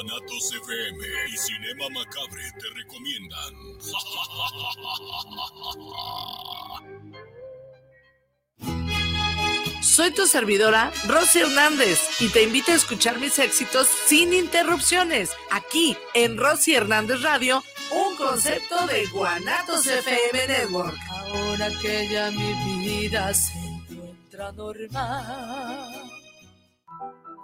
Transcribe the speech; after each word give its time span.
Guanatos 0.00 0.54
FM 0.54 1.06
y 1.30 1.36
Cinema 1.36 1.84
Macabre 1.90 2.42
te 2.58 2.68
recomiendan. 2.74 3.54
Soy 9.82 10.10
tu 10.12 10.26
servidora, 10.26 10.90
Rosy 11.06 11.40
Hernández, 11.40 12.00
y 12.18 12.28
te 12.30 12.44
invito 12.44 12.72
a 12.72 12.76
escuchar 12.76 13.18
mis 13.18 13.38
éxitos 13.38 13.88
sin 14.06 14.32
interrupciones, 14.32 15.32
aquí 15.50 15.94
en 16.14 16.38
Rosy 16.38 16.76
Hernández 16.76 17.20
Radio, 17.20 17.62
un 17.90 18.16
concepto 18.16 18.86
de 18.86 19.04
Guanatos 19.08 19.86
FM 19.86 20.46
Network. 20.46 20.96
Ahora 21.10 21.68
que 21.82 22.08
ya 22.08 22.30
mi 22.30 22.54
vida 22.88 23.34
se 23.34 23.52
encuentra 23.52 24.50
normal. 24.52 25.99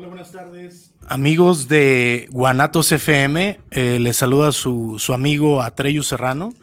Hola, 0.00 0.08
buenas 0.08 0.32
tardes. 0.32 0.94
Amigos 1.08 1.68
de 1.68 2.26
Guanatos 2.30 2.90
FM, 2.90 3.60
eh, 3.70 3.98
les 4.00 4.16
saluda 4.16 4.50
su, 4.50 4.98
su 4.98 5.12
amigo 5.12 5.60
Atreyu 5.60 6.02
Serrano 6.02 6.54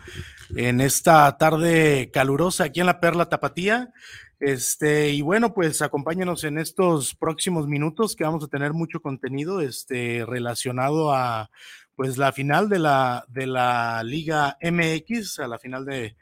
en 0.56 0.82
esta 0.82 1.38
tarde 1.38 2.10
calurosa 2.12 2.64
aquí 2.64 2.80
en 2.80 2.88
la 2.88 3.00
Perla 3.00 3.30
Tapatía. 3.30 3.94
Este, 4.40 5.12
y 5.12 5.22
bueno, 5.22 5.54
pues 5.54 5.84
acompáñenos 5.84 6.46
en 6.46 6.58
estos 6.58 7.14
próximos 7.14 7.68
minutos 7.68 8.16
que 8.16 8.24
vamos 8.24 8.44
a 8.44 8.48
tener 8.48 8.74
mucho 8.74 9.04
contenido 9.04 9.62
este, 9.62 10.26
relacionado 10.26 11.14
a 11.14 11.52
pues 11.96 12.18
la 12.18 12.32
final 12.32 12.70
de 12.70 12.80
la, 12.80 13.24
de 13.28 13.46
la 13.46 14.02
Liga 14.04 14.58
MX, 14.64 15.38
a 15.38 15.48
la 15.48 15.60
final 15.60 15.86
de, 15.86 16.16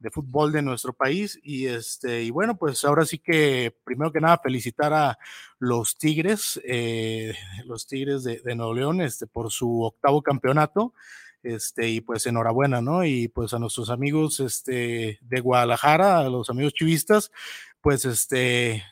de 0.00 0.10
fútbol 0.10 0.50
de 0.50 0.62
nuestro 0.62 0.92
país. 0.92 1.38
Y 1.42 1.66
este, 1.66 2.24
y 2.24 2.30
bueno, 2.30 2.56
pues 2.56 2.84
ahora 2.84 3.04
sí 3.04 3.18
que 3.18 3.76
primero 3.84 4.10
que 4.10 4.20
nada 4.20 4.40
felicitar 4.42 4.92
a 4.92 5.18
los 5.58 5.96
Tigres, 5.96 6.60
eh, 6.64 7.34
los 7.66 7.86
Tigres 7.86 8.24
de, 8.24 8.54
Nuevo 8.56 8.74
León, 8.74 9.00
este, 9.02 9.26
por 9.26 9.52
su 9.52 9.82
octavo 9.82 10.22
campeonato. 10.22 10.92
Este, 11.42 11.88
y 11.88 12.00
pues 12.02 12.26
enhorabuena, 12.26 12.82
¿no? 12.82 13.04
Y 13.04 13.28
pues 13.28 13.54
a 13.54 13.58
nuestros 13.58 13.88
amigos 13.88 14.40
este, 14.40 15.18
de 15.22 15.40
Guadalajara, 15.40 16.18
a 16.18 16.28
los 16.28 16.50
amigos 16.50 16.74
chivistas, 16.74 17.32
pues 17.80 18.04
este, 18.04 18.84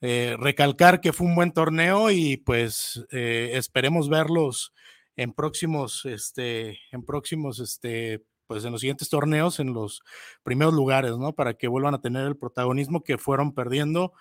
eh, 0.00 0.36
recalcar 0.38 1.02
que 1.02 1.12
fue 1.12 1.26
un 1.26 1.34
buen 1.34 1.52
torneo 1.52 2.10
y 2.10 2.38
pues 2.38 3.04
eh, 3.10 3.50
esperemos 3.54 4.08
verlos 4.08 4.72
en 5.16 5.34
próximos, 5.34 6.06
este, 6.06 6.78
en 6.92 7.04
próximos, 7.04 7.58
este, 7.60 8.24
pues 8.46 8.64
en 8.64 8.72
los 8.72 8.80
siguientes 8.80 9.08
torneos, 9.08 9.60
en 9.60 9.72
los 9.72 10.02
primeros 10.42 10.74
lugares, 10.74 11.16
¿no? 11.16 11.32
Para 11.32 11.54
que 11.54 11.68
vuelvan 11.68 11.94
a 11.94 12.00
tener 12.00 12.26
el 12.26 12.36
protagonismo 12.36 13.02
que 13.02 13.18
fueron 13.18 13.52
perdiendo 13.52 14.12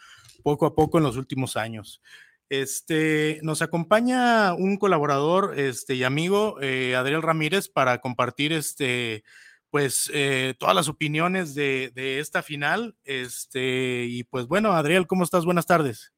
poco 0.43 0.65
a 0.65 0.75
poco 0.75 0.97
en 0.97 1.03
los 1.03 1.17
últimos 1.17 1.57
años. 1.57 2.01
Este, 2.49 3.39
nos 3.41 3.61
acompaña 3.61 4.53
un 4.53 4.77
colaborador 4.77 5.59
este, 5.59 5.95
y 5.95 6.03
amigo, 6.03 6.61
eh, 6.61 6.95
Adriel 6.95 7.23
Ramírez, 7.23 7.69
para 7.69 7.99
compartir 8.01 8.53
este, 8.53 9.23
pues, 9.71 10.11
eh, 10.13 10.53
todas 10.59 10.75
las 10.75 10.87
opiniones 10.87 11.55
de, 11.55 11.91
de, 11.95 12.19
esta 12.19 12.43
final. 12.43 12.95
Este, 13.03 14.05
y 14.05 14.23
pues 14.23 14.47
bueno, 14.47 14.73
Adriel, 14.73 15.07
¿cómo 15.07 15.23
estás? 15.23 15.45
Buenas 15.45 15.65
tardes. 15.65 16.13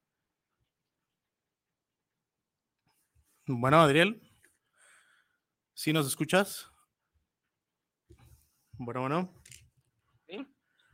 Bueno, 3.46 3.80
Adriel, 3.80 4.20
¿sí 5.72 5.92
nos 5.94 6.06
escuchas? 6.06 6.67
Bueno, 8.78 9.00
bueno. 9.00 9.34
¿Sí? 10.28 10.46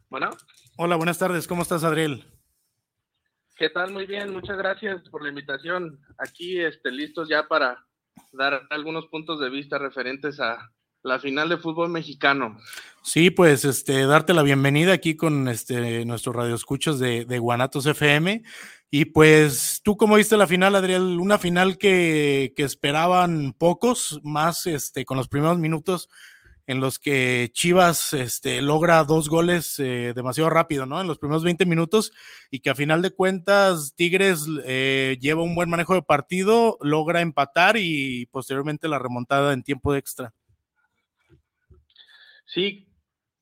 Bueno. 0.08 0.30
Hola, 0.78 0.96
buenas 0.96 1.18
tardes. 1.18 1.46
¿Cómo 1.46 1.62
estás, 1.62 1.84
Adriel? 1.84 2.24
¿Qué 3.56 3.68
tal? 3.68 3.92
Muy 3.92 4.06
bien, 4.06 4.32
muchas 4.32 4.56
gracias 4.56 5.06
por 5.10 5.22
la 5.22 5.28
invitación. 5.28 6.00
Aquí 6.16 6.60
este, 6.60 6.90
listos 6.90 7.28
ya 7.28 7.46
para 7.46 7.86
dar 8.32 8.62
algunos 8.70 9.06
puntos 9.08 9.38
de 9.38 9.50
vista 9.50 9.76
referentes 9.76 10.40
a 10.40 10.72
la 11.02 11.18
final 11.18 11.50
de 11.50 11.58
fútbol 11.58 11.90
mexicano. 11.90 12.56
Sí, 13.02 13.30
pues 13.30 13.66
este, 13.66 14.06
darte 14.06 14.32
la 14.32 14.42
bienvenida 14.42 14.94
aquí 14.94 15.14
con 15.14 15.46
este, 15.48 16.06
nuestros 16.06 16.34
radioescuchos 16.34 16.98
de, 16.98 17.26
de 17.26 17.38
Guanatos 17.38 17.84
FM. 17.84 18.42
Y 18.90 19.04
pues, 19.06 19.82
¿tú 19.84 19.98
cómo 19.98 20.16
viste 20.16 20.38
la 20.38 20.46
final, 20.46 20.74
Adriel? 20.74 21.20
Una 21.20 21.36
final 21.36 21.76
que, 21.76 22.54
que 22.56 22.62
esperaban 22.62 23.52
pocos, 23.52 24.20
más 24.24 24.66
este, 24.66 25.04
con 25.04 25.18
los 25.18 25.28
primeros 25.28 25.58
minutos 25.58 26.08
en 26.66 26.80
los 26.80 26.98
que 26.98 27.50
Chivas 27.52 28.12
este, 28.14 28.62
logra 28.62 29.04
dos 29.04 29.28
goles 29.28 29.78
eh, 29.78 30.12
demasiado 30.14 30.50
rápido, 30.50 30.86
¿no? 30.86 31.00
En 31.00 31.06
los 31.06 31.18
primeros 31.18 31.44
20 31.44 31.66
minutos 31.66 32.12
y 32.50 32.60
que 32.60 32.70
a 32.70 32.74
final 32.74 33.02
de 33.02 33.10
cuentas 33.10 33.94
Tigres 33.94 34.46
eh, 34.64 35.18
lleva 35.20 35.42
un 35.42 35.54
buen 35.54 35.68
manejo 35.68 35.94
de 35.94 36.02
partido, 36.02 36.78
logra 36.80 37.20
empatar 37.20 37.76
y 37.76 38.26
posteriormente 38.26 38.88
la 38.88 38.98
remontada 38.98 39.52
en 39.52 39.62
tiempo 39.62 39.94
extra. 39.94 40.32
Sí, 42.46 42.88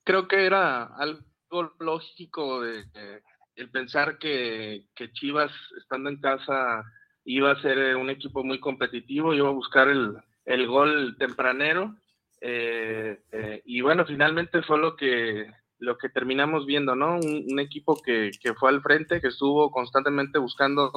creo 0.04 0.26
que 0.26 0.46
era 0.46 0.84
algo 0.84 1.74
lógico 1.78 2.60
de, 2.60 2.84
de 2.86 3.22
el 3.54 3.70
pensar 3.70 4.18
que, 4.18 4.86
que, 4.94 5.12
Chivas 5.12 5.52
estando 5.78 6.08
en 6.08 6.20
casa 6.20 6.82
iba 7.24 7.52
a 7.52 7.60
ser 7.60 7.96
un 7.96 8.08
equipo 8.08 8.42
muy 8.42 8.58
competitivo, 8.58 9.34
iba 9.34 9.48
a 9.48 9.52
buscar 9.52 9.88
el, 9.88 10.16
el 10.46 10.66
gol 10.66 11.16
tempranero 11.18 11.94
eh, 12.44 13.22
eh, 13.30 13.62
y 13.64 13.80
bueno, 13.82 14.04
finalmente 14.04 14.62
fue 14.62 14.76
lo 14.76 14.96
que, 14.96 15.46
lo 15.78 15.96
que 15.96 16.08
terminamos 16.08 16.66
viendo, 16.66 16.96
¿no? 16.96 17.14
Un, 17.16 17.46
un 17.48 17.60
equipo 17.60 18.00
que, 18.02 18.32
que, 18.40 18.54
fue 18.54 18.70
al 18.70 18.82
frente, 18.82 19.20
que 19.20 19.28
estuvo 19.28 19.70
constantemente 19.70 20.40
buscando 20.40 20.90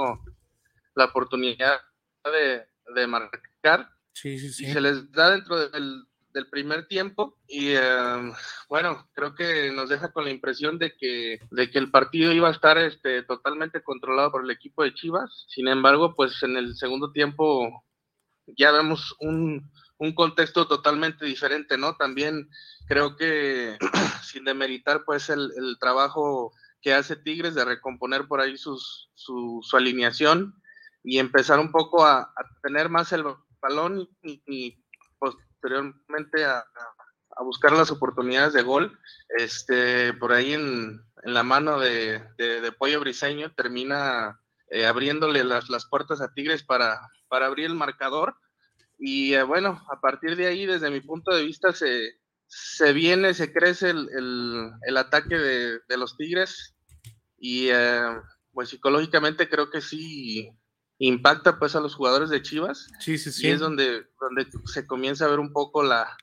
la 0.95 1.05
oportunidad 1.05 1.79
de, 2.23 2.65
de 2.95 3.07
marcar. 3.07 3.89
Sí, 4.13 4.39
sí, 4.39 4.49
sí. 4.51 4.65
Y 4.65 4.71
se 4.71 4.81
les 4.81 5.11
da 5.11 5.29
dentro 5.29 5.69
del, 5.69 6.05
del 6.33 6.49
primer 6.49 6.87
tiempo 6.87 7.37
y 7.47 7.69
eh, 7.69 8.33
bueno, 8.67 9.07
creo 9.13 9.35
que 9.35 9.71
nos 9.71 9.87
deja 9.87 10.11
con 10.11 10.25
la 10.25 10.31
impresión 10.31 10.79
de 10.79 10.95
que, 10.97 11.39
de 11.51 11.69
que 11.69 11.77
el 11.77 11.91
partido 11.91 12.31
iba 12.33 12.47
a 12.47 12.53
estar 12.53 12.77
este, 12.79 13.21
totalmente 13.21 13.83
controlado 13.83 14.31
por 14.31 14.43
el 14.43 14.51
equipo 14.51 14.83
de 14.83 14.95
Chivas. 14.95 15.45
Sin 15.47 15.67
embargo, 15.67 16.15
pues 16.15 16.41
en 16.41 16.57
el 16.57 16.75
segundo 16.75 17.11
tiempo 17.11 17.85
ya 18.47 18.71
vemos 18.71 19.15
un, 19.19 19.71
un 19.97 20.13
contexto 20.13 20.67
totalmente 20.67 21.25
diferente, 21.25 21.77
¿no? 21.77 21.95
También 21.95 22.49
creo 22.87 23.15
que 23.15 23.77
sin 24.23 24.45
demeritar 24.45 25.03
pues 25.05 25.29
el, 25.29 25.51
el, 25.55 25.77
trabajo 25.79 26.53
que 26.81 26.93
hace 26.93 27.15
Tigres 27.15 27.55
de 27.55 27.65
recomponer 27.65 28.27
por 28.27 28.41
ahí 28.41 28.57
sus, 28.57 29.09
su, 29.13 29.59
su, 29.63 29.77
alineación 29.77 30.53
y 31.03 31.19
empezar 31.19 31.59
un 31.59 31.71
poco 31.71 32.05
a, 32.05 32.31
tener 32.61 32.89
más 32.89 33.11
el 33.11 33.23
balón 33.61 34.09
y, 34.21 34.77
posteriormente 35.17 36.45
a, 36.45 36.59
a, 37.37 37.43
buscar 37.43 37.71
las 37.71 37.91
oportunidades 37.91 38.53
de 38.53 38.61
gol. 38.61 38.99
Este, 39.37 40.13
por 40.13 40.31
ahí 40.33 40.53
en, 40.53 41.01
en 41.23 41.33
la 41.33 41.43
mano 41.43 41.79
de, 41.79 42.23
de, 42.37 42.61
de, 42.61 42.71
Pollo 42.71 42.99
Briseño 42.99 43.51
termina 43.53 44.39
eh, 44.69 44.85
abriéndole 44.85 45.43
las, 45.43 45.69
las, 45.69 45.85
puertas 45.85 46.21
a 46.21 46.33
Tigres 46.33 46.63
para, 46.63 46.99
para 47.27 47.47
abrir 47.47 47.65
el 47.65 47.75
marcador. 47.75 48.35
Y 48.97 49.33
eh, 49.33 49.43
bueno, 49.43 49.81
a 49.91 49.99
partir 49.99 50.35
de 50.35 50.47
ahí, 50.47 50.65
desde 50.65 50.89
mi 50.89 51.01
punto 51.01 51.35
de 51.35 51.43
vista, 51.43 51.73
se, 51.73 52.19
se 52.47 52.93
viene, 52.93 53.33
se 53.33 53.51
crece 53.51 53.89
el, 53.89 54.09
el, 54.17 54.71
el 54.87 54.97
ataque 54.97 55.37
de, 55.37 55.79
de, 55.87 55.97
los 55.97 56.15
Tigres 56.15 56.75
y 57.37 57.67
eh, 57.69 58.01
pues 58.51 58.69
psicológicamente 58.69 59.49
creo 59.49 59.69
que 59.69 59.81
sí 59.81 60.49
impacta 60.97 61.59
pues 61.59 61.75
a 61.75 61.81
los 61.81 61.95
jugadores 61.95 62.29
de 62.29 62.41
Chivas. 62.41 62.89
Sí, 62.99 63.17
sí, 63.17 63.31
sí. 63.31 63.47
Y 63.47 63.51
es 63.51 63.59
donde, 63.59 64.07
donde 64.19 64.47
se 64.65 64.87
comienza 64.87 65.25
a 65.25 65.29
ver 65.29 65.39
un 65.39 65.51
poco 65.51 65.83
la, 65.83 66.15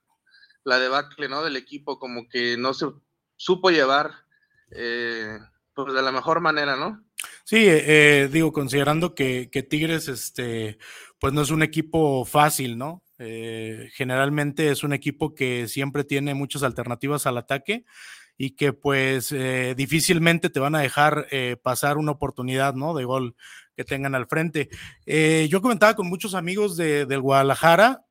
la 0.64 0.78
debacle, 0.78 1.28
¿no? 1.28 1.42
Del 1.42 1.56
equipo, 1.56 1.98
como 1.98 2.28
que 2.28 2.56
no 2.56 2.72
se 2.72 2.86
supo 3.36 3.70
llevar 3.70 4.12
eh, 4.70 5.38
pues 5.74 5.92
de 5.92 6.02
la 6.02 6.12
mejor 6.12 6.40
manera, 6.40 6.76
¿no? 6.76 7.04
Sí, 7.44 7.64
eh, 7.66 8.28
digo, 8.32 8.52
considerando 8.52 9.14
que, 9.14 9.48
Tigres, 9.68 10.08
este, 10.08 10.78
pues 11.18 11.32
no 11.32 11.42
es 11.42 11.50
un 11.50 11.62
equipo 11.62 12.24
fácil, 12.24 12.78
¿no? 12.78 13.02
Eh, 13.18 13.88
generalmente 13.92 14.70
es 14.70 14.82
un 14.82 14.92
equipo 14.92 15.34
que 15.34 15.68
siempre 15.68 16.02
tiene 16.02 16.34
muchas 16.34 16.62
alternativas 16.64 17.26
al 17.26 17.38
ataque 17.38 17.84
y 18.36 18.56
que 18.56 18.72
pues 18.72 19.30
eh, 19.30 19.74
difícilmente 19.76 20.50
te 20.50 20.58
van 20.58 20.74
a 20.74 20.80
dejar 20.80 21.28
eh, 21.30 21.56
pasar 21.62 21.98
una 21.98 22.10
oportunidad, 22.12 22.74
¿no? 22.74 22.94
De 22.94 23.04
gol 23.04 23.36
que 23.76 23.84
tengan 23.84 24.14
al 24.14 24.26
frente. 24.26 24.68
Yo 25.48 25.62
comentaba 25.62 25.94
con 25.94 26.08
muchos 26.08 26.34
amigos 26.34 26.76
de, 26.76 27.06
del 27.06 27.20
Guadalajara 27.20 28.04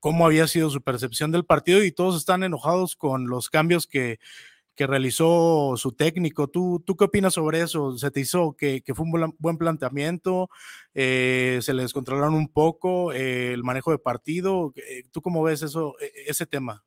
cómo 0.00 0.26
había 0.26 0.46
sido 0.46 0.68
su 0.68 0.82
percepción 0.82 1.32
del 1.32 1.46
partido 1.46 1.82
y 1.82 1.90
todos 1.90 2.16
están 2.16 2.42
enojados 2.42 2.94
con 2.94 3.26
los 3.26 3.48
cambios 3.48 3.86
que, 3.86 4.18
que 4.74 4.86
realizó 4.86 5.74
su 5.76 5.92
técnico. 5.92 6.48
¿Tú, 6.48 6.82
¿Tú 6.84 6.96
qué 6.96 7.04
opinas 7.04 7.34
sobre 7.34 7.60
eso? 7.60 7.96
¿Se 7.96 8.10
te 8.10 8.20
hizo 8.20 8.56
que, 8.56 8.82
que 8.82 8.94
fue 8.94 9.06
un 9.06 9.34
buen 9.38 9.58
planteamiento? 9.58 10.50
Eh, 10.94 11.60
¿Se 11.62 11.74
le 11.74 11.82
descontrolaron 11.82 12.34
un 12.34 12.48
poco 12.48 13.12
eh, 13.12 13.52
el 13.52 13.62
manejo 13.62 13.92
de 13.92 13.98
partido? 13.98 14.72
Eh, 14.76 15.04
¿Tú 15.12 15.22
cómo 15.22 15.42
ves 15.42 15.62
eso, 15.62 15.94
e, 16.00 16.12
ese 16.26 16.46
tema? 16.46 16.84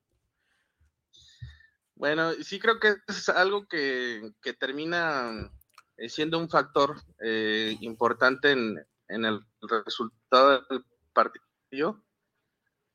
Bueno, 1.95 2.33
sí 2.43 2.59
creo 2.59 2.79
que 2.79 2.95
es 3.07 3.29
algo 3.29 3.67
que, 3.67 4.31
que 4.41 4.53
termina 4.53 5.51
siendo 6.07 6.37
un 6.37 6.49
factor 6.49 7.01
eh, 7.19 7.75
importante 7.81 8.51
en, 8.51 8.77
en, 9.07 9.25
el 9.25 9.41
resultado 9.61 10.63
del 10.69 10.85
partido, 11.11 12.03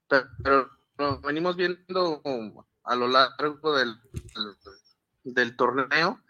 pero, 0.06 0.70
pero 0.96 1.20
venimos 1.22 1.56
viendo 1.56 2.22
a 2.84 2.96
lo 2.96 3.08
largo 3.08 3.76
del, 3.76 3.96
del, 5.24 5.56
torneo 5.56 6.20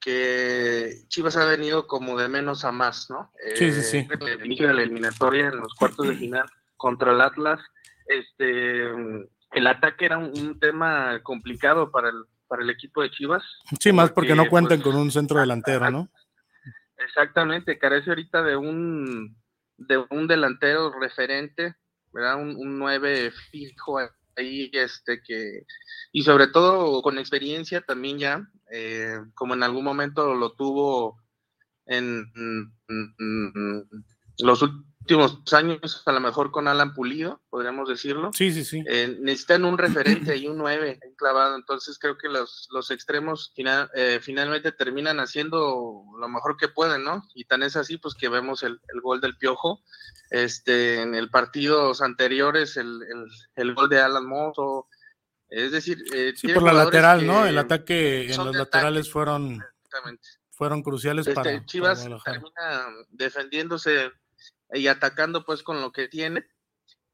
que 0.00 1.02
Chivas 1.08 1.36
ha 1.36 1.44
venido 1.44 1.86
como 1.86 2.18
de 2.18 2.28
menos 2.28 2.64
a 2.64 2.72
más, 2.72 3.10
¿no? 3.10 3.30
Sí, 3.54 3.70
sí, 3.72 3.82
sí. 3.82 4.08
El 4.20 4.46
inicio 4.46 4.68
de 4.68 4.74
la 4.74 4.82
eliminatoria 4.82 5.48
en 5.48 5.58
los 5.58 5.74
cuartos 5.74 6.08
de 6.08 6.16
final 6.16 6.46
contra 6.76 7.12
el 7.12 7.20
Atlas, 7.20 7.60
este 8.06 8.84
el 9.52 9.66
ataque 9.66 10.06
era 10.06 10.18
un, 10.18 10.30
un, 10.38 10.58
tema 10.58 11.20
complicado 11.22 11.90
para 11.90 12.08
el, 12.08 12.24
para 12.46 12.62
el 12.62 12.70
equipo 12.70 13.02
de 13.02 13.10
Chivas. 13.10 13.42
Sí, 13.78 13.92
más 13.92 14.10
porque, 14.10 14.30
porque 14.30 14.34
no 14.34 14.48
cuentan 14.48 14.80
pues, 14.80 14.94
con 14.94 15.02
un 15.02 15.10
centro 15.10 15.40
delantero, 15.40 15.90
¿no? 15.90 16.08
Exactamente, 16.96 17.78
carece 17.78 18.10
ahorita 18.10 18.42
de 18.42 18.56
un 18.56 19.36
de 19.76 20.04
un 20.10 20.26
delantero 20.26 20.92
referente, 21.00 21.74
¿verdad? 22.12 22.36
Un, 22.36 22.56
un 22.56 22.78
9 22.78 23.32
fijo 23.50 23.98
ahí, 24.40 24.70
este 24.72 25.22
que, 25.22 25.64
y 26.12 26.22
sobre 26.22 26.48
todo 26.48 27.00
con 27.02 27.18
experiencia 27.18 27.80
también 27.80 28.18
ya, 28.18 28.48
eh, 28.72 29.18
como 29.34 29.54
en 29.54 29.62
algún 29.62 29.84
momento 29.84 30.34
lo 30.34 30.52
tuvo 30.52 31.18
en, 31.86 32.24
en, 32.34 33.88
los 34.38 34.62
últimos 34.62 34.89
años, 35.52 36.02
a 36.06 36.12
lo 36.12 36.20
mejor 36.20 36.50
con 36.50 36.68
Alan 36.68 36.94
Pulido, 36.94 37.40
podríamos 37.50 37.88
decirlo. 37.88 38.30
Sí, 38.32 38.52
sí, 38.52 38.64
sí. 38.64 38.82
Eh, 38.86 39.16
necesitan 39.20 39.64
un 39.64 39.78
referente 39.78 40.36
y 40.36 40.46
un 40.46 40.58
9 40.58 41.00
clavado, 41.16 41.56
entonces 41.56 41.98
creo 41.98 42.16
que 42.16 42.28
los, 42.28 42.68
los 42.70 42.90
extremos 42.90 43.52
final, 43.54 43.90
eh, 43.94 44.20
finalmente 44.22 44.72
terminan 44.72 45.20
haciendo 45.20 46.04
lo 46.18 46.28
mejor 46.28 46.56
que 46.56 46.68
pueden, 46.68 47.04
¿no? 47.04 47.22
Y 47.34 47.44
tan 47.44 47.62
es 47.62 47.76
así, 47.76 47.96
pues 47.96 48.14
que 48.14 48.28
vemos 48.28 48.62
el, 48.62 48.80
el 48.92 49.00
gol 49.00 49.20
del 49.20 49.36
Piojo. 49.36 49.80
Este, 50.30 51.02
en 51.02 51.16
el 51.16 51.28
partidos 51.28 52.00
anteriores, 52.02 52.76
el, 52.76 53.02
el, 53.02 53.26
el 53.56 53.74
gol 53.74 53.88
de 53.88 54.00
Alan 54.00 54.26
Mozo. 54.26 54.86
Es 55.48 55.72
decir, 55.72 56.02
eh, 56.14 56.32
sí, 56.36 56.48
por 56.48 56.62
la 56.62 56.72
lateral, 56.72 57.26
¿no? 57.26 57.44
El 57.44 57.58
ataque 57.58 58.32
en 58.32 58.44
los 58.44 58.54
laterales 58.54 59.06
ataque. 59.06 59.12
fueron, 59.12 59.64
fueron 60.52 60.82
cruciales 60.82 61.26
este, 61.26 61.34
para. 61.34 61.66
Chivas 61.66 62.06
para 62.06 62.20
termina 62.20 62.86
defendiéndose 63.10 64.12
y 64.72 64.86
atacando 64.86 65.44
pues 65.44 65.62
con 65.62 65.80
lo 65.80 65.92
que 65.92 66.08
tiene. 66.08 66.46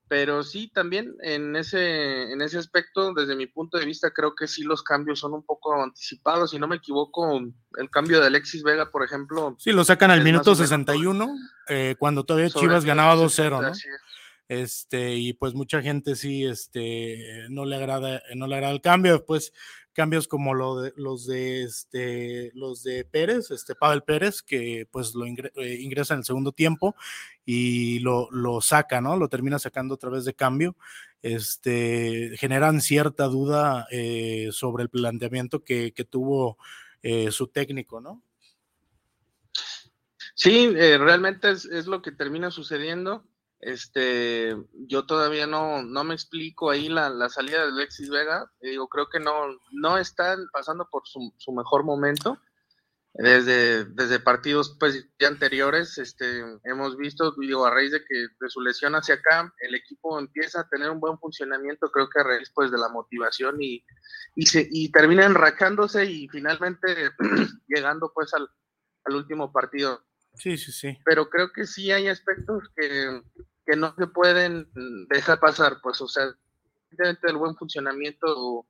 Pero 0.09 0.45
sí, 0.45 0.71
también 0.73 1.17
en 1.21 1.57
ese, 1.57 2.31
en 2.31 2.41
ese 2.41 2.59
aspecto, 2.59 3.13
desde 3.13 3.35
mi 3.35 3.47
punto 3.47 3.77
de 3.77 3.87
vista, 3.87 4.13
creo 4.13 4.37
que 4.37 4.47
sí 4.47 4.63
los 4.63 4.85
cambios 4.85 5.19
son 5.19 5.35
un 5.35 5.45
poco 5.45 5.83
anticipados. 5.83 6.53
Si 6.53 6.61
no 6.61 6.69
me 6.69 6.77
equivoco, 6.77 7.41
el 7.77 7.91
cambio 7.91 8.21
de 8.21 8.29
Alexis 8.29 8.63
Vega, 8.63 8.91
por 8.93 9.05
ejemplo. 9.05 9.57
Sí, 9.59 9.73
lo 9.73 9.85
sacan 9.85 10.13
al 10.13 10.23
minuto 10.23 10.55
61, 10.55 11.37
eh, 11.69 11.97
cuando 11.99 12.25
todavía 12.25 12.51
Chivas 12.51 12.85
ganaba 12.85 13.17
2-0, 13.17 13.63
¿no? 13.63 13.73
Este, 14.49 15.17
y 15.17 15.33
pues 15.33 15.55
mucha 15.55 15.83
gente 15.83 16.15
sí, 16.15 16.45
este, 16.45 17.47
no 17.51 17.65
le 17.65 17.75
agrada, 17.75 18.23
no 18.37 18.47
le 18.47 18.55
agrada 18.55 18.73
el 18.73 18.81
cambio. 18.81 19.15
Después 19.15 19.53
cambios 19.97 20.29
como 20.29 20.53
lo 20.53 20.83
de, 20.83 20.93
los 20.97 21.27
de 21.27 21.63
este, 21.63 22.53
los 22.55 22.83
de 22.83 23.05
Pérez, 23.05 23.51
este 23.51 23.75
Pavel 23.75 24.03
Pérez, 24.03 24.43
que 24.43 24.87
pues 24.91 25.15
lo 25.15 25.27
ingre, 25.27 25.51
eh, 25.57 25.79
ingresa 25.81 26.13
en 26.13 26.19
el 26.19 26.25
segundo 26.27 26.53
tiempo 26.53 26.95
y 27.47 27.99
lo, 28.01 28.31
lo, 28.31 28.61
saca, 28.61 29.01
¿no? 29.01 29.17
Lo 29.17 29.29
termina 29.29 29.59
sacando 29.59 29.95
a 29.95 29.99
través 29.99 30.27
de 30.27 30.35
cambio. 30.35 30.77
Este, 31.23 32.37
generan 32.39 32.83
cierta 32.83 33.25
duda 33.25 33.87
eh, 33.91 34.51
sobre 34.53 34.83
el 34.83 34.91
planteamiento 34.91 35.65
que, 35.65 35.93
que 35.93 36.05
tuvo 36.05 36.59
eh, 37.03 37.31
su 37.33 37.47
técnico, 37.47 38.01
¿no? 38.01 38.23
Sí, 40.35 40.69
realmente 40.71 41.51
es, 41.51 41.87
lo 41.87 42.03
que 42.03 42.13
termina 42.13 42.51
sucediendo. 42.51 43.25
Este, 43.61 44.55
yo 44.87 45.07
todavía 45.07 45.47
no, 45.47 45.83
no 45.83 46.05
me 46.05 46.15
explico 46.15 46.71
ahí 46.71 46.89
la, 46.89 47.09
la 47.09 47.29
salida 47.29 47.63
de 47.63 47.73
Alexis 47.73 48.11
Vega. 48.11 48.51
Digo, 48.61 48.89
creo 48.89 49.09
que 49.09 49.21
no, 49.21 49.33
no 49.73 49.99
están 49.99 50.47
pasando 50.53 50.89
por 50.91 51.03
su, 51.07 51.53
mejor 51.53 51.85
momento 51.85 52.39
desde, 53.19 53.87
desde 53.87 54.21
partidos 54.21 54.77
pues, 54.79 55.09
ya 55.19 55.29
anteriores, 55.29 55.97
este, 55.97 56.45
hemos 56.65 56.99
visto, 56.99 57.35
digo, 57.39 57.65
a 57.65 57.71
raíz 57.71 57.93
de 57.93 58.01
que 58.01 58.27
de 58.39 58.51
su 58.51 58.61
lesión 58.61 58.95
hacia 58.95 59.15
acá, 59.15 59.53
el 59.61 59.75
equipo 59.75 60.19
empieza 60.19 60.61
a 60.61 60.69
tener 60.69 60.91
un 60.91 61.01
buen 61.01 61.19
funcionamiento, 61.19 61.91
creo 61.91 62.11
que 62.11 62.21
a 62.21 62.25
raíz 62.25 62.53
pues, 62.55 62.71
de 62.71 62.77
la 62.77 62.91
motivación 62.91 63.57
y, 63.61 63.83
y, 64.35 64.47
se, 64.47 64.69
y 64.71 64.91
termina 64.93 65.25
enrachándose 65.25 66.05
y 66.05 66.29
finalmente 66.29 67.11
llegando 67.69 68.13
pues 68.15 68.35
al, 68.35 68.49
al, 69.05 69.17
último 69.17 69.51
partido. 69.51 70.05
Sí, 70.37 70.57
sí, 70.57 70.73
sí. 70.73 70.99
Pero 71.05 71.29
creo 71.29 71.53
que 71.53 71.67
sí 71.67 71.91
hay 71.91 72.09
aspectos 72.09 72.65
que, 72.77 73.23
que 73.65 73.77
no 73.77 73.95
se 73.97 74.07
pueden 74.07 74.69
dejar 75.09 75.41
pasar, 75.41 75.79
pues, 75.83 76.01
o 76.01 76.09
sea, 76.09 76.25
el 76.99 77.37
buen 77.37 77.57
funcionamiento 77.57 78.67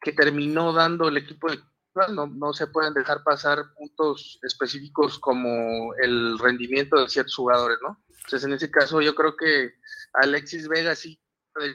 que 0.00 0.12
terminó 0.12 0.72
dando 0.72 1.08
el 1.08 1.16
equipo 1.16 1.50
de 1.50 1.60
no, 2.08 2.26
no 2.26 2.52
se 2.52 2.68
pueden 2.68 2.94
dejar 2.94 3.22
pasar 3.24 3.74
puntos 3.76 4.38
específicos 4.42 5.18
como 5.18 5.94
el 5.96 6.38
rendimiento 6.38 7.00
de 7.00 7.08
ciertos 7.08 7.34
jugadores, 7.34 7.78
¿no? 7.82 8.00
Entonces, 8.08 8.44
en 8.44 8.52
ese 8.52 8.70
caso, 8.70 9.00
yo 9.00 9.14
creo 9.14 9.36
que 9.36 9.74
Alexis 10.14 10.68
Vega 10.68 10.94
sí 10.94 11.20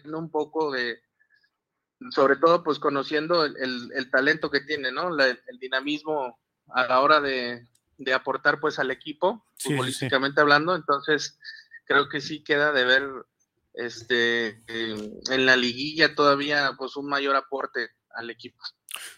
un 0.06 0.32
poco 0.32 0.72
de, 0.72 1.00
sobre 2.12 2.38
todo, 2.38 2.64
pues 2.64 2.80
conociendo 2.80 3.44
el, 3.46 3.56
el, 3.94 4.10
talento 4.10 4.50
que 4.50 4.62
tiene, 4.62 4.92
¿no? 4.92 5.10
El 5.20 5.60
dinamismo 5.60 6.40
a 6.70 6.88
la 6.88 7.02
hora 7.02 7.20
de, 7.20 7.68
de 7.98 8.14
aportar, 8.14 8.60
pues, 8.60 8.80
al 8.80 8.92
equipo, 8.92 9.46
sí, 9.56 9.70
futbolísticamente 9.70 10.36
sí. 10.36 10.42
hablando. 10.42 10.76
Entonces, 10.76 11.40
creo 11.86 12.10
que 12.10 12.22
sí 12.22 12.44
queda 12.44 12.72
de 12.72 12.86
ver 12.86 13.04
este 13.74 14.64
en 14.68 15.46
la 15.46 15.56
liguilla 15.58 16.16
todavía, 16.16 16.74
pues, 16.78 16.96
un 16.96 17.08
mayor 17.08 17.36
aporte 17.36 17.90
al 18.16 18.30
equipo. 18.30 18.64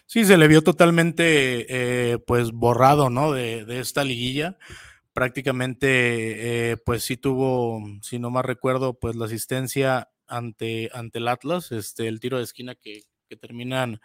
Sí, 0.06 0.24
se 0.24 0.36
le 0.36 0.48
vio 0.48 0.62
totalmente 0.62 1.66
eh, 2.12 2.18
pues 2.18 2.50
borrado, 2.50 3.10
¿no? 3.10 3.32
De, 3.32 3.64
de 3.64 3.80
esta 3.80 4.04
liguilla. 4.04 4.58
Prácticamente, 5.12 6.70
eh, 6.70 6.76
pues 6.76 7.02
sí 7.02 7.16
tuvo, 7.16 7.80
si 8.02 8.18
no 8.18 8.30
más 8.30 8.44
recuerdo, 8.44 8.94
pues 8.94 9.16
la 9.16 9.26
asistencia 9.26 10.10
ante, 10.26 10.90
ante 10.92 11.18
el 11.18 11.28
Atlas, 11.28 11.72
este, 11.72 12.06
el 12.06 12.20
tiro 12.20 12.38
de 12.38 12.44
esquina 12.44 12.74
que, 12.74 13.02
que 13.28 13.36
terminan 13.36 14.00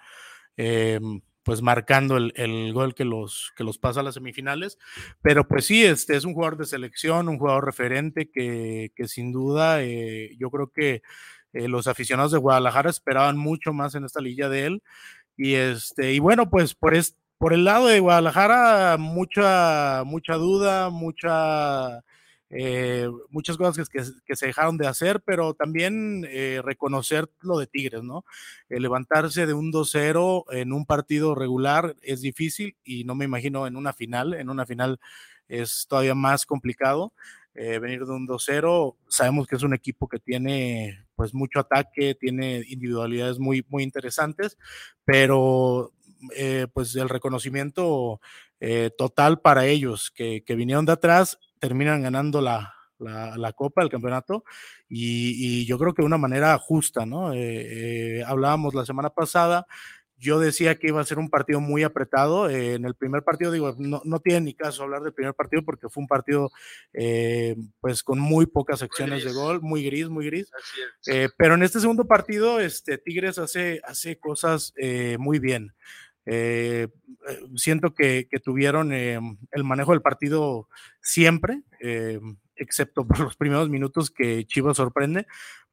eh, 0.57 0.99
pues 1.43 1.61
marcando 1.61 2.17
el, 2.17 2.73
gol 2.73 2.95
que 2.95 3.05
los, 3.05 3.51
que 3.55 3.63
los 3.63 3.77
pasa 3.77 3.99
a 3.99 4.03
las 4.03 4.15
semifinales. 4.15 4.77
Pero 5.21 5.47
pues 5.47 5.65
sí, 5.65 5.83
este 5.83 6.15
es 6.15 6.25
un 6.25 6.33
jugador 6.33 6.57
de 6.57 6.65
selección, 6.65 7.29
un 7.29 7.37
jugador 7.37 7.65
referente 7.65 8.29
que, 8.31 8.91
sin 9.07 9.31
duda 9.31 9.83
eh, 9.83 10.35
yo 10.39 10.49
creo 10.49 10.71
que 10.71 11.01
eh, 11.53 11.67
los 11.67 11.87
aficionados 11.87 12.31
de 12.31 12.39
Guadalajara 12.39 12.89
esperaban 12.89 13.37
mucho 13.37 13.73
más 13.73 13.95
en 13.95 14.05
esta 14.05 14.21
liga 14.21 14.49
de 14.49 14.65
él. 14.65 14.83
Y 15.37 15.55
este, 15.55 16.13
y 16.13 16.19
bueno, 16.19 16.49
pues 16.49 16.75
por, 16.75 16.93
por 17.37 17.53
el 17.53 17.65
lado 17.65 17.87
de 17.87 17.99
Guadalajara, 17.99 18.97
mucha, 18.97 20.03
mucha 20.05 20.35
duda, 20.35 20.89
mucha 20.89 22.03
eh, 22.55 23.09
muchas 23.29 23.57
cosas 23.57 23.89
que, 23.89 24.35
se 24.35 24.45
dejaron 24.45 24.77
de 24.77 24.85
hacer, 24.85 25.21
pero 25.21 25.55
también 25.55 26.23
eh, 26.29 26.61
reconocer 26.63 27.27
lo 27.41 27.57
de 27.57 27.65
Tigres, 27.65 28.03
¿no? 28.03 28.25
levantarse 28.69 29.47
de 29.47 29.53
un 29.53 29.71
2-0 29.71 30.45
en 30.51 30.71
un 30.71 30.85
partido 30.85 31.33
regular 31.33 31.95
es 32.03 32.21
difícil 32.21 32.75
y 32.83 33.05
no 33.05 33.15
me 33.15 33.25
imagino 33.25 33.65
en 33.65 33.75
una 33.75 33.93
final, 33.93 34.35
en 34.35 34.49
una 34.49 34.67
final 34.67 34.99
es 35.47 35.87
todavía 35.89 36.15
más 36.15 36.45
complicado. 36.45 37.13
Eh, 37.55 37.77
venir 37.79 38.05
de 38.05 38.11
un 38.13 38.27
2-0, 38.27 38.97
sabemos 39.07 39.47
que 39.47 39.55
es 39.55 39.63
un 39.63 39.73
equipo 39.73 40.07
que 40.07 40.19
tiene 40.19 41.05
pues 41.15 41.33
mucho 41.33 41.59
ataque, 41.59 42.15
tiene 42.15 42.63
individualidades 42.67 43.39
muy, 43.39 43.65
muy 43.69 43.83
interesantes, 43.83 44.57
pero 45.05 45.91
pues 46.73 46.95
el 46.95 47.09
reconocimiento 47.09 48.21
total 48.97 49.41
para 49.41 49.65
ellos 49.65 50.09
que, 50.15 50.41
que 50.45 50.55
vinieron 50.55 50.85
de 50.85 50.93
atrás 50.93 51.37
terminan 51.63 52.01
ganando 52.01 52.41
la, 52.41 52.75
la, 52.99 53.53
Copa, 53.53 53.83
el 53.83 53.89
campeonato, 53.89 54.43
y, 54.89 55.65
yo 55.65 55.79
creo 55.79 55.93
que 55.93 56.01
de 56.01 56.07
una 56.07 56.17
manera 56.17 56.57
justa, 56.57 57.05
¿no? 57.05 57.31
Eh, 57.31 57.37
eh, 58.17 58.23
hablábamos 58.27 58.73
la 58.73 58.85
semana 58.85 59.11
pasada, 59.11 59.65
yo 60.17 60.41
decía 60.41 60.75
que 60.75 60.87
iba 60.87 60.99
a 60.99 61.05
ser 61.05 61.19
un 61.19 61.29
partido 61.29 61.61
muy 61.61 61.83
apretado. 61.83 62.49
Eh, 62.49 62.73
en 62.73 62.83
el 62.83 62.95
primer 62.95 63.23
partido, 63.23 63.49
digo, 63.49 63.75
no, 63.77 64.01
no, 64.03 64.19
tiene 64.19 64.41
ni 64.41 64.53
caso 64.53 64.83
hablar 64.83 65.03
del 65.03 65.13
primer 65.13 65.35
partido 65.35 65.63
porque 65.63 65.87
fue 65.87 66.01
un 66.01 66.07
partido, 66.07 66.51
pues, 67.79 68.03
con 68.03 68.19
muy 68.19 68.45
pocas 68.45 68.79
secciones 68.79 69.23
de 69.23 69.31
gol, 69.31 69.61
muy 69.61 69.85
gris, 69.85 70.09
muy 70.09 70.25
gris. 70.25 70.51
pero 71.37 71.55
en 71.55 71.63
este 71.63 71.79
segundo 71.79 72.05
partido, 72.07 72.59
este, 72.59 72.97
Tigres 72.97 73.37
hace, 73.37 73.79
hace 73.85 74.17
cosas 74.17 74.73
muy 75.17 75.39
bien. 75.39 75.73
Eh, 76.25 76.87
eh, 77.27 77.39
siento 77.55 77.93
que, 77.93 78.27
tuvieron 78.43 78.93
eh, 78.93 79.19
el 79.51 79.63
manejo 79.63 79.91
del 79.91 80.01
partido 80.01 80.69
siempre, 81.01 81.63
excepto 82.55 83.05
por 83.07 83.19
los 83.19 83.35
primeros 83.35 83.69
minutos 83.69 84.09
que 84.09 84.45
Chivas 84.45 84.77
sorprende, 84.77 85.27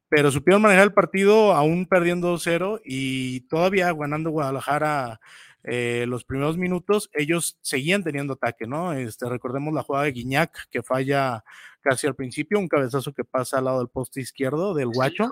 pero 0.09 0.31
supieron 0.31 0.61
manejar 0.61 0.83
el 0.83 0.93
partido 0.93 1.53
aún 1.53 1.85
perdiendo 1.85 2.37
0 2.37 2.81
y 2.83 3.41
todavía 3.41 3.93
ganando 3.93 4.31
Guadalajara 4.31 5.19
los 5.63 6.25
primeros 6.25 6.57
minutos, 6.57 7.09
ellos 7.13 7.59
seguían 7.61 8.03
teniendo 8.03 8.33
ataque, 8.33 8.65
¿no? 8.65 8.93
Este, 8.93 9.29
recordemos 9.29 9.73
la 9.73 9.83
jugada 9.83 10.05
de 10.05 10.11
Guiñac 10.11 10.69
que 10.71 10.81
falla 10.81 11.43
casi 11.81 12.07
al 12.07 12.15
principio, 12.15 12.57
un 12.57 12.67
cabezazo 12.67 13.13
que 13.13 13.23
pasa 13.23 13.59
al 13.59 13.65
lado 13.65 13.79
del 13.79 13.89
poste 13.89 14.21
izquierdo 14.21 14.73
del 14.73 14.87
Guacho 14.87 15.29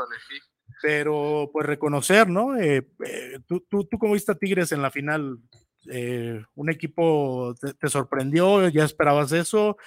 pero 0.81 1.50
pues 1.51 1.65
reconocer, 1.65 2.27
¿no? 2.29 2.57
Eh, 2.57 2.88
eh, 3.05 3.39
tú, 3.48 3.65
tú, 3.69 3.86
tú 3.86 3.98
como 3.98 4.13
viste 4.13 4.31
a 4.31 4.36
Tigres 4.36 4.71
en 4.71 4.81
la 4.81 4.91
final, 4.91 5.39
eh, 5.91 6.43
¿un 6.55 6.69
equipo 6.69 7.55
te, 7.79 7.89
sorprendió? 7.89 8.67
¿Ya 8.69 8.86
esperabas 8.86 9.31
eso? 9.31 9.77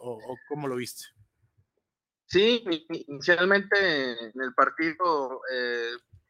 O, 0.00 0.36
cómo 0.48 0.68
lo 0.68 0.76
viste? 0.76 1.04
Sí, 2.26 2.64
inicialmente 3.06 4.12
en 4.12 4.40
el 4.40 4.54
partido 4.54 5.40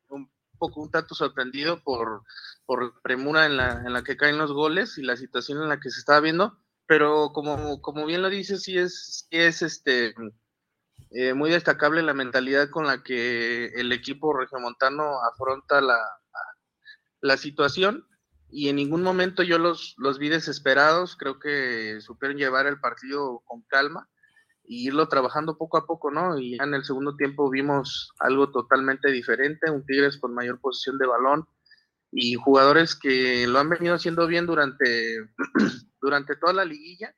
un 0.09 0.31
poco 0.59 0.83
un 0.83 0.91
tanto 0.91 1.15
sorprendido 1.15 1.83
por, 1.83 2.23
por 2.67 3.01
premura 3.03 3.47
en 3.47 3.57
la, 3.57 3.83
en 3.87 3.93
la 3.93 4.03
que 4.03 4.17
caen 4.17 4.39
los 4.39 4.53
goles 4.53 4.99
y 4.99 5.03
la 5.03 5.17
situación 5.17 5.63
en 5.63 5.69
la 5.69 5.81
que 5.81 5.91
se 5.91 6.01
estaba 6.01 6.21
viendo, 6.21 6.59
pero 6.87 7.31
como, 7.33 7.81
como 7.81 8.05
bien 8.07 8.23
lo 8.23 8.29
dices, 8.29 8.63
sí 8.63 8.77
es, 8.77 9.27
sí 9.31 9.39
es 9.39 9.63
este 9.63 10.15
eh, 11.17 11.33
muy 11.33 11.49
destacable 11.49 12.03
la 12.03 12.13
mentalidad 12.13 12.71
con 12.71 12.89
la 12.89 13.05
que 13.05 13.67
el 13.67 13.93
equipo 13.93 14.37
regiomontano 14.37 15.23
afronta 15.23 15.81
la, 15.81 15.97
la 17.21 17.37
situación 17.37 18.05
y 18.51 18.69
en 18.69 18.77
ningún 18.77 19.03
momento 19.03 19.45
yo 19.45 19.59
los, 19.59 19.95
los 19.97 20.19
vi 20.19 20.29
desesperados, 20.29 21.17
creo 21.17 21.39
que 21.39 22.01
supieron 22.01 22.37
llevar 22.37 22.67
el 22.67 22.81
partido 22.81 23.43
con 23.45 23.63
calma 23.63 24.09
y 24.65 24.89
irlo 24.89 25.09
trabajando 25.09 25.57
poco 25.57 25.77
a 25.77 25.87
poco, 25.87 26.11
¿no? 26.11 26.37
Y 26.37 26.55
en 26.61 26.75
el 26.75 26.85
segundo 26.85 27.15
tiempo 27.15 27.49
vimos 27.49 28.13
algo 28.19 28.51
totalmente 28.51 29.13
diferente, 29.13 29.71
un 29.71 29.87
Tigres 29.87 30.19
con 30.19 30.35
mayor 30.35 30.61
posición 30.61 30.99
de 30.99 31.07
balón 31.07 31.47
y 32.11 32.35
jugadores 32.35 32.97
que 32.97 33.47
lo 33.47 33.61
han 33.61 33.69
venido 33.69 33.95
haciendo 33.95 34.27
bien 34.27 34.47
durante, 34.47 35.29
durante 36.01 36.35
toda 36.35 36.55
la 36.55 36.65
liguilla 36.65 37.15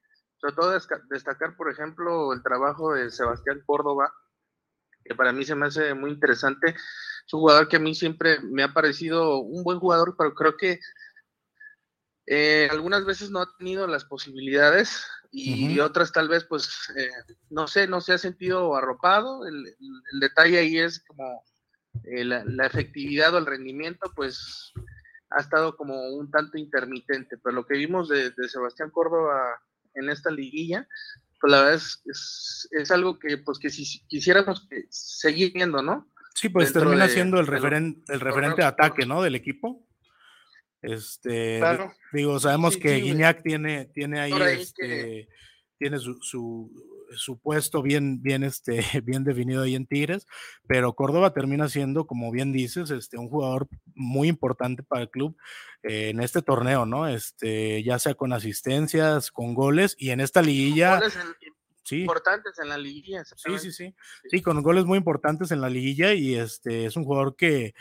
sobre 0.46 0.54
todo 0.54 1.00
destacar, 1.10 1.56
por 1.56 1.70
ejemplo, 1.70 2.32
el 2.32 2.42
trabajo 2.42 2.94
de 2.94 3.10
Sebastián 3.10 3.62
Córdoba, 3.66 4.12
que 5.04 5.14
para 5.14 5.32
mí 5.32 5.44
se 5.44 5.56
me 5.56 5.66
hace 5.66 5.92
muy 5.94 6.12
interesante. 6.12 6.68
Es 7.26 7.34
un 7.34 7.40
jugador 7.40 7.68
que 7.68 7.76
a 7.76 7.80
mí 7.80 7.96
siempre 7.96 8.38
me 8.40 8.62
ha 8.62 8.72
parecido 8.72 9.40
un 9.40 9.64
buen 9.64 9.80
jugador, 9.80 10.14
pero 10.16 10.34
creo 10.34 10.56
que 10.56 10.78
eh, 12.26 12.68
algunas 12.70 13.04
veces 13.04 13.30
no 13.30 13.40
ha 13.40 13.56
tenido 13.58 13.88
las 13.88 14.04
posibilidades 14.04 15.04
y, 15.32 15.80
otras 15.80 16.12
tal 16.12 16.28
vez, 16.28 16.44
pues, 16.44 16.70
eh, 16.96 17.10
no 17.50 17.66
sé, 17.66 17.88
no 17.88 18.00
se 18.00 18.12
ha 18.12 18.18
sentido 18.18 18.76
arropado. 18.76 19.46
El, 19.46 19.64
detalle 20.20 20.58
ahí 20.58 20.78
es 20.78 21.02
como 21.04 21.42
eh, 22.04 22.24
la, 22.24 22.66
efectividad 22.66 23.34
o 23.34 23.38
el 23.38 23.46
rendimiento, 23.46 24.12
pues, 24.14 24.72
ha 25.30 25.40
estado 25.40 25.76
como 25.76 26.08
un 26.10 26.30
tanto 26.30 26.56
intermitente. 26.56 27.36
Pero 27.36 27.56
lo 27.56 27.66
que 27.66 27.76
vimos 27.76 28.08
de 28.08 28.32
Sebastián 28.48 28.90
Córdoba 28.90 29.60
en 29.96 30.10
esta 30.10 30.30
liguilla, 30.30 30.86
pues 31.40 31.50
la 31.50 31.62
verdad 31.62 31.74
es, 31.74 32.68
es, 32.70 32.90
algo 32.90 33.18
que 33.18 33.38
pues 33.38 33.58
que 33.58 33.70
si 33.70 34.00
quisiéramos 34.06 34.68
seguir 34.88 35.52
viendo, 35.52 35.82
¿no? 35.82 36.10
Sí, 36.34 36.48
pues 36.48 36.72
termina 36.72 37.08
siendo 37.08 37.40
el, 37.40 37.46
referente 37.46 38.12
el 38.12 38.20
referente 38.20 38.62
de 38.62 38.68
ataque, 38.68 39.06
¿no? 39.06 39.22
Del 39.22 39.34
equipo. 39.34 39.86
Este, 40.82 41.60
digo, 42.12 42.38
sabemos 42.38 42.76
que 42.76 42.96
Guiñac 42.96 43.42
tiene, 43.42 43.86
tiene 43.86 44.20
ahí, 44.20 44.32
este, 44.32 45.28
tiene 45.78 45.98
su, 45.98 46.20
su 46.22 46.95
puesto 47.42 47.82
bien, 47.82 48.22
bien, 48.22 48.42
este, 48.42 48.80
bien 49.04 49.24
definido 49.24 49.62
ahí 49.62 49.74
en 49.74 49.86
Tigres, 49.86 50.26
pero 50.66 50.94
Córdoba 50.94 51.32
termina 51.32 51.68
siendo, 51.68 52.06
como 52.06 52.30
bien 52.30 52.52
dices, 52.52 52.90
este, 52.90 53.18
un 53.18 53.28
jugador 53.28 53.68
muy 53.94 54.28
importante 54.28 54.82
para 54.82 55.02
el 55.02 55.10
club 55.10 55.36
eh, 55.82 56.10
en 56.10 56.20
este 56.20 56.42
torneo, 56.42 56.86
¿no? 56.86 57.08
Este, 57.08 57.82
ya 57.82 57.98
sea 57.98 58.14
con 58.14 58.32
asistencias, 58.32 59.30
con 59.30 59.54
goles 59.54 59.94
y 59.98 60.10
en 60.10 60.20
esta 60.20 60.42
liguilla. 60.42 61.00
sí. 61.84 62.00
importantes 62.00 62.58
en 62.58 62.68
la 62.68 62.78
liguilla. 62.78 63.24
Sí, 63.24 63.58
sí, 63.58 63.72
sí. 63.72 63.94
Sí, 64.28 64.42
con 64.42 64.62
goles 64.62 64.84
muy 64.84 64.98
importantes 64.98 65.50
en 65.50 65.60
la 65.60 65.70
liguilla 65.70 66.14
y 66.14 66.34
este 66.34 66.86
es 66.86 66.96
un 66.96 67.04
jugador 67.04 67.36
que 67.36 67.74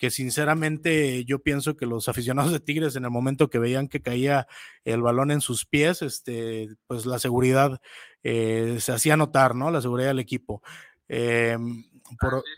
que 0.00 0.10
sinceramente 0.10 1.26
yo 1.26 1.40
pienso 1.40 1.76
que 1.76 1.84
los 1.84 2.08
aficionados 2.08 2.50
de 2.50 2.60
Tigres 2.60 2.96
en 2.96 3.04
el 3.04 3.10
momento 3.10 3.50
que 3.50 3.58
veían 3.58 3.86
que 3.86 4.00
caía 4.00 4.48
el 4.84 5.02
balón 5.02 5.30
en 5.30 5.42
sus 5.42 5.66
pies, 5.66 6.00
este, 6.00 6.68
pues 6.86 7.04
la 7.04 7.18
seguridad 7.18 7.80
eh, 8.22 8.78
se 8.80 8.92
hacía 8.92 9.18
notar, 9.18 9.54
¿no? 9.54 9.70
La 9.70 9.82
seguridad 9.82 10.08
del 10.08 10.18
equipo. 10.18 10.62
Eh, 11.06 11.56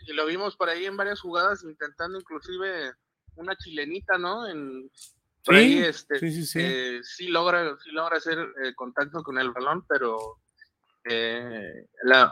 y 0.07 0.13
lo 0.13 0.25
vimos 0.25 0.55
por 0.55 0.69
ahí 0.69 0.85
en 0.85 0.95
varias 0.95 1.19
jugadas 1.19 1.63
intentando 1.63 2.17
inclusive 2.17 2.93
una 3.35 3.55
chilenita, 3.57 4.17
¿no? 4.17 4.47
En, 4.47 4.89
sí, 5.41 5.79
este, 5.79 6.19
sí, 6.19 6.31
sí, 6.31 6.45
sí. 6.45 6.59
Eh, 6.61 6.99
sí, 7.03 7.27
logra, 7.27 7.75
sí 7.83 7.91
logra 7.91 8.17
hacer 8.17 8.37
contacto 8.75 9.21
con 9.21 9.37
el 9.37 9.51
balón, 9.51 9.85
pero 9.85 10.39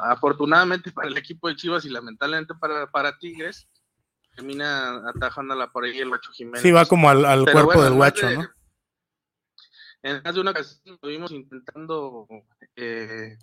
afortunadamente 0.04 0.92
para 0.94 1.10
el 1.10 1.18
equipo 1.18 1.50
de 1.50 1.58
Chivas 1.58 1.84
y 1.84 1.90
lamentablemente 1.90 2.54
para, 2.56 2.90
para 2.90 3.18
Tigres, 3.18 3.68
termina 4.42 5.08
atajándola 5.08 5.72
por 5.72 5.86
ahí 5.86 6.00
el 6.00 6.10
Guacho 6.10 6.32
Jiménez. 6.32 6.62
Sí, 6.62 6.72
va 6.72 6.86
como 6.86 7.10
al, 7.10 7.46
cuerpo 7.52 7.84
del 7.84 7.94
Guacho, 7.94 8.30
¿no? 8.32 8.50
En 10.02 10.20
más 10.24 10.34
de 10.34 10.42
una 10.42 10.52
ocasión 10.52 10.96
estuvimos 10.96 11.32
intentando 11.32 12.28
eh, 12.76 13.38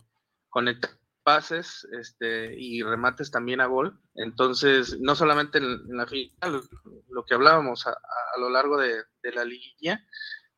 conectar 0.49 0.91
pases 1.23 1.87
este, 1.93 2.53
y 2.59 2.83
remates 2.83 3.31
también 3.31 3.61
a 3.61 3.67
gol. 3.67 4.01
Entonces, 4.17 4.99
no 4.99 5.15
solamente 5.15 5.59
en, 5.59 5.97
la 5.97 6.07
final, 6.07 6.63
lo 7.11 7.25
que 7.25 7.35
hablábamos 7.35 7.87
a, 7.87 7.97
lo 8.41 8.51
largo 8.51 8.77
de, 8.77 9.05
la 9.23 9.45
liguilla, 9.45 10.05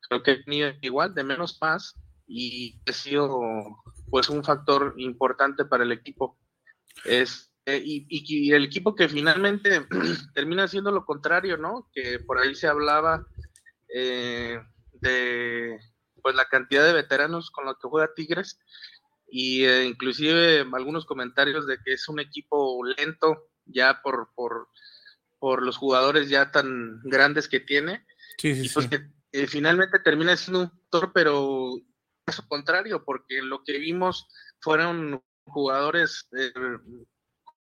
creo 0.07 0.23
que 0.23 0.31
ha 0.31 0.43
tenido 0.43 0.71
igual, 0.81 1.13
de 1.13 1.23
menos 1.23 1.59
más, 1.61 1.99
y 2.25 2.81
ha 2.89 2.93
sido 2.93 3.39
pues 4.09 4.29
un 4.29 4.43
factor 4.43 4.95
importante 4.97 5.65
para 5.65 5.83
el 5.83 5.91
equipo. 5.91 6.39
Es 7.05 7.50
eh, 7.65 7.81
y, 7.83 8.51
el 8.51 8.63
equipo 8.63 8.95
que 8.95 9.07
finalmente 9.07 9.85
termina 10.33 10.67
siendo 10.67 10.91
lo 10.91 11.05
contrario, 11.05 11.57
¿no? 11.57 11.89
Que 11.93 12.19
por 12.19 12.39
ahí 12.39 12.55
se 12.55 12.67
hablaba 12.67 13.27
eh, 13.93 14.59
de 14.93 15.79
pues 16.23 16.35
la 16.35 16.45
cantidad 16.45 16.85
de 16.85 16.93
veteranos 16.93 17.51
con 17.51 17.65
los 17.65 17.75
que 17.75 17.87
juega 17.87 18.13
Tigres 18.15 18.59
y 19.27 19.63
eh, 19.65 19.85
inclusive 19.85 20.65
algunos 20.73 21.05
comentarios 21.05 21.65
de 21.65 21.77
que 21.83 21.93
es 21.93 22.07
un 22.09 22.19
equipo 22.19 22.83
lento 22.97 23.49
ya 23.65 24.01
por, 24.01 24.29
por, 24.35 24.67
por 25.39 25.63
los 25.63 25.77
jugadores 25.77 26.29
ya 26.29 26.51
tan 26.51 26.99
grandes 27.03 27.47
que 27.47 27.59
tiene. 27.59 28.05
Sí, 28.37 28.55
sí, 28.55 28.65
y 28.65 28.69
pues 28.69 28.87
sí. 28.91 28.97
que 29.31 29.47
finalmente 29.47 29.99
termina 29.99 30.35
siendo 30.35 30.61
un 30.61 30.65
actor, 30.65 31.11
pero 31.13 31.73
eso 32.25 32.47
contrario, 32.47 33.03
porque 33.05 33.41
lo 33.41 33.63
que 33.63 33.77
vimos 33.77 34.27
fueron 34.59 35.23
jugadores 35.45 36.27
eh, 36.37 36.51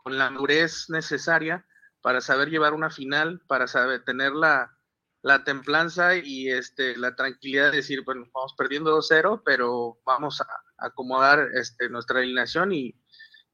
con 0.08 0.18
la 0.18 0.30
madurez 0.30 0.90
necesaria 0.90 1.66
para 2.02 2.22
saber 2.22 2.50
llevar 2.50 2.74
una 2.74 2.90
final, 2.90 3.42
para 3.46 3.68
saber 3.68 4.06
tener 4.06 4.32
la, 4.32 4.74
la 5.22 5.44
templanza 5.44 6.16
y 6.16 6.50
este, 6.50 6.96
la 6.96 7.14
tranquilidad 7.18 7.72
de 7.72 7.78
decir, 7.78 8.06
bueno, 8.06 8.24
vamos 8.34 8.56
perdiendo 8.58 8.98
2-0, 8.98 9.42
pero 9.44 10.00
vamos 10.06 10.40
a 10.40 10.48
acomodar 10.78 11.50
este, 11.56 11.90
nuestra 11.90 12.20
alineación 12.20 12.72
y, 12.72 12.98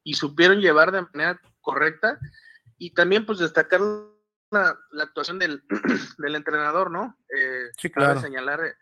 y 0.03 0.13
supieron 0.13 0.61
llevar 0.61 0.91
de 0.91 1.01
manera 1.01 1.41
correcta 1.59 2.19
y 2.77 2.93
también 2.93 3.25
pues 3.25 3.39
destacar 3.39 3.81
la, 4.51 4.77
la 4.91 5.03
actuación 5.05 5.39
del, 5.39 5.63
del, 6.19 6.35
entrenador, 6.35 6.91
¿no? 6.91 7.17
Eh, 7.35 7.71
sí, 7.79 7.89
claro. 7.89 8.21
señalar 8.21 8.63
eh, 8.63 8.75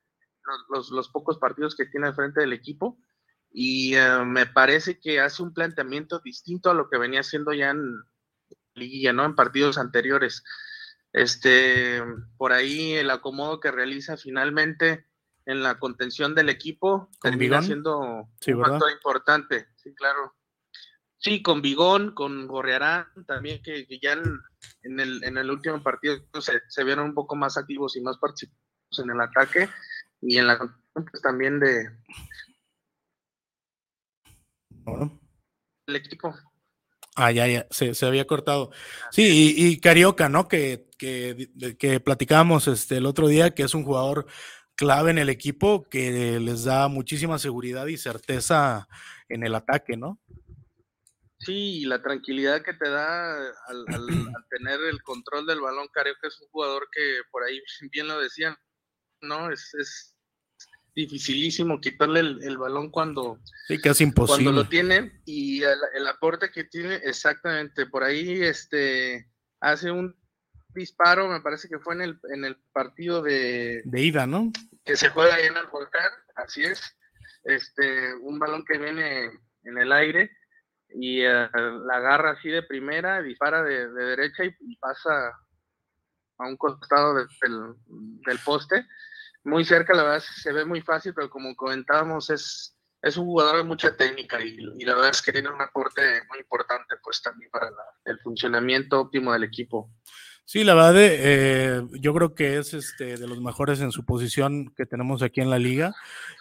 los, 0.44 0.66
los, 0.68 0.92
los, 0.92 1.08
pocos 1.08 1.40
partidos 1.40 1.78
que 1.78 1.86
tiene 1.86 2.08
al 2.08 2.16
frente 2.16 2.42
del 2.42 2.52
equipo 2.52 2.98
y 3.52 3.98
uh, 3.98 4.26
me 4.26 4.46
parece 4.46 5.00
que 5.00 5.20
hace 5.20 5.44
un 5.44 5.54
planteamiento 5.54 6.20
distinto 6.20 6.70
a 6.70 6.74
lo 6.74 6.90
que 6.90 6.98
venía 6.98 7.20
haciendo 7.20 7.54
ya 7.54 7.72
en 7.72 7.84
liguilla, 8.74 9.14
¿no? 9.14 9.26
En 9.26 9.36
partidos 9.36 9.78
anteriores. 9.78 10.44
Este, 11.14 12.02
por 12.38 12.54
ahí 12.54 12.94
el 12.94 13.10
acomodo 13.10 13.60
que 13.60 13.72
realiza 13.72 14.16
finalmente 14.16 15.06
en 15.46 15.62
la 15.62 15.78
contención 15.80 16.34
del 16.36 16.48
equipo 16.48 17.10
¿Con 17.20 17.32
termina 17.32 17.58
Bigón? 17.60 17.64
siendo 17.66 18.30
Sí, 18.40 18.54
un 18.54 18.64
factor 18.64 18.92
importante, 18.92 19.68
sí, 19.76 19.94
claro. 19.94 20.36
Sí, 21.18 21.44
con 21.44 21.62
Bigón, 21.62 22.14
con 22.16 22.48
Gorriarán, 22.48 23.08
también 23.28 23.62
que, 23.62 23.86
que 23.86 24.00
ya 24.00 24.14
en, 24.14 24.40
en 24.84 25.00
el, 25.00 25.24
en 25.24 25.38
el 25.38 25.52
último 25.52 25.84
partido 25.84 26.18
se, 26.40 26.62
se 26.68 26.84
vieron 26.84 27.06
un 27.08 27.14
poco 27.14 27.36
más 27.36 27.58
activos 27.58 27.96
y 27.98 28.02
más 28.02 28.18
participativos 28.18 29.00
en 29.04 29.10
el 29.12 29.22
ataque 29.22 29.70
y 30.22 30.38
en 30.38 30.48
la 30.48 30.58
contención, 30.58 31.06
pues, 31.12 31.22
también 31.22 31.60
de 31.60 31.90
Bueno. 34.84 35.20
el 35.88 35.96
equipo. 35.96 36.34
Ah, 37.16 37.32
ya, 37.32 37.46
ya, 37.48 37.68
se, 37.72 37.94
se 37.94 38.06
había 38.06 38.26
cortado. 38.26 38.72
Sí, 39.12 39.54
y, 39.58 39.68
y 39.68 39.80
Carioca, 39.80 40.30
¿no? 40.30 40.48
Que, 40.48 40.88
que, 40.98 41.50
que 41.78 42.00
platicábamos 42.00 42.68
este, 42.68 42.98
el 42.98 43.06
otro 43.06 43.28
día, 43.28 43.54
que 43.54 43.64
es 43.64 43.74
un 43.74 43.84
jugador 43.84 44.26
clave 44.76 45.12
en 45.12 45.18
el 45.18 45.30
equipo, 45.30 45.84
que 45.84 46.40
les 46.40 46.64
da 46.64 46.88
muchísima 46.88 47.38
seguridad 47.38 47.88
y 47.88 47.98
certeza 47.98 48.88
en 49.28 49.44
el 49.46 49.56
ataque, 49.56 49.98
¿no? 49.98 50.20
Sí, 51.40 51.82
y 51.82 51.86
la 51.86 52.02
tranquilidad 52.02 52.64
que 52.64 52.74
te 52.74 52.90
da 52.90 53.36
al, 53.68 53.86
al- 53.88 54.08
al 54.36 54.46
tener 54.50 54.80
el 54.90 55.02
control 55.04 55.46
del 55.46 55.60
balón, 55.60 55.88
Carioca 55.92 56.28
es 56.28 56.40
un 56.42 56.48
jugador 56.50 56.88
que 56.92 57.22
por 57.32 57.44
ahí 57.44 57.60
bien 57.92 58.08
lo 58.08 58.20
decían, 58.20 58.56
¿no? 59.22 59.52
Es, 59.52 59.74
es 59.74 60.11
dificilísimo 60.96 61.80
quitarle 61.80 62.20
el, 62.20 62.44
el 62.44 62.58
balón 62.58 62.90
cuando, 62.90 63.40
Sí, 63.68 63.80
que 63.80 63.90
es 63.90 63.98
cuando 63.98 64.04
imposible. 64.10 64.52
lo 64.52 64.68
tiene 64.68 65.22
y 65.26 65.64
el, 65.64 65.78
el 65.96 66.08
aporte 66.08 66.52
que 66.52 66.66
tiene 66.66 66.96
exactamente 66.96 67.86
por 67.86 68.04
ahí 68.04 68.42
este 68.42 69.28
hace 69.62 69.90
un 69.92 70.16
disparo 70.74 71.28
me 71.30 71.42
parece 71.42 71.68
que 71.70 71.80
fue 71.80 71.96
en 71.96 72.02
el 72.02 72.20
en 72.34 72.46
el 72.46 72.58
partido 72.74 73.22
de 73.22 73.82
De 73.86 74.02
ida, 74.02 74.26
¿no? 74.28 74.52
que 74.84 74.96
se 74.98 75.10
juega 75.10 75.36
ahí 75.36 75.46
en 75.46 75.58
el 75.58 75.68
volcán 75.68 76.10
así 76.36 76.64
es 76.64 76.82
este 77.44 78.14
un 78.16 78.38
balón 78.40 78.64
que 78.66 78.78
viene 78.78 79.32
en 79.64 79.78
el 79.78 79.92
aire 79.94 80.32
y 80.94 81.22
eh, 81.22 81.28
la 81.54 81.96
agarra 81.96 82.32
así 82.32 82.50
de 82.50 82.64
primera 82.64 83.22
dispara 83.22 83.64
de, 83.64 83.90
de 83.90 84.04
derecha 84.04 84.44
y, 84.44 84.54
y 84.60 84.76
pasa 84.78 85.12
a 86.38 86.48
un 86.48 86.58
costado 86.58 87.16
de- 87.16 87.28
del, 87.42 87.76
del 88.26 88.40
poste 88.40 88.86
muy 89.44 89.66
cerca 89.66 89.94
la 89.94 90.04
verdad 90.04 90.24
se 90.42 90.52
ve 90.54 90.66
muy 90.66 90.82
fácil 90.82 91.14
pero 91.14 91.30
como 91.30 91.56
comentábamos 91.56 92.30
es 92.30 92.76
es 93.02 93.18
un 93.18 93.26
jugador 93.26 93.58
de 93.58 93.64
mucha 93.64 93.96
técnica 93.96 94.40
y, 94.42 94.58
la 94.86 94.96
verdad 94.96 95.10
es 95.10 95.22
que 95.22 95.32
tiene 95.32 95.50
un 95.50 95.62
aporte 95.62 96.02
muy 96.30 96.40
importante 96.40 96.96
pues 97.04 97.22
también 97.22 97.50
para 97.52 97.70
el 98.06 98.20
funcionamiento 98.20 99.00
óptimo 99.00 99.34
del 99.34 99.44
equipo. 99.44 99.92
Sí, 100.46 100.64
la 100.64 100.74
verdad, 100.74 100.96
eh, 100.98 101.82
yo 102.00 102.14
creo 102.14 102.36
que 102.36 102.58
es 102.58 102.74
este, 102.74 103.18
de 103.18 103.28
los 103.28 103.40
mejores 103.40 103.80
en 103.80 103.92
su 103.92 104.04
posición 104.06 104.74
que 104.76 104.86
tenemos 104.86 105.24
aquí 105.24 105.40
en 105.40 105.50
la 105.50 105.60
liga. 105.60 105.94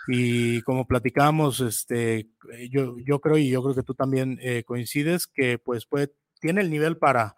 Y 0.08 0.62
como 0.62 0.86
platicábamos, 0.86 1.60
este, 1.60 2.18
eh, 2.18 2.68
yo, 2.70 2.96
yo 3.04 3.20
creo, 3.20 3.38
y 3.38 3.50
yo 3.50 3.62
creo 3.62 3.74
que 3.74 3.82
tú 3.82 3.94
también 3.94 4.38
eh, 4.42 4.64
coincides, 4.64 5.26
que 5.28 5.58
pues 5.58 5.86
puede, 5.86 6.12
tiene 6.40 6.60
el 6.60 6.70
nivel 6.70 6.96
para, 6.96 7.36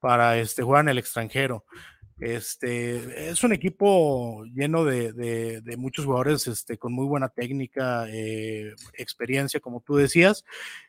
para 0.00 0.38
este, 0.38 0.62
jugar 0.62 0.82
en 0.82 0.88
el 0.88 0.98
extranjero. 0.98 1.64
Este, 2.20 3.30
es 3.30 3.44
un 3.44 3.52
equipo 3.52 4.44
lleno 4.54 4.84
de, 4.84 5.62
muchos 5.76 6.04
jugadores 6.04 6.46
este, 6.46 6.76
con 6.76 6.92
muy 6.92 7.06
buena 7.06 7.28
técnica, 7.28 8.06
eh, 8.08 8.74
experiencia, 8.94 9.60
como 9.60 9.80
tú 9.80 9.96
decías. 9.96 10.44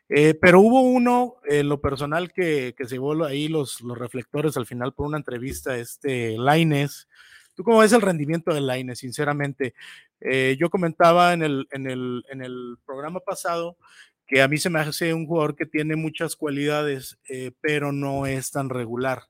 Eh, 0.10 0.34
pero 0.34 0.62
hubo 0.62 0.82
uno, 0.82 1.36
lo 1.48 1.82
personal, 1.82 2.32
que, 2.32 2.74
que 2.78 2.86
se 2.86 2.96
llevó 2.96 3.24
ahí 3.24 3.48
los, 3.48 3.82
reflectores 3.96 4.58
al 4.58 4.66
final 4.66 4.94
por 4.94 5.06
una 5.08 5.18
entrevista, 5.18 5.78
este 5.78 6.38
Laines. 6.38 7.08
¿Tú 7.56 7.64
cómo 7.64 7.80
ves 7.80 7.94
el 7.94 8.02
rendimiento 8.02 8.54
de 8.54 8.62
Laines, 8.62 9.00
sinceramente? 9.00 9.74
Eh, 10.22 10.58
yo 10.60 10.70
comentaba 10.70 11.34
en 11.34 11.44
el 11.44 12.78
programa 12.86 13.20
pasado 13.20 13.78
que 14.30 14.44
a 14.44 14.48
mí 14.48 14.60
se 14.60 14.70
me 14.70 14.80
hace 14.80 15.14
un 15.14 15.26
jugador 15.26 15.56
que 15.56 15.66
tiene 15.66 15.96
muchas 15.96 16.36
cualidades, 16.36 17.18
eh, 17.28 17.52
pero 17.62 17.92
no 17.92 18.28
es 18.28 18.52
tan 18.52 18.70
regular. 18.70 19.24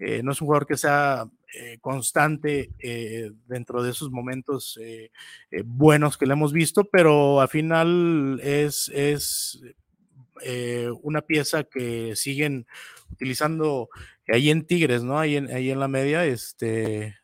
Eh, 0.00 0.22
no 0.22 0.32
es 0.32 0.40
un 0.40 0.46
jugador 0.46 0.66
que 0.66 0.76
sea 0.76 1.26
eh, 1.54 1.78
constante 1.80 2.70
eh, 2.78 3.32
dentro 3.46 3.82
de 3.82 3.90
esos 3.90 4.10
momentos 4.10 4.78
buenos 5.64 6.16
que 6.16 6.26
le 6.26 6.34
hemos 6.34 6.52
visto, 6.52 6.84
pero 6.84 7.40
al 7.40 7.48
final 7.48 8.40
es, 8.42 8.88
es 8.94 9.60
una 11.02 11.22
pieza 11.22 11.64
que 11.64 12.14
siguen 12.14 12.66
utilizando 13.10 13.88
ahí 14.28 14.50
en 14.50 14.66
Tigres, 14.66 15.02
¿no? 15.02 15.18
Ahí 15.18 15.36
en, 15.36 15.50
ahí 15.50 15.70
en 15.70 15.80
la 15.80 15.88
media, 15.88 16.24
este, 16.26 17.16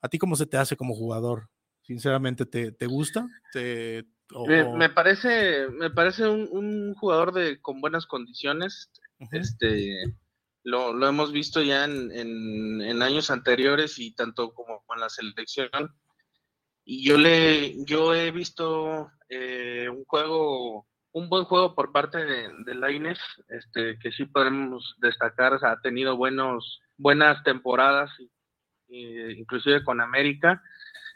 ¿a 0.00 0.08
ti 0.08 0.18
cómo 0.18 0.36
se 0.36 0.46
te 0.46 0.56
hace 0.56 0.76
como 0.76 0.94
jugador? 0.94 1.50
Sinceramente, 1.82 2.46
¿te, 2.46 2.72
te 2.72 2.86
gusta? 2.86 3.26
¿Te, 3.52 4.04
o- 4.32 4.76
Me, 4.76 4.88
parece, 4.88 5.68
me 5.68 5.90
parece 5.90 6.26
un, 6.26 6.48
un 6.50 6.94
jugador 6.94 7.32
de 7.34 7.60
con 7.60 7.80
buenas 7.80 8.06
condiciones. 8.06 8.90
Este 9.30 10.14
lo, 10.64 10.92
lo 10.92 11.06
hemos 11.06 11.30
visto 11.30 11.62
ya 11.62 11.84
en, 11.84 12.10
en- 12.12 13.02
años 13.02 13.30
anteriores 13.30 13.98
y 13.98 14.14
tanto 14.14 14.52
como 14.54 14.82
con 14.86 14.98
la 14.98 15.08
selección. 15.08 15.68
Y 16.84 17.06
yo 17.06 17.16
le, 17.18 17.74
yo 17.84 18.14
he 18.14 18.30
visto 18.30 19.10
eh, 19.28 19.88
un 19.90 20.04
juego, 20.04 20.86
un 21.12 21.28
buen 21.28 21.44
juego 21.44 21.74
por 21.74 21.92
parte 21.92 22.24
de, 22.24 22.50
de 22.64 22.74
Lainez, 22.74 23.18
este, 23.48 23.98
que 23.98 24.10
sí 24.12 24.24
podemos 24.26 24.94
destacar, 24.98 25.58
ha 25.62 25.80
tenido 25.80 26.16
buenos, 26.16 26.80
buenas 26.96 27.42
temporadas, 27.44 28.10
eh, 28.88 29.34
inclusive 29.36 29.82
con 29.84 30.00
América. 30.00 30.62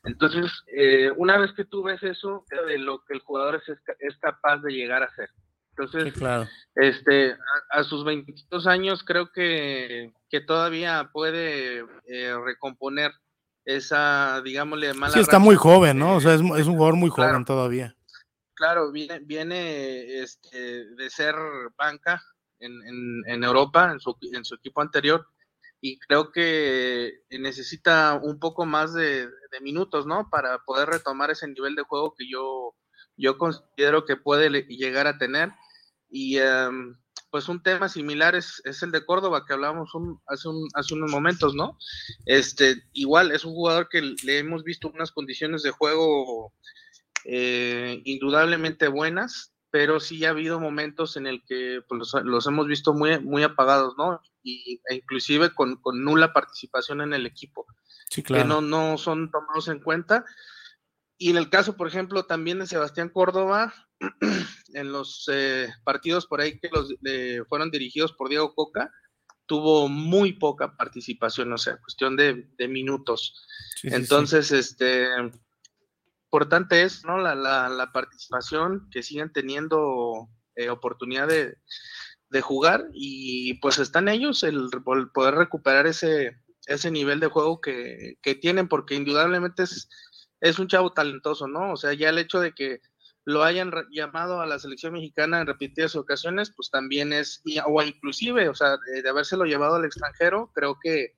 Entonces, 0.04 0.50
eh, 0.68 1.10
una 1.16 1.36
vez 1.38 1.52
que 1.52 1.64
tú 1.64 1.82
ves 1.82 2.02
eso, 2.02 2.44
de 2.66 2.78
lo 2.78 3.02
que 3.04 3.14
el 3.14 3.20
jugador 3.20 3.56
es, 3.56 3.78
es 3.98 4.16
capaz 4.18 4.58
de 4.58 4.72
llegar 4.72 5.02
a 5.02 5.14
ser. 5.14 5.28
Entonces, 5.78 6.12
Sí, 6.12 6.18
claro. 6.18 6.48
este, 6.74 7.32
a, 7.32 7.78
a 7.80 7.84
sus 7.84 8.04
22 8.04 8.66
años 8.66 9.04
creo 9.04 9.30
que, 9.32 10.12
que 10.28 10.40
todavía 10.40 11.10
puede 11.12 11.84
eh, 12.06 12.34
recomponer 12.44 13.12
esa, 13.64 14.40
digámosle, 14.42 14.94
mala 14.94 15.14
Sí, 15.14 15.20
está 15.20 15.32
racha. 15.32 15.44
muy 15.44 15.54
joven, 15.56 15.98
¿no? 15.98 16.16
O 16.16 16.20
sea, 16.20 16.34
es, 16.34 16.40
es 16.40 16.66
un 16.66 16.74
jugador 16.76 16.96
muy 16.96 17.10
Claro. 17.10 17.30
joven 17.32 17.44
todavía. 17.44 17.94
Claro, 18.54 18.90
viene, 18.90 19.20
viene 19.20 20.20
este, 20.20 20.86
de 20.96 21.10
ser 21.10 21.34
banca 21.76 22.20
en, 22.58 22.72
en, 22.82 23.22
en 23.26 23.44
Europa, 23.44 23.90
en 23.92 24.00
su, 24.00 24.16
en 24.32 24.44
su 24.44 24.56
equipo 24.56 24.80
anterior, 24.80 25.26
y 25.80 25.96
creo 26.00 26.32
que 26.32 27.20
necesita 27.30 28.18
un 28.20 28.40
poco 28.40 28.66
más 28.66 28.94
de, 28.94 29.26
de 29.28 29.60
minutos, 29.60 30.06
¿no? 30.06 30.28
Para 30.28 30.58
poder 30.64 30.88
retomar 30.88 31.30
ese 31.30 31.46
nivel 31.46 31.76
de 31.76 31.82
juego 31.82 32.14
que 32.18 32.28
yo, 32.28 32.74
yo 33.16 33.38
considero 33.38 34.04
que 34.04 34.16
puede 34.16 34.50
le- 34.50 34.62
llegar 34.62 35.06
a 35.06 35.18
tener. 35.18 35.50
Y 36.10 36.38
em, 36.38 36.96
pues 37.30 37.48
un 37.48 37.62
tema 37.62 37.88
similar 37.88 38.34
es, 38.34 38.62
es 38.64 38.82
el 38.82 38.90
de 38.90 39.04
Córdoba, 39.04 39.44
que 39.46 39.52
hablábamos 39.52 39.94
un- 39.94 40.20
hace, 40.26 40.48
un- 40.48 40.68
hace 40.74 40.94
unos 40.94 41.10
momentos, 41.10 41.54
¿no? 41.54 41.76
Este, 42.26 42.82
igual 42.92 43.32
es 43.32 43.44
un 43.44 43.52
jugador 43.52 43.88
que 43.88 44.00
le 44.24 44.38
hemos 44.38 44.64
visto 44.64 44.88
unas 44.90 45.12
condiciones 45.12 45.62
de 45.62 45.70
juego 45.70 46.52
eh, 47.24 48.00
indudablemente 48.04 48.88
buenas, 48.88 49.52
pero 49.70 50.00
sí 50.00 50.24
ha 50.24 50.30
habido 50.30 50.60
momentos 50.60 51.16
en 51.16 51.26
el 51.26 51.44
que 51.44 51.82
pues, 51.86 51.98
los, 51.98 52.24
los 52.24 52.46
hemos 52.46 52.66
visto 52.66 52.94
muy, 52.94 53.18
muy 53.20 53.42
apagados, 53.42 53.94
¿no? 53.98 54.22
Y, 54.42 54.80
e 54.88 54.94
inclusive 54.94 55.52
con, 55.54 55.76
con 55.76 56.02
nula 56.02 56.32
participación 56.32 57.02
en 57.02 57.12
el 57.12 57.26
equipo 57.26 57.66
Sí, 58.08 58.22
que 58.22 58.28
claro. 58.28 58.46
no, 58.48 58.60
no 58.62 58.96
son 58.96 59.30
tomados 59.30 59.68
en 59.68 59.80
cuenta. 59.80 60.24
Y 61.18 61.28
en 61.30 61.36
el 61.36 61.50
caso, 61.50 61.76
por 61.76 61.86
ejemplo, 61.88 62.24
también 62.24 62.60
de 62.60 62.66
Sebastián 62.66 63.10
Córdoba, 63.10 63.74
en 64.74 64.92
los 64.92 65.28
eh, 65.32 65.68
partidos 65.84 66.26
por 66.26 66.40
ahí 66.40 66.58
que 66.58 66.68
los 66.72 66.92
eh, 67.04 67.42
fueron 67.48 67.70
dirigidos 67.70 68.12
por 68.12 68.28
Diego 68.28 68.54
Coca, 68.54 68.90
tuvo 69.46 69.88
muy 69.88 70.34
poca 70.34 70.76
participación, 70.76 71.52
o 71.52 71.58
sea, 71.58 71.78
cuestión 71.78 72.16
de, 72.16 72.46
minutos. 72.68 73.46
Entonces, 73.82 74.52
este, 74.52 75.08
importante 76.26 76.82
es, 76.82 77.04
¿no? 77.04 77.18
La, 77.18 77.90
participación, 77.92 78.88
que 78.92 79.02
sigan 79.02 79.32
teniendo 79.32 80.28
eh, 80.54 80.68
oportunidad 80.68 81.26
de, 81.28 81.56
jugar 82.42 82.88
y 82.92 83.54
pues 83.54 83.78
están 83.78 84.06
ellos 84.06 84.42
el, 84.42 84.68
poder 85.14 85.34
recuperar 85.34 85.86
ese, 85.86 86.36
ese 86.66 86.90
nivel 86.90 87.20
de 87.20 87.28
juego 87.28 87.60
que, 87.60 88.18
que 88.20 88.34
tienen, 88.34 88.68
porque 88.68 88.94
indudablemente 88.94 89.62
es, 89.62 89.88
es 90.40 90.58
un 90.58 90.68
chavo 90.68 90.92
talentoso, 90.92 91.48
¿no? 91.48 91.72
O 91.72 91.76
sea, 91.76 91.94
ya 91.94 92.10
el 92.10 92.18
hecho 92.18 92.38
de 92.38 92.52
que 92.52 92.82
lo 93.28 93.44
hayan 93.44 93.70
llamado 93.90 94.40
a 94.40 94.46
la 94.46 94.58
selección 94.58 94.94
mexicana 94.94 95.42
en 95.42 95.46
repetidas 95.46 95.94
ocasiones, 95.96 96.50
pues 96.56 96.70
también 96.70 97.12
es, 97.12 97.42
o 97.66 97.82
inclusive, 97.82 98.48
o 98.48 98.54
sea, 98.54 98.78
de, 98.78 99.06
habérselo 99.06 99.44
llevado 99.44 99.74
al 99.74 99.84
extranjero, 99.84 100.50
creo 100.54 100.78
que, 100.82 101.14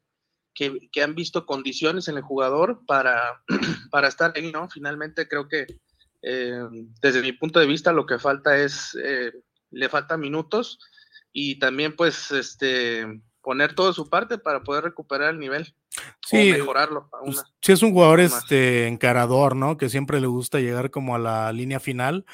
que, 0.53 1.03
han 1.05 1.15
visto 1.15 1.47
condiciones 1.47 2.09
en 2.09 2.17
el 2.17 2.25
jugador 2.25 2.85
para, 2.85 3.45
para 3.93 4.09
estar 4.09 4.33
ahí, 4.35 4.51
¿no? 4.51 4.69
Finalmente 4.69 5.29
creo 5.29 5.47
que 5.47 5.69
eh, 6.23 6.65
desde 7.01 7.23
mi 7.23 7.31
punto 7.31 7.61
de 7.61 7.67
vista 7.67 7.93
lo 7.93 8.07
que 8.07 8.19
falta 8.19 8.59
es, 8.59 8.99
eh, 9.01 9.31
le 9.71 9.89
falta 9.89 10.17
minutos 10.17 10.81
y 11.33 11.61
también 11.61 11.95
pues 11.95 12.33
este 12.33 13.23
poner 13.41 13.77
todo 13.77 13.93
su 13.93 14.11
parte 14.11 14.37
para 14.37 14.65
poder 14.65 14.83
recuperar 14.83 15.31
el 15.31 15.39
nivel 15.39 15.77
sí, 16.27 16.53
o 16.53 16.59
mejorarlo. 16.59 17.09
Pues, 17.25 17.43
sí, 17.61 17.73
es 17.73 17.83
un 17.83 17.93
jugador 17.93 18.21
este 18.21 18.87
encarador, 18.87 19.57
¿no? 19.57 19.77
Que 19.77 19.89
siempre 19.89 20.21
le 20.21 20.27
gusta 20.27 20.61
llegar 20.61 20.91
como 20.91 21.15
a 21.15 21.19
la 21.19 21.53
línea 21.53 21.81
final. 21.81 22.25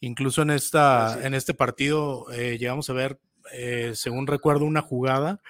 Incluso 0.00 0.42
en 0.42 0.50
esta, 0.50 1.24
en 1.24 1.34
este 1.34 1.54
partido 1.54 2.26
eh, 2.32 2.58
llegamos 2.58 2.90
a 2.90 2.92
ver, 2.92 3.18
eh, 3.52 3.92
según 3.94 4.26
recuerdo, 4.26 4.64
una 4.64 4.82
jugada 4.82 5.40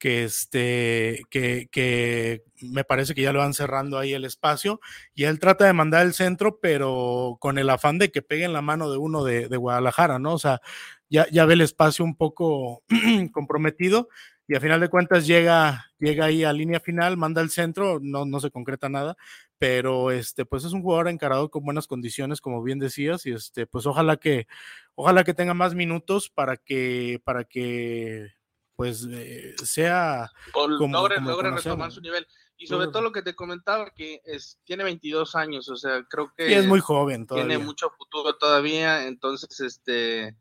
que 0.00 0.24
este, 0.24 1.20
que, 1.28 1.68
que, 1.70 2.42
me 2.62 2.84
parece 2.84 3.14
que 3.14 3.20
ya 3.20 3.34
lo 3.34 3.40
van 3.40 3.52
cerrando 3.52 3.98
ahí 3.98 4.14
el 4.14 4.24
espacio, 4.24 4.80
y 5.14 5.24
él 5.24 5.38
trata 5.38 5.66
de 5.66 5.74
mandar 5.74 6.06
el 6.06 6.14
centro, 6.14 6.58
pero 6.58 7.36
con 7.38 7.58
el 7.58 7.68
afán 7.68 7.98
de 7.98 8.10
que 8.10 8.22
pegue 8.22 8.44
en 8.44 8.54
la 8.54 8.62
mano 8.62 8.90
de 8.90 8.96
uno 8.96 9.24
de, 9.24 9.48
de 9.48 9.56
Guadalajara, 9.58 10.18
¿no? 10.18 10.32
O 10.32 10.38
sea, 10.38 10.62
ya, 11.10 11.26
ya 11.30 11.44
ve 11.44 11.52
el 11.52 11.60
espacio 11.60 12.02
un 12.02 12.16
poco 12.16 12.82
comprometido, 13.32 14.08
y 14.50 14.56
a 14.56 14.60
final 14.60 14.80
de 14.80 14.88
cuentas 14.88 15.28
llega, 15.28 15.86
llega 16.00 16.24
ahí 16.24 16.42
a 16.42 16.52
línea 16.52 16.80
final, 16.80 17.16
manda 17.16 17.40
el 17.40 17.50
centro, 17.50 18.00
no, 18.02 18.24
no 18.24 18.40
se 18.40 18.50
concreta 18.50 18.88
nada, 18.88 19.16
pero 19.58 20.10
este, 20.10 20.44
pues 20.44 20.64
es 20.64 20.72
un 20.72 20.82
jugador 20.82 21.06
encarado 21.06 21.52
con 21.52 21.64
buenas 21.64 21.86
condiciones, 21.86 22.40
como 22.40 22.60
bien 22.60 22.80
decías, 22.80 23.24
y 23.26 23.30
este, 23.30 23.68
pues 23.68 23.86
ojalá 23.86 24.16
que, 24.16 24.48
ojalá 24.96 25.22
que 25.22 25.34
tenga 25.34 25.54
más 25.54 25.76
minutos 25.76 26.30
para 26.30 26.56
que, 26.56 27.22
para 27.22 27.44
que 27.44 28.32
pues 28.74 29.06
eh, 29.08 29.54
sea 29.62 30.28
como, 30.50 30.88
logre, 30.88 31.20
logre 31.20 31.52
retomar 31.52 31.92
su 31.92 32.00
nivel. 32.00 32.26
Y 32.56 32.66
sobre 32.66 32.88
todo 32.88 33.02
lo 33.02 33.12
que 33.12 33.22
te 33.22 33.36
comentaba, 33.36 33.90
que 33.90 34.20
es, 34.24 34.58
tiene 34.64 34.82
22 34.82 35.36
años, 35.36 35.68
o 35.68 35.76
sea, 35.76 36.02
creo 36.10 36.32
que... 36.36 36.58
es 36.58 36.66
muy 36.66 36.80
joven 36.80 37.24
todavía. 37.24 37.46
Tiene 37.46 37.64
mucho 37.64 37.90
futuro 37.90 38.36
todavía, 38.36 39.06
entonces, 39.06 39.60
este, 39.60 40.34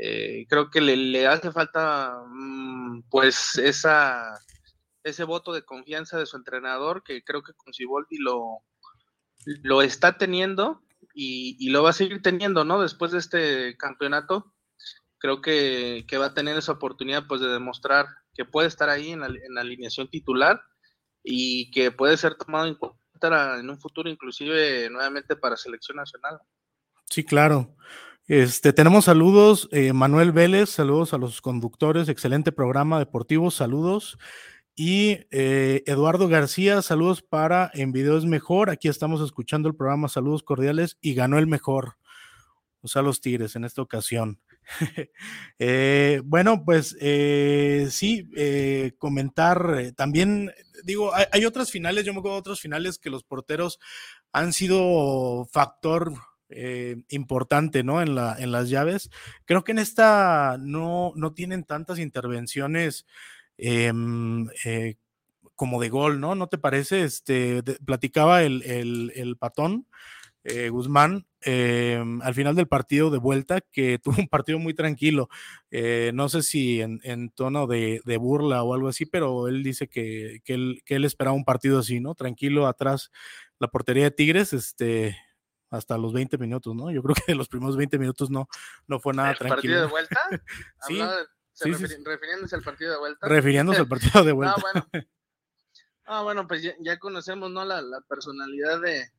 eh, 0.00 0.46
creo 0.48 0.70
que 0.70 0.80
le, 0.80 1.26
hace 1.26 1.50
falta 1.50 2.22
mm, 2.28 3.02
pues 3.10 3.58
esa, 3.58 4.40
ese 5.02 5.24
voto 5.24 5.52
de 5.52 5.64
confianza 5.64 6.18
de 6.18 6.26
su 6.26 6.36
entrenador 6.36 7.02
que 7.02 7.24
creo 7.24 7.42
que 7.42 7.52
con 7.54 7.72
Siboldi 7.72 8.18
lo, 8.18 8.62
lo 9.62 9.82
está 9.82 10.16
teniendo 10.16 10.82
y, 11.12 11.70
lo 11.70 11.82
va 11.82 11.90
a 11.90 11.94
seguir 11.94 12.22
teniendo, 12.22 12.64
¿no? 12.64 12.80
Después 12.80 13.10
de 13.10 13.18
este 13.18 13.76
campeonato, 13.76 14.54
creo 15.18 15.42
que, 15.42 16.06
va 16.20 16.26
a 16.26 16.34
tener 16.34 16.56
esa 16.56 16.72
oportunidad 16.72 17.26
pues 17.26 17.40
de 17.40 17.48
demostrar 17.48 18.06
que 18.34 18.44
puede 18.44 18.68
estar 18.68 18.88
ahí 18.88 19.10
en 19.10 19.20
la, 19.20 19.26
en 19.26 19.54
la 19.54 19.62
alineación 19.62 20.08
titular 20.08 20.62
y 21.24 21.72
que 21.72 21.90
puede 21.90 22.16
ser 22.16 22.36
tomado 22.36 22.66
en 22.66 22.76
cuenta 22.76 23.58
en 23.58 23.68
un 23.68 23.80
futuro 23.80 24.08
inclusive 24.08 24.88
nuevamente 24.90 25.34
para 25.34 25.56
selección 25.56 25.96
nacional. 25.96 26.38
Sí, 27.06 27.24
claro. 27.24 27.74
Este, 28.28 28.74
tenemos 28.74 29.06
saludos, 29.06 29.70
eh, 29.72 29.94
Manuel 29.94 30.32
Vélez, 30.32 30.68
saludos 30.68 31.14
a 31.14 31.16
los 31.16 31.40
conductores, 31.40 32.10
excelente 32.10 32.52
programa 32.52 32.98
deportivo, 32.98 33.50
saludos. 33.50 34.18
Y 34.74 35.20
eh, 35.30 35.82
Eduardo 35.86 36.28
García, 36.28 36.82
saludos 36.82 37.22
para 37.22 37.70
En 37.72 37.90
Video 37.90 38.18
es 38.18 38.26
Mejor. 38.26 38.68
Aquí 38.68 38.88
estamos 38.88 39.22
escuchando 39.22 39.66
el 39.66 39.74
programa, 39.74 40.10
saludos 40.10 40.42
cordiales 40.42 40.98
y 41.00 41.14
ganó 41.14 41.38
el 41.38 41.46
mejor. 41.46 41.96
O 42.82 42.88
sea, 42.88 43.00
los 43.00 43.22
Tigres 43.22 43.56
en 43.56 43.64
esta 43.64 43.80
ocasión. 43.80 44.40
Eh, 45.58 46.20
bueno, 46.24 46.62
pues 46.64 46.94
sí, 47.90 48.28
comentar 48.98 49.92
también, 49.96 50.52
digo, 50.84 51.12
hay, 51.32 51.46
otras 51.46 51.70
finales, 51.70 52.04
yo 52.04 52.12
me 52.12 52.18
acuerdo 52.18 52.36
de 52.36 52.40
otras 52.40 52.60
finales 52.60 52.98
que 52.98 53.08
los 53.08 53.24
porteros 53.24 53.80
han 54.32 54.52
sido 54.52 55.46
factor 55.50 56.12
eh, 56.50 56.96
importante, 57.10 57.82
¿no? 57.82 58.00
En, 58.00 58.14
la, 58.14 58.34
en 58.38 58.52
las 58.52 58.70
llaves. 58.70 59.10
Creo 59.44 59.64
que 59.64 59.72
en 59.72 59.78
esta 59.78 60.56
no, 60.58 61.12
no 61.14 61.34
tienen 61.34 61.64
tantas 61.64 61.98
intervenciones 61.98 63.06
em, 63.58 64.48
eh, 64.64 64.96
como 65.54 65.78
de 65.80 65.90
gol, 65.90 66.20
¿no? 66.20 66.34
¿No 66.34 66.46
te 66.46 66.56
parece? 66.56 67.04
Este, 67.04 67.62
platicaba 67.84 68.42
el, 68.44 68.62
el, 69.14 69.36
patón. 69.36 69.86
Eh, 70.44 70.70
Guzmán 70.70 71.26
em, 71.42 72.22
al 72.22 72.32
final 72.32 72.54
del 72.54 72.68
partido 72.68 73.10
de 73.10 73.18
vuelta 73.18 73.60
que 73.60 73.98
tuvo 74.02 74.16
un 74.18 74.28
partido 74.28 74.58
muy 74.58 74.72
tranquilo. 74.72 75.28
no 76.14 76.28
sé 76.30 76.42
si 76.42 76.80
en, 76.80 77.30
tono 77.30 77.66
de, 77.66 78.00
burla 78.18 78.62
o 78.62 78.72
algo 78.72 78.88
así, 78.88 79.04
pero 79.04 79.48
él 79.48 79.62
dice 79.62 79.88
que, 79.88 80.40
él, 80.46 80.82
que, 80.86 80.94
él, 80.94 81.04
esperaba 81.04 81.36
un 81.36 81.44
partido 81.44 81.80
así, 81.80 82.00
¿no? 82.00 82.14
Tranquilo 82.14 82.66
atrás 82.66 83.10
la 83.58 83.68
portería 83.68 84.04
de 84.04 84.10
Tigres, 84.12 84.52
este, 84.52 85.16
hasta 85.70 85.98
los 85.98 86.12
20 86.12 86.38
minutos, 86.38 86.74
¿no? 86.74 86.90
Yo 86.90 87.02
creo 87.02 87.14
que 87.26 87.34
los 87.34 87.48
primeros 87.48 87.76
20 87.76 87.98
minutos 87.98 88.30
no, 88.30 88.48
no 88.86 89.00
fue 89.00 89.14
nada 89.14 89.34
tranquilo. 89.34 89.56
partido 89.56 89.80
de 89.82 89.86
vuelta? 89.86 90.20
sí, 91.52 91.72
refiriéndose 92.04 92.56
al 92.56 92.62
partido 92.62 92.92
de 92.92 92.98
vuelta. 92.98 93.28
Refiriéndose 93.28 93.80
al 93.80 93.88
partido 93.88 94.24
de 94.24 94.32
vuelta. 94.32 94.54
ah, 94.56 94.60
bueno. 94.60 95.06
Ah, 96.10 96.22
bueno, 96.22 96.48
pues 96.48 96.62
ya, 96.62 96.98
conocemos, 96.98 97.50
¿no? 97.50 97.64
La, 97.66 97.82
personalidad 98.08 98.80
de, 98.80 99.10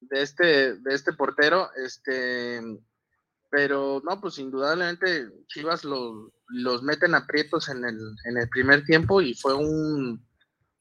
de 0.00 0.22
este, 0.22 0.74
de 0.74 0.94
este 0.94 1.14
portero, 1.14 1.70
este, 1.82 2.60
pero 3.50 4.02
no, 4.04 4.20
pues 4.20 4.38
indudablemente 4.38 5.30
Chivas 5.46 5.84
los 5.84 6.82
meten 6.82 7.14
aprietos 7.14 7.70
en 7.70 7.86
el, 7.86 7.98
en 8.24 8.36
el 8.36 8.48
primer 8.50 8.84
tiempo 8.84 9.22
y 9.22 9.32
fue 9.32 9.54
un, 9.54 10.22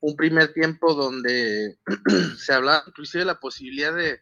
un 0.02 0.16
primer 0.18 0.52
tiempo 0.52 0.94
donde 0.94 1.78
se 2.38 2.54
hablaba 2.54 2.84
inclusive 2.86 3.22
de 3.22 3.28
la 3.28 3.40
posibilidad 3.40 3.96
de, 3.96 4.20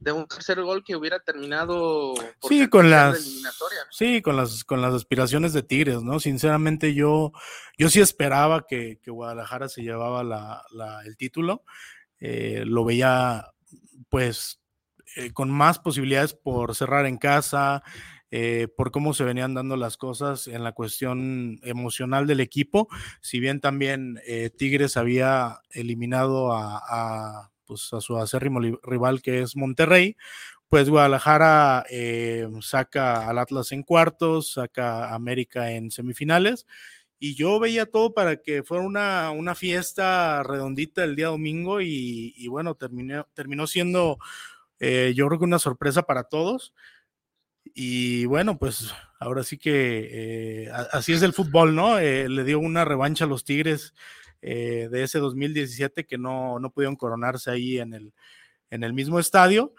de 0.00 0.12
un 0.12 0.26
tercer 0.26 0.60
gol 0.62 0.82
que 0.82 0.96
hubiera 0.96 1.20
terminado 1.20 2.14
sí 2.48 2.68
con 2.68 2.90
las 2.90 3.42
sí 3.90 4.22
con 4.22 4.36
las 4.36 4.64
con 4.64 4.80
las 4.80 4.94
aspiraciones 4.94 5.52
de 5.52 5.62
Tigres 5.62 6.02
no 6.02 6.18
sinceramente 6.18 6.94
yo 6.94 7.32
yo 7.80 7.88
sí 7.88 7.98
esperaba 8.00 8.66
que, 8.66 8.98
Guadalajara 9.06 9.70
se 9.70 9.80
llevaba 9.80 10.22
la, 10.22 10.62
el 11.06 11.16
título. 11.16 11.64
Eh, 12.18 12.64
lo 12.66 12.84
veía 12.84 13.54
pues 14.10 14.60
eh, 15.16 15.32
con 15.32 15.50
más 15.50 15.78
posibilidades 15.78 16.34
por 16.34 16.74
cerrar 16.74 17.06
en 17.06 17.16
casa 17.16 17.82
eh, 18.30 18.68
por 18.76 18.90
cómo 18.90 19.14
se 19.14 19.24
venían 19.24 19.54
dando 19.54 19.78
las 19.78 19.96
cosas 19.96 20.46
en 20.46 20.62
la 20.62 20.72
cuestión 20.72 21.58
emocional 21.62 22.26
del 22.26 22.40
equipo. 22.40 22.86
Si 23.22 23.40
bien 23.40 23.62
también 23.62 24.20
Tigres 24.58 24.98
había 24.98 25.60
eliminado 25.70 26.52
a 26.52 27.49
pues, 27.70 27.92
a 27.92 28.00
su 28.00 28.16
acérrimo 28.16 28.58
rival 28.82 29.22
que 29.22 29.42
es 29.42 29.54
Monterrey, 29.54 30.16
pues 30.68 30.90
Guadalajara 30.90 31.84
eh, 31.88 32.48
saca 32.62 33.28
al 33.28 33.38
Atlas 33.38 33.70
en 33.70 33.84
cuartos, 33.84 34.54
saca 34.54 35.04
a 35.04 35.14
América 35.14 35.70
en 35.70 35.92
semifinales. 35.92 36.66
Y 37.20 37.36
yo 37.36 37.60
veía 37.60 37.86
todo 37.86 38.12
para 38.12 38.38
que 38.38 38.64
fuera 38.64 38.82
una, 38.82 39.30
una 39.30 39.54
fiesta 39.54 40.42
redondita 40.42 41.04
el 41.04 41.14
día 41.14 41.28
domingo 41.28 41.80
y, 41.80 42.44
bueno, 42.48 42.74
terminó, 42.74 43.28
terminó 43.34 43.68
siendo 43.68 44.18
eh, 44.80 45.12
yo 45.14 45.28
creo 45.28 45.38
que 45.38 45.44
una 45.44 45.60
sorpresa 45.60 46.02
para 46.02 46.24
todos. 46.24 46.74
Y 47.72 48.24
bueno, 48.24 48.58
pues 48.58 48.92
ahora 49.20 49.44
sí 49.44 49.58
que 49.58 50.64
eh, 50.64 50.72
así 50.92 51.12
es 51.12 51.22
el 51.22 51.34
fútbol, 51.34 51.76
¿no? 51.76 52.00
le 52.00 52.44
dio 52.44 52.58
una 52.58 52.84
revancha 52.84 53.26
a 53.26 53.28
los 53.28 53.44
Tigres 53.44 53.94
eh, 54.42 54.88
de 54.90 55.02
ese 55.02 55.18
2017 55.18 56.06
que 56.06 56.18
no, 56.18 56.58
no 56.58 56.70
pudieron 56.70 56.96
coronarse 56.96 57.50
ahí 57.50 57.78
en 57.78 57.94
el, 57.94 58.12
en 58.70 58.84
el 58.84 58.92
mismo 58.92 59.18
estadio. 59.18 59.74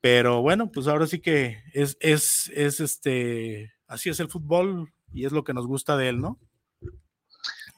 Pero 0.00 0.42
bueno, 0.42 0.70
pues 0.70 0.86
ahora 0.86 1.06
sí 1.06 1.20
que 1.20 1.62
es, 1.72 1.96
es, 2.00 2.50
es 2.54 2.80
este, 2.80 3.72
así 3.86 4.10
es 4.10 4.20
el 4.20 4.28
fútbol 4.28 4.92
y 5.12 5.24
es 5.24 5.32
lo 5.32 5.44
que 5.44 5.54
nos 5.54 5.66
gusta 5.66 5.96
de 5.96 6.10
él, 6.10 6.20
¿no? 6.20 6.38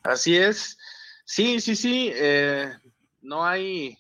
Así 0.03 0.37
es. 0.37 0.79
Sí, 1.25 1.61
sí, 1.61 1.77
sí. 1.77 2.11
Eh, 2.15 2.73
no 3.21 3.45
hay, 3.45 3.97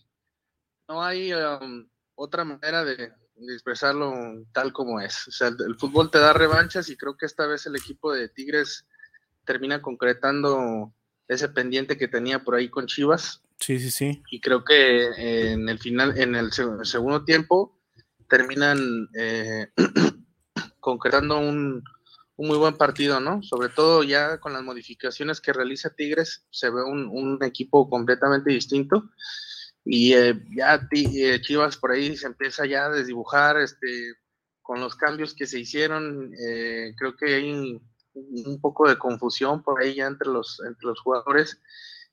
no 0.88 1.02
hay 1.02 1.32
um, 1.32 1.88
otra 2.14 2.44
manera 2.44 2.84
de, 2.84 3.12
expresarlo 3.54 4.12
tal 4.52 4.72
como 4.72 5.00
es. 5.00 5.28
O 5.28 5.30
sea, 5.30 5.48
el, 5.48 5.76
fútbol 5.76 6.10
te 6.10 6.18
da 6.18 6.32
revanchas 6.32 6.88
y 6.88 6.96
creo 6.96 7.16
que 7.16 7.26
esta 7.26 7.46
vez 7.46 7.66
el 7.66 7.76
equipo 7.76 8.12
de 8.12 8.28
Tigres 8.28 8.86
termina 9.44 9.80
concretando 9.80 10.92
ese 11.28 11.48
pendiente 11.48 11.96
que 11.96 12.08
tenía 12.08 12.42
por 12.42 12.54
ahí 12.54 12.68
con 12.68 12.86
Chivas. 12.86 13.42
Sí, 13.60 13.78
sí, 13.78 13.90
sí. 13.90 14.22
Y 14.30 14.40
creo 14.40 14.64
que 14.64 15.52
en 15.52 15.68
el 15.68 15.78
final, 15.78 16.18
en 16.18 16.34
el 16.34 16.50
segundo 16.52 17.24
tiempo, 17.24 17.78
terminan 18.28 19.08
eh, 19.14 19.68
concretando 20.80 21.38
un, 21.38 21.82
muy 22.36 22.56
buen 22.56 22.76
partido, 22.76 23.18
¿no? 23.18 23.42
Sobre 23.42 23.68
todo 23.68 24.04
ya 24.04 24.38
con 24.38 24.52
las 24.52 24.62
modificaciones 24.62 25.40
que 25.40 25.52
realiza 25.52 25.94
Tigres, 25.94 26.46
se 26.50 26.70
ve 26.70 26.84
un, 26.84 27.38
equipo 27.42 27.90
completamente 27.90 28.52
distinto. 28.52 29.10
Y 29.84 30.12
eh, 30.12 30.40
ya 30.56 30.86
eh, 30.92 31.40
Chivas 31.40 31.76
por 31.76 31.92
ahí 31.92 32.16
se 32.16 32.26
empieza 32.26 32.66
ya 32.66 32.86
a 32.86 32.90
desdibujar, 32.90 33.58
este, 33.58 34.14
con 34.62 34.80
los 34.80 34.94
cambios 34.94 35.34
que 35.34 35.46
se 35.46 35.58
hicieron, 35.58 36.30
creo 36.96 37.16
que 37.16 37.34
hay 37.34 37.80
un, 38.46 38.60
poco 38.60 38.88
de 38.88 38.98
confusión 38.98 39.62
por 39.62 39.82
ahí 39.82 39.96
ya 39.96 40.06
entre 40.06 40.28
los, 40.28 40.60
entre 40.66 40.86
los 40.86 41.00
jugadores. 41.00 41.60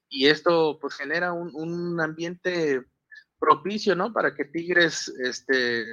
Y 0.10 0.28
esto 0.28 0.78
pues 0.80 0.94
genera 0.96 1.34
un, 1.34 1.52
un 1.56 2.00
ambiente 2.00 2.86
propicio, 3.40 3.96
¿no? 3.96 4.14
Para 4.14 4.34
que 4.34 4.46
Tigres 4.46 5.08
este, 5.20 5.86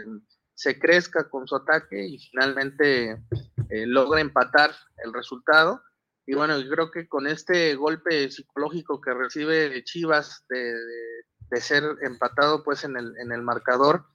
se 0.55 0.79
crezca 0.79 1.29
con 1.29 1.46
su 1.46 1.57
ataque 1.57 2.07
y 2.07 2.18
finalmente 2.18 3.22
eh, 3.68 3.87
logre 3.87 4.20
empatar 4.20 4.75
el 5.05 5.12
resultado. 5.12 5.83
Y 6.25 6.35
bueno, 6.35 6.59
yo 6.61 6.70
creo 6.70 6.90
que 6.90 7.09
con 7.09 7.27
este 7.27 7.75
golpe 7.75 8.31
psicológico 8.31 9.01
que 9.01 9.12
recibe 9.12 9.83
Chivas 9.85 10.44
de, 10.48 11.61
ser 11.61 11.85
empatado 12.03 12.64
pues 12.64 12.85
en 12.85 12.96
el, 12.96 13.14
en 13.18 13.31
el 13.31 13.42
marcador 13.42 14.07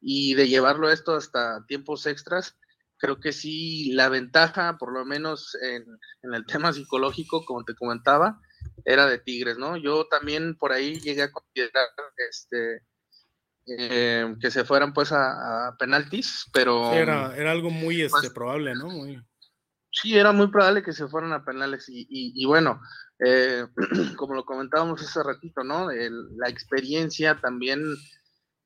y 0.00 0.34
de 0.34 0.48
llevarlo 0.48 0.90
esto 0.90 1.14
hasta 1.14 1.64
tiempos 1.66 2.06
extras, 2.06 2.56
creo 2.98 3.20
que 3.20 3.32
sí 3.32 3.92
la 3.92 4.08
ventaja, 4.08 4.76
por 4.78 4.92
lo 4.92 5.04
menos 5.04 5.56
en, 5.62 5.84
en, 6.22 6.34
el 6.34 6.44
tema 6.70 6.72
psicológico, 6.72 7.44
como 7.44 7.64
te 7.64 7.74
comentaba, 7.74 8.40
era 8.84 9.06
de 9.06 9.18
Tigres, 9.18 9.58
¿no? 9.58 9.76
Yo 9.76 10.06
también 10.06 10.56
por 10.56 10.72
ahí 10.72 11.00
llegué 11.00 11.22
a 11.22 11.32
considerar 11.32 11.88
este, 12.30 12.82
eh, 13.66 14.34
que 14.40 14.50
se 14.50 14.64
fueran 14.64 14.92
pues 14.92 15.12
a, 15.12 15.74
penaltis, 15.78 16.46
pero... 16.52 16.92
Era, 16.92 17.36
era 17.36 17.50
algo 17.50 17.70
muy 17.70 18.02
este, 18.02 18.18
pues 18.20 18.30
probable, 18.30 18.74
¿no? 18.74 18.88
Sí, 19.90 20.16
era 20.16 20.32
muy 20.32 20.48
probable 20.48 20.82
que 20.82 20.92
se 20.92 21.08
fueran 21.08 21.32
a 21.32 21.44
penales 21.44 21.84
y, 21.88 22.44
bueno, 22.46 22.80
eh, 23.24 23.66
como 24.16 24.34
lo 24.34 24.44
comentábamos 24.44 25.02
hace 25.02 25.22
ratito, 25.22 25.64
¿no? 25.64 25.88
la 25.90 26.48
experiencia 26.48 27.40
también 27.40 27.82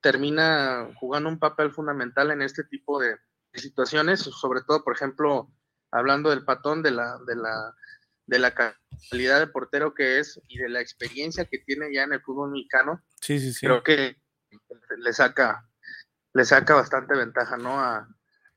termina 0.01 0.89
jugando 0.97 1.29
un 1.29 1.39
papel 1.39 1.71
fundamental 1.71 2.33
en 2.33 2.43
este 2.43 2.65
tipo 2.65 3.01
de, 3.01 3.17
situaciones, 3.61 4.21
sobre 4.21 4.61
todo, 4.67 4.85
por 4.85 4.95
ejemplo, 4.95 5.51
hablando 5.91 6.31
del 6.31 6.45
patón, 6.45 6.83
de 6.83 6.91
la, 6.91 7.19
de 7.27 7.37
la, 7.37 7.75
de 8.27 8.39
la 8.39 8.55
calidad 8.55 9.41
de 9.41 9.47
portero 9.47 9.95
que 9.95 10.19
es 10.19 10.41
y 10.49 10.59
de 10.59 10.69
la 10.69 10.81
experiencia 10.81 11.45
que 11.45 11.59
tiene 11.59 11.93
ya 11.93 12.05
en 12.05 12.13
el 12.13 12.23
fútbol 12.23 12.51
mexicano. 12.51 13.03
Sí, 13.21 13.39
sí, 13.39 13.53
sí. 13.53 13.67
Creo 13.67 13.83
que 13.83 14.17
le 14.99 15.13
saca, 15.13 15.69
le 16.33 16.45
saca 16.45 16.75
bastante 16.75 17.17
ventaja, 17.17 17.57
¿no? 17.57 17.81
A, 17.81 18.09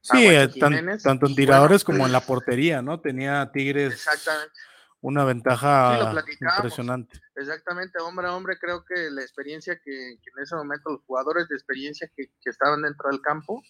sí, 0.01 0.25
eh, 0.25 0.49
tanto 1.03 1.27
en 1.27 1.35
tiradores 1.35 1.83
como 1.83 2.05
en 2.05 2.11
la 2.11 2.21
portería, 2.21 2.81
¿no? 2.81 3.01
Tenía 3.01 3.51
Tigres 3.51 4.05
una 5.05 5.23
ventaja 5.23 6.13
impresionante. 6.57 7.19
Exactamente, 7.35 7.99
hombre 7.99 8.27
a 8.27 8.35
hombre, 8.35 8.57
creo 8.59 8.83
que 8.83 9.11
la 9.11 9.21
experiencia 9.21 9.79
que, 9.83 10.13
en 10.13 10.41
ese 10.41 10.55
momento 10.55 10.89
los 10.89 11.01
jugadores 11.05 11.47
de 11.47 11.55
experiencia 11.55 12.09
que, 12.15 12.31
estaban 12.45 12.81
dentro 12.81 13.09
del 13.11 13.21
campo, 13.21 13.61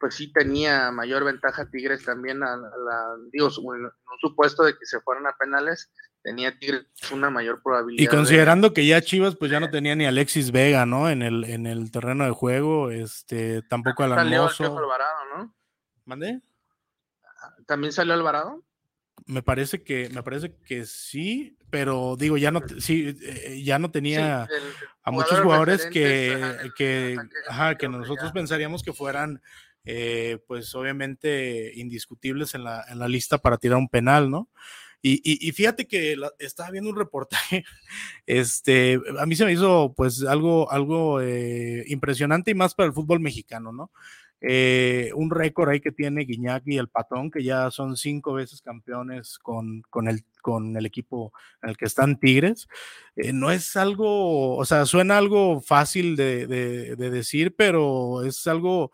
pues 0.00 0.14
sí 0.14 0.32
tenía 0.32 0.90
mayor 0.90 1.24
ventaja 1.24 1.70
Tigres 1.70 2.04
también 2.04 2.42
a, 2.42 2.56
la, 2.56 3.16
digo, 3.30 3.50
en 3.74 3.84
un 3.84 3.92
supuesto 4.20 4.64
de 4.64 4.72
que 4.72 4.86
se 4.86 5.00
fueran 5.00 5.26
a 5.26 5.36
penales, 5.36 5.92
tenía 6.22 6.58
Tigres 6.58 6.86
una 7.12 7.28
mayor 7.28 7.62
probabilidad. 7.62 8.02
Y 8.02 8.06
considerando 8.06 8.72
que 8.72 8.86
ya 8.86 9.02
Chivas 9.02 9.36
pues 9.36 9.50
ya 9.50 9.60
no 9.60 9.70
tenía 9.70 9.94
ni 9.94 10.06
Alexis 10.06 10.50
Vega, 10.50 10.86
¿no? 10.86 11.10
En 11.10 11.20
el, 11.22 11.44
en 11.44 11.66
el 11.66 11.92
terreno 11.92 12.24
de 12.24 12.30
juego, 12.30 12.90
este, 12.90 13.62
tampoco 13.62 14.02
Alan 14.02 14.18
Salió 14.18 14.78
Alvarado, 14.78 15.18
¿no? 15.36 15.54
¿Mandé? 16.06 16.40
¿También 17.66 17.92
salió 17.92 18.14
Alvarado? 18.14 18.64
Me 19.26 19.42
parece 19.42 19.82
que, 19.82 20.08
me 20.12 20.22
parece 20.22 20.56
que 20.66 20.86
sí, 20.86 21.58
pero 21.68 22.16
digo, 22.16 22.38
ya 22.38 22.50
no, 22.50 22.62
sí, 22.78 23.16
eh, 23.22 23.62
ya 23.62 23.78
no 23.78 23.90
tenía 23.90 24.48
a 25.02 25.10
muchos 25.10 25.40
jugadores 25.40 25.86
que, 25.86 26.72
que, 26.76 27.18
ajá, 27.48 27.76
que 27.76 27.88
nosotros 27.88 28.32
pensaríamos 28.32 28.82
que 28.82 28.94
fueran 28.94 29.42
eh, 29.84 30.38
pues 30.46 30.74
obviamente 30.74 31.72
indiscutibles 31.74 32.54
en 32.54 32.64
la, 32.64 32.84
en 32.88 32.98
la 32.98 33.08
lista 33.08 33.38
para 33.38 33.58
tirar 33.58 33.78
un 33.78 33.88
penal, 33.88 34.30
¿no? 34.30 34.48
Y, 35.02 35.52
fíjate 35.52 35.86
que 35.86 36.14
estaba 36.38 36.70
viendo 36.70 36.90
un 36.90 36.96
reportaje, 36.96 37.64
este, 38.26 39.00
a 39.18 39.24
mí 39.24 39.34
se 39.34 39.46
me 39.46 39.52
hizo 39.52 39.94
pues 39.96 40.22
algo, 40.24 40.70
algo 40.70 41.22
eh, 41.22 41.84
impresionante 41.88 42.50
y 42.50 42.54
más 42.54 42.74
para 42.74 42.88
el 42.88 42.92
fútbol 42.92 43.20
mexicano, 43.20 43.72
¿no? 43.72 43.90
Eh, 44.42 45.10
un 45.14 45.30
récord 45.30 45.68
ahí 45.68 45.80
que 45.80 45.92
tiene 45.92 46.24
Guiñac 46.24 46.62
y 46.66 46.78
el 46.78 46.88
Patón, 46.88 47.30
que 47.30 47.42
ya 47.42 47.70
son 47.70 47.96
cinco 47.96 48.34
veces 48.34 48.62
campeones 48.62 49.38
con, 49.38 49.82
con, 49.90 50.08
el, 50.08 50.24
con 50.42 50.76
el 50.76 50.86
equipo 50.86 51.32
en 51.62 51.70
el 51.70 51.76
que 51.76 51.84
están 51.86 52.18
Tigres. 52.18 52.68
No 53.16 53.50
es 53.50 53.76
algo, 53.76 54.56
o 54.56 54.64
sea, 54.64 54.86
suena 54.86 55.18
algo 55.18 55.60
fácil 55.60 56.16
de 56.16 56.46
decir, 56.96 57.54
pero 57.54 58.22
es 58.24 58.46
algo 58.46 58.92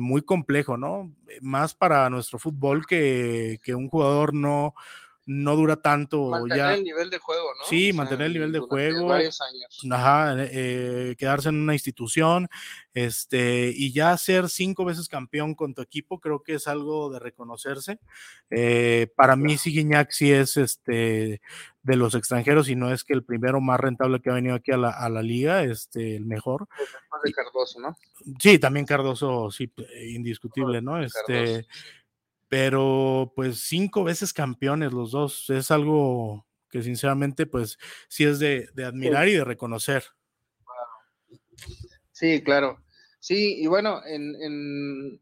muy 0.00 0.22
complejo, 0.22 0.76
¿no? 0.76 1.12
Más 1.40 1.74
para 1.74 2.08
nuestro 2.08 2.38
fútbol 2.38 2.86
que, 2.86 3.58
que 3.62 3.74
un 3.74 3.88
jugador 3.88 4.32
no, 4.32 4.74
no 5.26 5.56
dura 5.56 5.76
tanto. 5.76 6.30
Mantener 6.30 6.72
el 6.74 6.84
nivel 6.84 7.10
de 7.10 7.18
juego, 7.18 7.48
¿no? 7.58 7.64
Sí, 7.68 7.92
mantener 7.92 8.26
el 8.26 8.32
nivel 8.32 8.52
de 8.52 8.58
juego. 8.60 9.06
Varios 9.06 9.40
años. 9.40 9.80
Ajá, 9.90 10.34
eh, 10.38 11.14
quedarse 11.18 11.48
en 11.48 11.56
una 11.56 11.74
institución, 11.74 12.48
este, 12.94 13.72
y 13.74 13.92
ya 13.92 14.16
ser 14.16 14.48
cinco 14.48 14.84
veces 14.84 15.08
campeón 15.08 15.54
con 15.54 15.74
tu 15.74 15.82
equipo, 15.82 16.20
creo 16.20 16.42
que 16.42 16.54
es 16.54 16.66
algo 16.66 17.10
de 17.10 17.18
reconocerse. 17.18 17.98
Eh, 18.50 19.08
para 19.16 19.36
mí, 19.36 19.58
Siguiñac 19.58 20.10
sí 20.10 20.32
es 20.32 20.56
este 20.56 21.40
de 21.82 21.96
los 21.96 22.14
extranjeros 22.14 22.68
y 22.68 22.76
no 22.76 22.92
es 22.92 23.02
que 23.02 23.12
el 23.12 23.24
primero 23.24 23.60
más 23.60 23.80
rentable 23.80 24.20
que 24.20 24.30
ha 24.30 24.34
venido 24.34 24.54
aquí 24.54 24.70
a 24.70 24.76
la, 24.76 24.90
a 24.90 25.08
la 25.08 25.20
liga, 25.20 25.64
este, 25.64 26.16
el 26.16 26.24
mejor. 26.24 26.68
de 27.24 27.32
Cardoso, 27.32 27.80
¿no? 27.80 27.96
Sí, 28.38 28.58
también 28.58 28.86
Cardoso, 28.86 29.50
sí, 29.50 29.72
indiscutible, 30.10 30.80
¿no? 30.80 31.02
Este, 31.02 31.66
pero 32.52 33.32
pues 33.34 33.60
cinco 33.60 34.04
veces 34.04 34.34
campeones 34.34 34.92
los 34.92 35.12
dos, 35.12 35.48
es 35.48 35.70
algo 35.70 36.46
que 36.68 36.82
sinceramente 36.82 37.46
pues 37.46 37.78
sí 38.08 38.24
es 38.24 38.40
de, 38.40 38.68
admirar 38.84 39.26
y 39.26 39.32
de 39.32 39.44
reconocer. 39.44 40.04
Sí, 42.10 42.42
claro. 42.42 42.78
Sí, 43.20 43.56
y 43.58 43.66
bueno, 43.68 44.02
en, 44.04 44.34
en, 44.42 45.20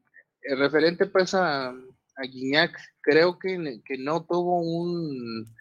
referente 0.59 1.07
pues 1.07 1.33
a, 1.35 1.69
a 1.69 2.23
Guiñac, 2.29 2.77
creo 3.01 3.39
que, 3.39 3.81
que 3.85 3.97
no 3.97 4.25
tuvo 4.25 4.61
un, 4.61 5.55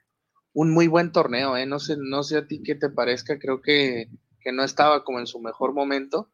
un, 0.54 0.72
muy 0.72 0.88
buen 0.88 1.12
torneo, 1.12 1.56
¿eh? 1.56 1.68
no, 1.68 1.80
sé, 1.80 1.98
no 2.00 2.24
sé 2.24 2.38
a 2.38 2.48
ti 2.48 2.64
qué 2.64 2.74
te 2.74 2.90
parezca, 2.90 3.38
creo 3.38 3.62
que, 3.62 4.10
que 4.42 4.52
no 4.52 4.64
estaba 4.64 5.04
como 5.04 5.20
en 5.20 5.28
su 5.28 5.40
mejor 5.40 5.76
momento. 5.76 6.32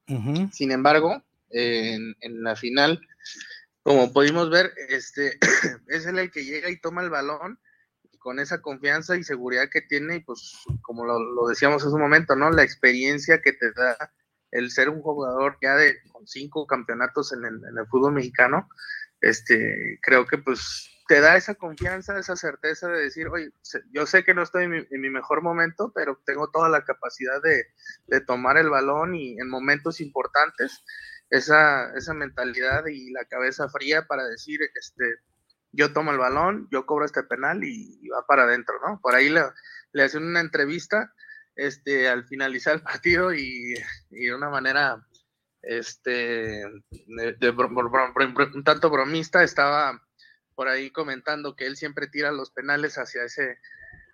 Sin 0.53 0.71
embargo, 0.71 1.21
en, 1.49 2.15
en 2.21 2.41
la 2.41 2.55
final 2.55 3.01
como 3.85 4.11
pudimos 4.11 4.49
ver, 4.49 4.73
este 4.89 5.37
es 5.87 6.07
el 6.07 6.31
que 6.31 6.43
llega 6.43 6.71
y 6.71 6.79
toma 6.81 7.03
el 7.03 7.11
balón 7.11 7.59
con 8.17 8.39
esa 8.39 8.59
confianza 8.59 9.15
y 9.15 9.23
seguridad 9.23 9.69
que 9.71 9.81
tiene, 9.81 10.15
y 10.15 10.19
pues 10.21 10.57
como 10.81 11.05
lo, 11.05 11.47
decíamos 11.47 11.83
hace 11.83 11.93
un 11.93 12.01
momento, 12.01 12.35
¿no? 12.35 12.49
La 12.49 12.63
experiencia 12.63 13.43
que 13.43 13.53
te 13.53 13.71
da 13.73 14.11
el 14.49 14.71
ser 14.71 14.89
un 14.89 15.03
jugador 15.03 15.59
ya 15.61 15.75
de 15.75 15.99
con 16.11 16.25
cinco 16.25 16.65
campeonatos 16.65 17.31
en 17.33 17.45
el, 17.45 17.87
fútbol 17.87 18.13
mexicano, 18.13 18.67
este, 19.21 19.99
creo 20.01 20.25
que 20.25 20.39
pues 20.39 20.89
te 21.07 21.21
da 21.21 21.37
esa 21.37 21.53
confianza, 21.53 22.17
esa 22.17 22.35
certeza 22.35 22.87
de 22.87 23.03
decir, 23.03 23.27
oye, 23.27 23.51
yo 23.91 24.07
sé 24.07 24.23
que 24.23 24.33
no 24.33 24.41
estoy 24.41 24.63
en 24.63 25.01
mi, 25.01 25.09
mejor 25.11 25.43
momento, 25.43 25.91
pero 25.93 26.19
tengo 26.25 26.49
toda 26.49 26.69
la 26.69 26.83
capacidad 26.83 27.39
de, 27.43 27.67
de 28.07 28.21
tomar 28.21 28.57
el 28.57 28.71
balón 28.71 29.13
y 29.13 29.39
en 29.39 29.47
momentos 29.47 30.01
importantes 30.01 30.83
esa, 31.29 31.93
esa 31.95 32.13
mentalidad 32.13 32.85
y 32.87 33.11
la 33.11 33.25
cabeza 33.25 33.69
fría 33.69 34.05
para 34.07 34.25
decir, 34.27 34.59
este, 34.75 35.15
yo 35.71 35.91
tomo 35.93 36.11
el 36.11 36.17
balón, 36.17 36.67
yo 36.71 36.85
cobro 36.85 37.05
este 37.05 37.23
penal 37.23 37.63
y, 37.63 38.07
va 38.09 38.25
para 38.25 38.43
adentro, 38.43 38.75
¿no? 38.85 38.99
Por 39.01 39.15
ahí 39.15 39.29
le, 39.29 39.41
le 39.91 40.03
hacen 40.03 40.23
una 40.23 40.39
entrevista 40.39 41.11
este, 41.55 42.07
al 42.09 42.25
finalizar 42.25 42.75
el 42.75 42.81
partido 42.81 43.33
y, 43.33 43.73
de 44.09 44.35
una 44.35 44.49
manera 44.49 45.05
este, 45.61 46.63
de, 46.91 47.49
un 47.49 48.63
tanto 48.63 48.89
bromista 48.89 49.43
estaba 49.43 50.01
por 50.53 50.67
ahí 50.67 50.91
comentando 50.91 51.55
que 51.55 51.65
él 51.65 51.75
siempre 51.75 52.07
tira 52.07 52.31
los 52.31 52.51
penales 52.51 52.97
hacia 52.97 53.23
ese, 53.23 53.57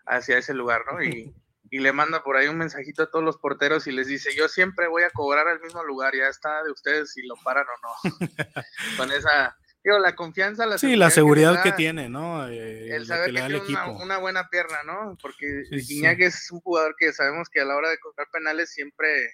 hacia 0.06 0.38
ese 0.38 0.54
lugar, 0.54 0.84
¿no? 0.92 1.04
Y, 1.04 1.36
y 1.72 1.80
le 1.80 1.94
manda 1.94 2.22
por 2.22 2.36
ahí 2.36 2.50
un 2.50 2.58
mensajito 2.58 3.04
a 3.04 3.10
todos 3.10 3.24
los 3.24 3.38
porteros 3.38 3.88
y 3.88 3.94
les 3.94 4.06
dice, 4.06 4.36
yo 4.36 4.50
siempre 4.50 4.90
voy 4.90 5.04
a 5.04 5.10
cobrar 5.10 5.48
al 5.48 5.62
mismo 5.62 5.82
lugar, 5.86 6.14
ya 6.14 6.28
está 6.28 6.64
de 6.64 6.72
ustedes 6.72 7.14
si 7.14 7.26
lo 7.26 7.36
paran 7.38 7.66
o 7.66 7.88
no. 7.88 8.18
con 8.98 9.10
esa 9.12 9.58
digo, 9.82 9.98
la 9.98 10.14
confianza, 10.14 10.66
la 10.66 10.78
Sí, 10.78 10.98
la 10.98 11.10
seguridad 11.10 11.64
que, 11.64 11.72
tiene, 11.72 12.10
¿no? 12.10 12.46
Eh, 12.50 12.94
el 12.94 13.08
saber 13.08 13.34
que, 13.34 13.60
tiene 13.62 13.90
una, 14.04 14.18
buena 14.18 14.50
pierna, 14.50 14.84
¿no? 14.86 15.18
Porque 15.22 15.64
sí, 15.80 16.04
es 16.06 16.52
un 16.52 16.60
jugador 16.60 16.94
que 17.00 17.14
sabemos 17.14 17.48
que 17.50 17.62
a 17.62 17.66
la 17.66 17.78
hora 17.78 17.90
de 17.90 18.00
cobrar 18.00 18.28
penales 18.32 18.70
siempre... 18.70 19.32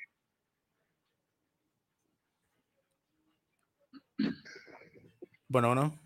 Bueno, 5.47 5.73
¿no? 5.73 5.99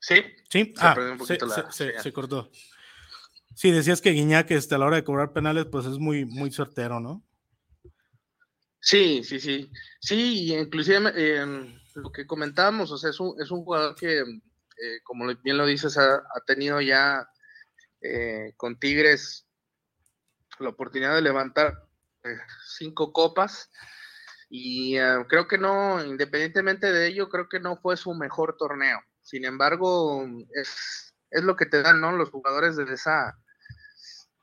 Sí. 0.00 0.24
Sí, 0.48 0.72
se, 0.74 0.82
ah, 0.82 1.70
se, 1.70 2.12
cortó. 2.12 2.50
Sí, 3.56 3.70
decías 3.70 4.02
que 4.02 4.10
Guiñac 4.10 4.50
este, 4.50 4.74
a 4.74 4.78
la 4.78 4.84
hora 4.84 4.96
de 4.96 5.04
cobrar 5.04 5.32
penales, 5.32 5.64
pues 5.64 5.86
es 5.86 5.98
muy, 5.98 6.26
muy 6.26 6.52
certero, 6.52 7.00
¿no? 7.00 7.24
Sí, 8.80 9.24
sí, 9.24 9.40
sí. 9.40 9.72
Sí, 9.98 10.52
inclusive 10.52 11.10
eh, 11.16 11.74
lo 11.94 12.12
que 12.12 12.26
comentábamos, 12.26 12.92
o 12.92 12.98
sea, 12.98 13.08
es 13.08 13.18
un, 13.18 13.34
es 13.40 13.50
un 13.50 13.64
jugador 13.64 13.94
que, 13.94 14.20
eh, 14.20 15.00
como 15.04 15.34
bien 15.42 15.56
lo 15.56 15.64
dices, 15.64 15.96
ha, 15.96 16.22
tenido 16.46 16.82
ya 16.82 17.26
eh, 18.02 18.52
con 18.58 18.78
Tigres 18.78 19.46
la 20.58 20.68
oportunidad 20.68 21.14
de 21.14 21.22
levantar 21.22 21.82
eh, 22.24 22.36
cinco 22.76 23.10
copas 23.10 23.70
y 24.50 24.96
creo 25.28 25.48
que 25.48 25.56
no, 25.56 26.04
independientemente 26.04 26.92
de 26.92 27.06
ello, 27.06 27.30
creo 27.30 27.48
que 27.48 27.58
no 27.58 27.78
fue 27.78 27.96
su 27.96 28.12
mejor 28.12 28.58
torneo. 28.58 29.00
Sin 29.22 29.46
embargo, 29.46 30.26
es, 30.54 31.14
es 31.30 31.42
lo 31.42 31.56
que 31.56 31.66
te 31.66 31.80
dan, 31.80 32.02
¿no? 32.02 32.12
Los 32.12 32.30
jugadores 32.30 32.76
de 32.76 32.84
esa, 32.84 33.36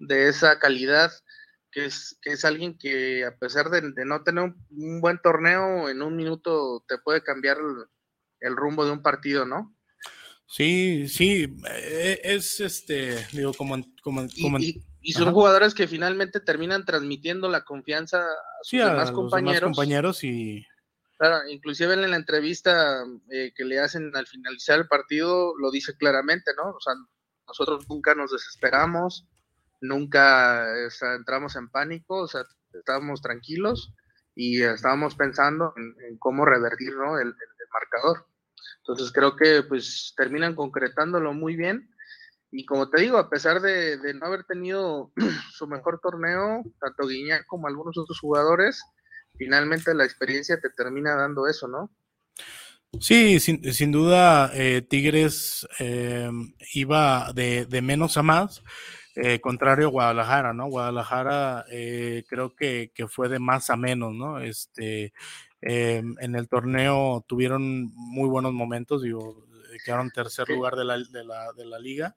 de 0.07 0.29
esa 0.29 0.59
calidad 0.59 1.11
que 1.73 1.85
es, 1.85 2.17
que 2.21 2.33
es 2.33 2.45
alguien 2.45 2.77
que 2.77 3.25
a 3.25 3.35
pesar 3.35 3.69
de, 3.69 3.81
no 4.05 4.23
tener 4.23 4.43
un, 4.69 5.01
buen 5.01 5.19
torneo, 5.21 5.89
en 5.89 6.01
un 6.01 6.15
minuto 6.15 6.85
te 6.87 6.99
puede 6.99 7.23
cambiar 7.23 7.57
el, 8.39 8.55
rumbo 8.55 8.85
de 8.85 8.91
un 8.91 9.01
partido, 9.01 9.45
¿no? 9.45 9.75
Sí, 10.45 11.07
sí, 11.07 11.47
e, 11.67 12.21
es 12.23 12.59
este, 12.59 13.25
digo, 13.31 13.53
como... 13.53 13.75
como, 14.03 14.27
y, 14.59 15.11
son 15.11 15.33
jugadores 15.33 15.73
que 15.73 15.87
finalmente 15.87 16.39
terminan 16.39 16.85
transmitiendo 16.85 17.49
la 17.49 17.65
confianza 17.65 18.19
a 18.19 18.63
sus 18.63 18.79
demás 18.79 19.11
compañeros. 19.11 19.75
compañeros 19.75 20.23
y... 20.23 20.65
Claro, 21.17 21.47
inclusive 21.49 21.93
en 21.93 22.09
la 22.09 22.15
entrevista 22.15 23.03
eh, 23.31 23.51
que 23.55 23.65
le 23.65 23.79
hacen 23.79 24.15
al 24.15 24.27
finalizar 24.27 24.79
el 24.79 24.87
partido, 24.87 25.53
lo 25.57 25.71
dice 25.71 25.95
claramente, 25.97 26.51
¿no? 26.55 26.69
O 26.71 26.79
sea, 26.79 26.93
nosotros 27.47 27.87
nunca 27.89 28.15
nos 28.15 28.31
desesperamos, 28.31 29.25
nunca 29.83 30.65
entramos 31.15 31.55
en 31.55 31.69
pánico, 31.69 32.21
o 32.21 32.27
sea, 32.27 32.43
estábamos 32.73 33.21
tranquilos 33.21 33.93
y 34.33 34.63
estábamos 34.63 35.15
pensando 35.15 35.73
en, 35.75 36.17
cómo 36.17 36.45
revertir 36.45 36.89
el, 36.89 37.35
marcador. 37.71 38.25
Entonces 38.77 39.11
creo 39.11 39.35
que 39.35 39.63
pues 39.63 40.13
terminan 40.15 40.55
concretándolo 40.55 41.33
muy 41.33 41.55
bien. 41.55 41.89
Y 42.51 42.65
como 42.65 42.89
te 42.89 43.01
digo, 43.01 43.17
a 43.17 43.29
pesar 43.29 43.61
de, 43.61 43.97
no 44.13 44.25
haber 44.25 44.43
tenido 44.45 45.11
su 45.51 45.67
mejor 45.67 45.99
torneo, 46.01 46.63
tanto 46.79 47.07
Guiñac 47.07 47.45
como 47.45 47.67
algunos 47.67 47.97
otros 47.97 48.19
jugadores, 48.19 48.81
finalmente 49.37 49.93
la 49.93 50.05
experiencia 50.05 50.59
te 50.59 50.69
termina 50.69 51.15
dando 51.15 51.47
eso, 51.47 51.67
¿no? 51.67 51.91
Sí, 52.99 53.39
sin, 53.39 53.91
duda, 53.91 54.51
eh, 54.53 54.83
Tigres 54.83 55.67
eh, 55.79 56.29
iba 56.75 57.33
de, 57.33 57.65
de, 57.65 57.81
menos 57.81 58.17
a 58.17 58.23
más. 58.23 58.61
Eh, 59.15 59.39
contrario 59.39 59.87
a 59.87 59.91
Guadalajara, 59.91 60.53
¿no? 60.53 60.67
Guadalajara 60.67 61.65
eh, 61.69 62.23
creo 62.27 62.55
que, 62.55 62.91
fue 63.07 63.29
de 63.29 63.37
más 63.37 63.69
a 63.69 63.75
menos, 63.75 64.11
¿no? 64.13 64.39
Este, 64.39 65.13
em, 65.61 66.15
en 66.19 66.35
el 66.35 66.47
torneo 66.47 67.23
tuvieron 67.27 67.91
muy 67.93 68.27
buenos 68.27 68.53
momentos, 68.53 69.03
digo, 69.03 69.45
eh, 69.71 69.77
quedaron 69.85 70.09
tercer 70.09 70.49
lugar 70.49 70.75
de 70.75 70.85
la, 70.85 70.97
de 70.97 71.65
la, 71.65 71.79
liga. 71.79 72.15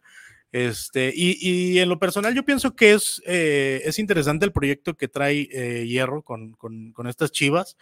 Este, 0.52 1.12
y, 1.14 1.78
en 1.80 1.90
lo 1.90 1.98
personal 1.98 2.34
yo 2.34 2.44
pienso 2.44 2.74
que 2.74 2.94
es, 2.94 3.20
es 3.26 3.98
interesante 3.98 4.46
el 4.46 4.52
proyecto 4.52 4.96
que 4.96 5.08
trae 5.08 5.84
Hierro 5.84 6.22
con, 6.22 6.52
con, 6.54 7.06
estas 7.08 7.30
chivas. 7.30 7.76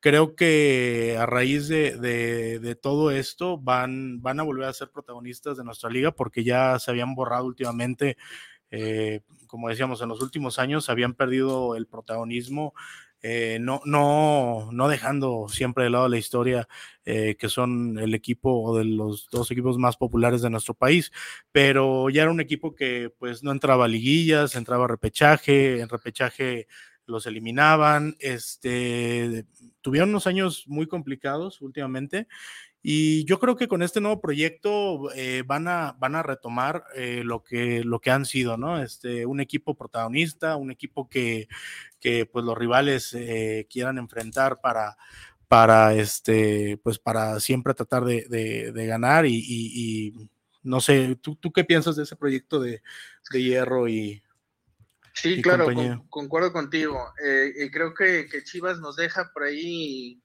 Creo 0.00 0.36
que 0.36 1.16
a 1.18 1.26
raíz 1.26 1.68
de, 1.68 1.98
de, 1.98 2.74
todo 2.76 3.10
esto 3.10 3.58
van, 3.58 4.22
van 4.22 4.38
a 4.38 4.44
volver 4.44 4.68
a 4.68 4.72
ser 4.72 4.90
protagonistas 4.90 5.56
de 5.56 5.64
nuestra 5.64 5.90
liga 5.90 6.12
porque 6.12 6.44
ya 6.44 6.78
se 6.78 6.90
habían 6.90 7.14
borrado 7.14 7.46
últimamente 7.46 8.16
eh, 8.70 9.22
como 9.46 9.68
decíamos, 9.68 10.00
en 10.02 10.08
los 10.08 10.22
últimos 10.22 10.58
años 10.58 10.90
habían 10.90 11.14
perdido 11.14 11.74
el 11.74 11.86
protagonismo, 11.86 12.74
eh, 13.20 13.58
no, 13.60 13.80
no, 13.84 14.68
no 14.72 14.88
dejando 14.88 15.48
siempre 15.48 15.84
de 15.84 15.90
lado 15.90 16.08
la 16.08 16.18
historia, 16.18 16.68
eh, 17.04 17.36
que 17.36 17.48
son 17.48 17.98
el 17.98 18.14
equipo 18.14 18.62
o 18.62 18.76
de 18.78 18.84
los 18.84 19.28
dos 19.32 19.50
equipos 19.50 19.78
más 19.78 19.96
populares 19.96 20.42
de 20.42 20.50
nuestro 20.50 20.74
país, 20.74 21.10
pero 21.50 22.10
ya 22.10 22.22
era 22.22 22.30
un 22.30 22.40
equipo 22.40 22.74
que 22.74 23.10
pues 23.18 23.42
no 23.42 23.50
entraba 23.50 23.86
a 23.86 23.88
liguillas, 23.88 24.54
entraba 24.54 24.84
a 24.84 24.88
repechaje, 24.88 25.80
en 25.80 25.88
repechaje 25.88 26.68
los 27.06 27.26
eliminaban, 27.26 28.16
este, 28.20 29.46
tuvieron 29.88 30.10
unos 30.10 30.26
años 30.26 30.64
muy 30.66 30.86
complicados 30.86 31.62
últimamente 31.62 32.28
y 32.82 33.24
yo 33.24 33.38
creo 33.38 33.56
que 33.56 33.68
con 33.68 33.82
este 33.82 34.02
nuevo 34.02 34.20
proyecto 34.20 35.10
eh, 35.14 35.44
van, 35.46 35.66
a, 35.66 35.96
van 35.98 36.14
a 36.14 36.22
retomar 36.22 36.84
eh, 36.94 37.22
lo, 37.24 37.42
que, 37.42 37.82
lo 37.84 38.00
que 38.00 38.10
han 38.10 38.26
sido, 38.26 38.58
¿no? 38.58 38.82
Este, 38.82 39.24
un 39.24 39.40
equipo 39.40 39.74
protagonista, 39.74 40.56
un 40.56 40.70
equipo 40.70 41.08
que, 41.08 41.48
que 42.00 42.26
pues 42.26 42.44
los 42.44 42.58
rivales 42.58 43.14
eh, 43.14 43.66
quieran 43.70 43.96
enfrentar 43.96 44.60
para, 44.60 44.98
para, 45.48 45.94
este, 45.94 46.78
pues 46.82 46.98
para 46.98 47.40
siempre 47.40 47.72
tratar 47.72 48.04
de, 48.04 48.72
ganar 48.74 49.24
y, 49.24 50.12
no 50.62 50.82
sé, 50.82 51.16
¿tú, 51.16 51.34
¿tú, 51.36 51.50
qué 51.50 51.64
piensas 51.64 51.96
de 51.96 52.02
ese 52.02 52.14
proyecto 52.14 52.60
de, 52.60 52.82
Hierro 53.32 53.88
y... 53.88 54.22
Sí, 55.20 55.42
claro, 55.42 55.66
concuerdo 56.08 56.52
contigo. 56.52 57.12
creo 57.72 57.94
que, 57.94 58.28
que, 58.28 58.44
Chivas 58.44 58.80
nos 58.80 58.96
deja 58.96 59.30
por 59.32 59.44
ahí 59.44 60.22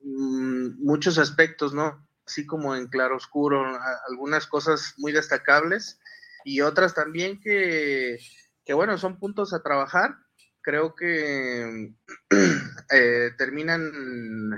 Mm, 0.00 0.84
muchos 0.84 1.18
aspectos, 1.18 1.74
¿no? 1.74 2.06
Así 2.26 2.46
como 2.46 2.74
en 2.74 2.88
claroscuro, 2.88 3.64
algunas 4.08 4.46
cosas 4.46 4.94
muy 4.98 5.12
destacables 5.12 5.98
y 6.44 6.60
otras 6.60 6.94
también 6.94 7.40
que, 7.40 8.18
que 8.64 8.74
bueno, 8.74 8.96
son 8.98 9.18
puntos 9.18 9.52
a 9.52 9.62
trabajar. 9.62 10.16
Creo 10.60 10.94
que 10.94 11.94
eh, 12.92 13.30
terminan 13.36 14.52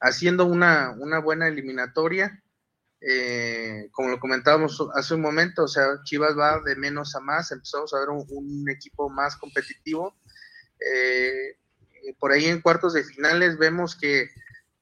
haciendo 0.00 0.46
una, 0.46 0.90
una 0.98 1.20
buena 1.20 1.48
eliminatoria. 1.48 2.42
Eh, 3.04 3.88
como 3.90 4.10
lo 4.10 4.20
comentábamos 4.20 4.80
hace 4.94 5.14
un 5.14 5.22
momento, 5.22 5.64
o 5.64 5.68
sea, 5.68 5.86
Chivas 6.04 6.38
va 6.38 6.60
de 6.64 6.76
menos 6.76 7.16
a 7.16 7.20
más, 7.20 7.50
empezamos 7.50 7.92
a 7.92 7.98
ver 7.98 8.10
un, 8.10 8.70
equipo 8.70 9.10
más 9.10 9.36
competitivo. 9.36 10.16
Eh, 10.78 11.58
por 12.18 12.32
ahí 12.32 12.46
en 12.46 12.60
cuartos 12.60 12.94
de 12.94 13.04
finales 13.04 13.58
vemos 13.58 13.96
que 13.96 14.28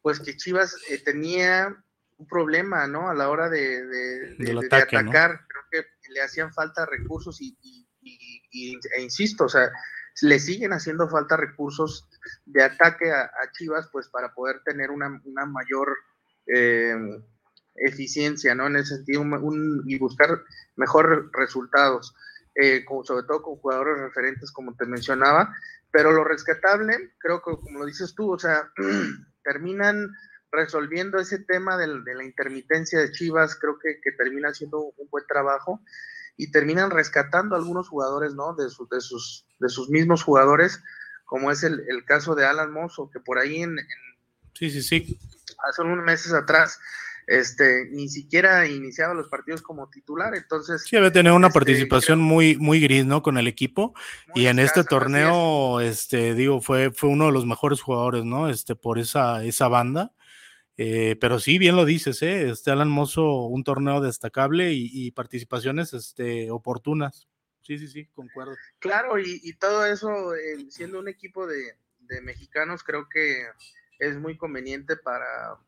pues 0.03 0.21
que 0.21 0.37
Chivas 0.37 0.77
eh, 0.89 0.99
tenía 0.99 1.77
un 2.19 2.27
problema, 2.27 2.87
¿no? 2.87 3.09
A 3.09 3.15
la 3.15 3.31
hora 3.31 3.49
de, 3.49 3.87
de, 3.87 4.69
atacar, 4.71 5.47
creo 5.47 5.65
que 5.71 6.13
le 6.13 6.23
hacían 6.23 6.53
falta 6.53 6.87
recursos 6.87 7.41
y, 7.41 7.57
e 8.03 9.03
insisto, 9.03 9.45
o 9.45 9.49
sea, 9.49 9.71
le 10.23 10.39
siguen 10.39 10.73
haciendo 10.73 11.09
falta 11.09 11.37
recursos 11.37 12.09
de 12.45 12.63
ataque 12.63 13.11
a, 13.11 13.31
Chivas, 13.53 13.89
pues 13.93 14.09
para 14.09 14.35
poder 14.35 14.63
tener 14.65 14.91
una, 14.91 15.09
mayor 15.47 15.97
eh, 16.47 16.95
eficiencia, 17.75 18.55
¿no? 18.55 18.67
En 18.67 18.77
ese 18.77 18.97
sentido, 18.97 19.25
y 19.87 19.99
buscar 19.99 20.43
mejores 20.77 21.21
resultados, 21.33 22.15
eh, 22.55 22.85
sobre 23.05 23.27
todo 23.27 23.43
con 23.43 23.57
jugadores 23.57 23.99
referentes, 23.99 24.51
como 24.53 24.75
te 24.75 24.87
mencionaba, 24.87 25.55
pero 25.91 26.13
lo 26.13 26.25
rescatable, 26.25 27.13
creo 27.19 27.43
que 27.43 27.53
como 27.53 27.81
lo 27.81 27.87
dices 27.87 28.15
tú, 28.15 28.33
o 28.33 28.39
sea, 28.39 28.71
terminan 29.45 30.11
resolviendo 30.53 31.19
ese 31.19 31.39
tema 31.39 31.77
de, 31.77 31.87
la 31.87 32.25
intermitencia 32.25 33.01
de 33.01 33.13
Chivas, 33.13 33.57
creo 33.57 33.79
que, 33.79 34.01
que, 34.03 34.13
termina 34.13 34.49
haciendo 34.49 34.81
un 34.81 35.09
buen 35.09 35.25
trabajo 35.27 35.81
y 36.37 36.51
terminan 36.51 36.91
rescatando 36.91 37.55
a 37.55 37.59
algunos 37.59 37.89
jugadores, 37.89 38.35
¿no? 38.35 38.55
De, 38.55 38.65
de, 38.65 39.01
sus, 39.01 39.47
de 39.59 39.69
sus 39.69 39.91
mismos 39.91 40.25
jugadores, 40.25 40.83
como 41.25 41.51
es 41.51 41.63
el, 41.63 42.05
caso 42.05 42.35
de 42.35 42.45
Alan 42.45 42.73
Mozo, 42.73 43.11
que 43.11 43.21
por 43.21 43.39
ahí 43.39 43.63
en, 43.63 43.77
Sí, 44.55 44.71
sí, 44.71 44.83
sí. 44.83 45.19
Hace 45.69 45.83
unos 45.83 46.05
meses 46.05 46.33
atrás 46.33 46.81
este, 47.31 47.87
ni 47.93 48.09
siquiera 48.09 48.67
iniciaba 48.67 49.15
los 49.15 49.29
partidos 49.29 49.63
como 49.63 49.89
titular, 49.89 50.35
entonces... 50.35 50.83
Sí, 50.83 50.97
debe 50.97 51.13
tener 51.13 51.33
una 51.33 51.47
este, 51.47 51.61
participación 51.61 52.19
muy, 52.19 52.57
muy 52.57 52.81
gris, 52.81 53.07
¿no? 53.07 53.23
Con 53.23 53.39
el 53.39 53.47
equipo, 53.47 53.95
y 54.35 54.47
en 54.47 54.59
este 54.59 54.83
torneo, 54.83 55.81
este, 55.81 56.35
digo, 56.35 56.61
fue, 56.61 56.91
fue 56.91 57.09
uno 57.09 57.27
de 57.27 57.33
los 57.33 57.47
mejores 57.47 57.83
jugadores, 57.83 58.25
¿no? 58.25 58.51
Este, 58.51 58.75
por 58.75 58.99
esa, 58.99 59.45
esa 59.45 59.69
banda, 59.69 60.13
eh, 60.77 61.15
pero 61.21 61.39
sí, 61.39 61.59
bien 61.59 61.77
lo 61.77 61.85
dices, 61.85 62.21
¿eh? 62.23 62.51
Este 62.51 62.73
Alan 62.73 62.91
Mozo, 62.91 63.45
un 63.45 63.63
torneo 63.63 64.01
destacable 64.01 64.73
y, 64.73 65.13
participaciones, 65.13 65.95
este, 65.95 66.51
oportunas. 66.51 67.29
Sí, 67.63 67.79
sí, 67.79 67.87
sí, 67.87 68.07
concuerdo. 68.07 68.57
Claro, 68.81 69.21
y, 69.21 69.53
todo 69.53 69.87
eso, 69.87 70.35
eh, 70.35 70.67
siendo 70.69 70.99
un 70.99 71.07
equipo 71.07 71.47
de, 71.47 71.77
de 72.01 72.21
mexicanos, 72.23 72.83
creo 72.83 73.09
que 73.09 73.45
es 74.01 74.19
muy 74.19 74.37
conveniente 74.37 74.97
para 74.97 75.61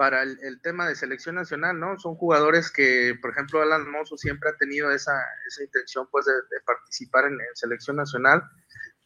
para 0.00 0.22
el, 0.22 0.62
tema 0.62 0.88
de 0.88 0.94
selección 0.94 1.34
nacional, 1.34 1.78
¿no? 1.78 1.98
Son 1.98 2.14
jugadores 2.14 2.70
que, 2.70 3.18
por 3.20 3.32
ejemplo, 3.32 3.60
Alan 3.60 3.90
Mozo 3.90 4.16
siempre 4.16 4.48
ha 4.48 4.56
tenido 4.56 4.90
esa, 4.90 5.12
esa 5.46 5.62
intención, 5.62 6.08
pues, 6.10 6.24
de, 6.24 6.32
participar 6.64 7.26
en, 7.26 7.36
selección 7.52 7.96
nacional 7.96 8.42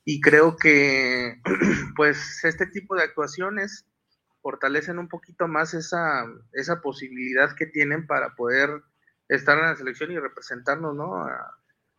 y 0.05 0.20
creo 0.20 0.57
que, 0.57 1.42
pues, 1.97 2.45
este 2.45 2.66
tipo 2.66 2.95
de 2.95 3.03
actuaciones 3.03 3.88
fortalecen 4.40 5.01
un 5.01 5.09
poquito 5.09 5.49
más 5.49 5.74
esa, 5.74 6.26
esa 6.53 6.80
posibilidad 6.80 7.57
que 7.57 7.66
tienen 7.66 8.07
para 8.07 8.36
poder 8.36 8.70
estar 9.26 9.59
en 9.59 9.64
la 9.64 9.74
selección 9.74 10.12
y 10.12 10.20
representarnos, 10.20 10.95
¿no? 10.95 11.26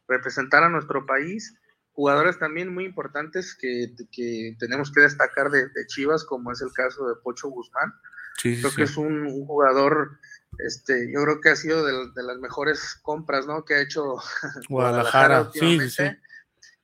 representar 0.08 0.64
a 0.64 0.70
nuestro 0.70 1.06
país. 1.06 1.60
Jugadores 1.92 2.40
también 2.40 2.74
muy 2.74 2.86
importantes 2.86 3.58
que, 3.60 3.94
que 4.10 4.56
tenemos 4.58 4.90
que 4.94 5.02
destacar 5.02 5.50
de, 5.50 5.68
de 5.68 5.86
Chivas, 5.86 6.24
como 6.24 6.54
es 6.54 6.62
el 6.62 6.72
caso 6.72 7.10
de 7.10 7.16
Pocho 7.22 7.50
Guzmán, 7.50 7.92
creo 8.42 8.76
que 8.76 8.84
es 8.84 8.98
un, 8.98 9.46
jugador, 9.46 10.20
este, 10.60 11.12
yo 11.12 11.24
creo 11.24 11.42
que 11.42 11.50
ha 11.50 11.56
sido 11.56 11.86
de, 11.86 12.24
las 12.24 12.38
mejores 12.38 13.00
compras, 13.02 13.46
¿no? 13.48 13.66
Que 13.66 13.76
ha 13.76 13.82
hecho 13.82 14.16
Guadalajara, 14.70 15.50
sí, 15.54 15.90
sí, 15.90 16.04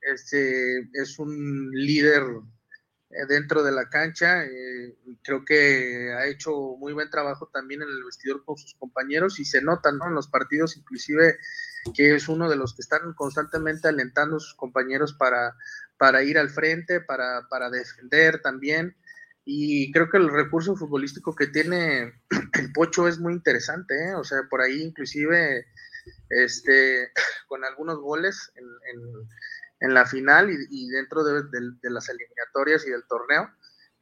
Este, 0.01 0.89
es 0.93 1.19
un 1.19 1.71
líder 1.71 2.23
eh, 3.11 3.25
dentro 3.27 3.63
de 3.63 3.71
la 3.71 3.89
cancha. 3.89 4.43
Eh, 4.45 4.95
creo 5.23 5.43
que 5.43 6.13
ha 6.17 6.27
hecho 6.27 6.75
muy 6.77 6.93
buen 6.93 7.09
trabajo 7.09 7.49
también 7.51 7.81
en 7.81 7.89
el 7.89 8.03
vestidor 8.03 8.43
con 8.45 8.57
sus 8.57 8.75
compañeros 8.75 9.39
y 9.39 9.45
se 9.45 9.61
nota, 9.61 9.91
¿no? 9.91 10.07
En 10.07 10.15
los 10.15 10.27
partidos, 10.27 10.77
inclusive, 10.77 11.37
que 11.93 12.15
es 12.15 12.27
uno 12.29 12.49
de 12.49 12.55
los 12.55 12.75
que 12.75 12.81
están 12.81 13.13
constantemente 13.13 13.87
alentando 13.87 14.37
a 14.37 14.39
sus 14.39 14.55
compañeros 14.55 15.13
para, 15.13 15.55
para 15.97 16.23
ir 16.23 16.37
al 16.37 16.49
frente, 16.49 17.01
para, 17.01 17.47
para 17.49 17.69
defender 17.69 18.41
también 18.41 18.95
y 19.43 19.91
creo 19.91 20.09
que 20.09 20.17
el 20.17 20.29
recurso 20.29 20.75
futbolístico 20.75 21.35
que 21.35 21.47
tiene 21.47 22.13
el 22.59 22.71
Pocho 22.73 23.07
es 23.07 23.19
muy 23.19 23.33
interesante, 23.33 23.95
¿eh? 23.95 24.15
o 24.15 24.23
sea, 24.23 24.43
por 24.49 24.61
ahí 24.61 24.81
inclusive 24.81 25.65
este, 26.29 27.11
con 27.47 27.63
algunos 27.63 27.99
goles 27.99 28.51
en, 28.55 29.93
la 29.93 30.05
final 30.05 30.51
y, 30.69 30.89
dentro 30.89 31.23
de, 31.23 31.43
las 31.89 32.07
eliminatorias 32.07 32.85
y 32.85 32.91
del 32.91 33.03
torneo. 33.07 33.49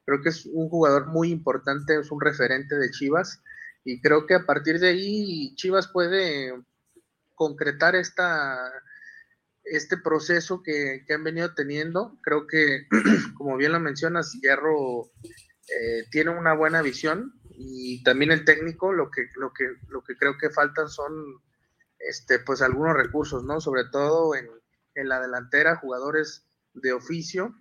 Creo 0.06 0.22
que 0.22 0.30
es 0.30 0.46
un 0.46 0.68
jugador 0.68 1.08
muy 1.08 1.32
importante, 1.32 1.98
es 1.98 2.12
un 2.12 2.20
referente 2.20 2.76
de 2.76 2.92
Chivas 2.92 3.42
y 3.86 4.02
creo 4.02 4.26
que 4.26 4.34
a 4.36 4.46
partir 4.46 4.80
de 4.80 4.90
ahí 4.90 5.56
Chivas 5.56 5.88
puede 5.88 6.54
concretar 7.34 7.96
esta, 7.96 8.70
este 9.72 9.98
proceso 9.98 10.62
que, 10.64 11.04
han 11.10 11.24
venido 11.24 11.54
teniendo. 11.54 12.18
Creo 12.22 12.48
que, 12.48 12.88
como 13.38 13.58
bien 13.58 13.72
lo 13.72 13.80
mencionas, 13.80 14.34
Hierro 14.42 15.12
eh, 15.68 16.06
tiene 16.12 16.32
una 16.32 16.54
buena 16.54 16.82
visión 16.82 17.40
y 17.52 18.04
también 18.04 18.32
el 18.32 18.46
técnico, 18.46 18.94
lo 18.94 19.12
que, 19.12 19.28
lo 19.36 19.54
que, 19.54 19.66
lo 19.90 20.04
que 20.04 20.16
creo 20.16 20.38
que 20.38 20.50
faltan 20.50 20.90
son 20.90 21.14
este, 22.00 22.40
pues 22.40 22.62
algunos 22.62 22.96
recursos, 22.96 23.44
¿no? 23.44 23.60
Sobre 23.60 23.84
todo 23.92 24.36
en, 24.36 24.48
en 24.96 25.10
la 25.10 25.20
delantera, 25.20 25.78
jugadores 25.78 26.46
de 26.74 26.94
oficio 26.94 27.56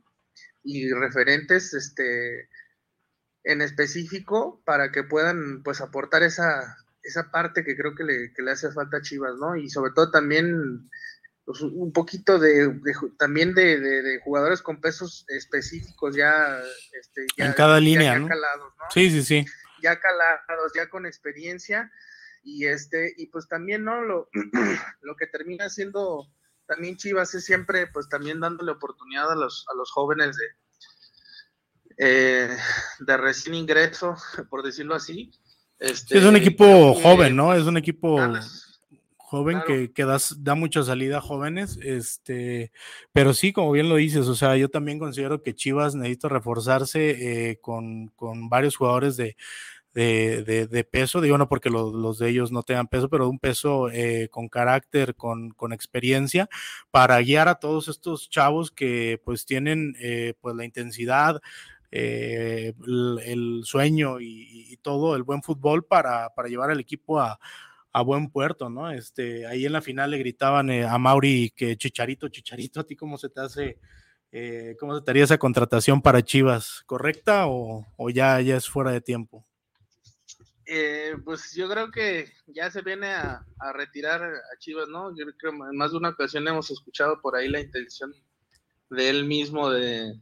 y 0.63 0.93
referentes 0.93 1.75
este, 1.75 2.49
en 3.45 3.63
específico 3.63 4.63
para 4.65 4.93
que 4.93 5.03
puedan 5.03 5.63
pues 5.63 5.81
aportar 5.81 6.23
esa, 6.23 6.77
esa 7.03 7.31
parte 7.31 7.65
que 7.65 7.77
creo 7.77 7.95
que 7.95 8.05
le, 8.05 8.33
que 8.35 8.43
le 8.43 8.53
hace 8.53 8.71
falta 8.71 8.99
a 8.99 9.03
Chivas, 9.03 9.37
¿no? 9.39 9.57
Y 9.57 9.71
sobre 9.71 9.93
todo 9.95 10.11
también 10.11 10.91
pues, 11.49 11.63
un 11.63 11.95
poquito 11.95 12.39
de, 12.39 12.79
también 13.19 13.55
de, 13.55 14.21
jugadores 14.23 14.61
con 14.61 14.83
pesos 14.83 15.25
específicos 15.29 16.15
ya, 16.15 16.61
este, 16.93 17.27
en 17.39 17.55
cada 17.55 17.81
línea, 17.81 18.19
¿no? 18.19 18.29
Calados, 18.29 18.75
¿no? 18.79 18.85
Sí, 18.91 19.11
sí, 19.11 19.23
sí. 19.23 19.47
Ya 19.83 19.99
calados, 19.99 20.73
ya 20.75 20.91
con 20.91 21.07
experiencia 21.07 21.91
y 22.43 22.67
este 22.67 23.15
y 23.17 23.29
pues 23.29 23.49
también 23.49 23.83
no 23.83 24.03
lo, 24.03 24.29
lo 25.01 25.17
que 25.17 25.27
termina 25.27 25.71
siendo 25.71 26.29
también 26.67 26.99
Chivas 26.99 27.35
es 27.35 27.47
siempre 27.47 27.87
pues 27.87 28.11
también 28.11 28.41
dándole 28.41 28.73
oportunidad 28.73 29.33
a 29.33 29.35
los 29.35 29.65
a 29.73 29.75
los 29.75 29.91
jóvenes 29.91 30.37
de 30.37 30.47
eh, 31.97 32.57
de 33.01 33.17
recién 33.17 33.55
ingreso 33.55 34.17
por 34.51 34.63
decirlo 34.63 34.95
así 34.95 35.33
este, 35.79 36.19
es 36.19 36.25
un 36.25 36.37
equipo 36.37 36.95
joven 36.95 37.35
no 37.35 37.55
es 37.55 37.63
un 37.65 37.79
equipo 37.79 38.19
joven 39.29 39.61
que, 39.67 39.93
que 39.93 40.07
da 40.39 40.55
mucha 40.55 40.83
salida 40.83 41.19
a 41.19 41.21
jóvenes, 41.21 41.79
este, 41.83 42.73
pero 43.13 43.35
sí, 43.35 43.53
como 43.53 43.73
bien 43.73 43.91
lo 43.91 43.97
dices, 43.97 44.27
o 44.27 44.35
sea, 44.35 44.57
yo 44.57 44.71
también 44.71 44.99
considero 44.99 45.43
que 45.43 45.55
Chivas 45.55 45.95
necesita 45.95 46.31
reforzarse 46.31 47.51
eh, 47.51 47.59
con, 47.61 48.11
varios 48.49 48.77
jugadores 48.77 49.19
de, 49.19 49.37
de, 49.93 50.89
peso, 50.91 51.21
digo 51.21 51.37
no 51.37 51.47
porque 51.47 51.69
los, 51.69 52.19
de 52.19 52.31
ellos 52.31 52.53
no 52.53 52.63
tengan 52.63 52.89
peso, 52.89 53.11
pero 53.11 53.29
un 53.29 53.39
peso 53.39 53.91
eh, 53.91 54.29
con 54.31 54.49
carácter, 54.49 55.15
con, 55.15 55.51
con, 55.51 55.75
experiencia, 55.75 56.49
para 56.91 57.21
guiar 57.21 57.49
a 57.49 57.57
todos 57.57 57.89
estos 57.89 58.31
chavos 58.31 58.71
que 58.71 59.21
pues 59.27 59.45
tienen 59.45 59.95
eh, 60.01 60.33
pues 60.41 60.57
la 60.57 60.65
intensidad, 60.65 61.43
el, 61.91 63.61
sueño 63.65 64.21
y, 64.21 64.73
y, 64.73 64.77
todo, 64.79 65.17
el 65.17 65.23
buen 65.23 65.43
fútbol 65.43 65.85
para, 65.85 66.31
para 66.35 66.49
llevar 66.49 66.71
al 66.71 66.81
equipo 66.81 67.21
a, 67.21 67.39
a 67.93 68.03
buen 68.03 68.31
puerto, 68.31 68.69
¿no? 68.69 68.91
Este, 68.91 69.47
ahí 69.47 69.67
en 69.67 69.73
la 69.73 69.83
final 69.83 70.11
le 70.11 70.19
gritaban 70.19 70.71
eh, 70.71 70.85
a 70.85 70.99
Mauri 70.99 71.53
que 71.55 71.77
Chicharito, 71.77 72.29
Chicharito, 72.29 72.81
¿a 72.81 72.85
ti 72.85 72.97
cómo 72.97 73.19
se 73.19 73.29
te 73.29 73.41
hace, 73.41 73.79
eh, 74.31 74.77
cómo 74.79 74.97
se 74.97 75.05
te 75.05 75.11
haría 75.11 75.25
esa 75.25 75.39
contratación 75.39 76.03
para 76.03 76.23
Chivas? 76.23 76.83
¿Correcta 76.87 77.45
o, 77.47 77.85
ya, 78.11 78.41
ya 78.41 78.57
es 78.57 78.69
fuera 78.69 78.91
de 78.91 79.01
tiempo? 79.01 79.47
Eh, 80.67 81.15
pues 81.25 81.55
yo 81.55 81.69
creo 81.69 81.91
que 81.91 82.31
ya 82.47 82.71
se 82.71 82.83
viene 82.83 83.09
a, 83.09 83.43
retirar 83.73 84.23
a 84.23 84.59
Chivas, 84.59 84.89
¿no? 84.89 85.11
Yo 85.17 85.25
creo 85.25 85.37
que 85.39 85.49
en 85.49 85.77
más 85.77 85.93
de 85.93 85.97
una 85.97 86.11
ocasión 86.11 86.47
hemos 86.47 86.71
escuchado 86.71 87.21
por 87.23 87.37
ahí 87.37 87.49
la 87.49 87.61
intención 87.61 88.13
de 88.91 89.09
él 89.09 89.25
mismo 89.25 89.71
de, 89.71 90.13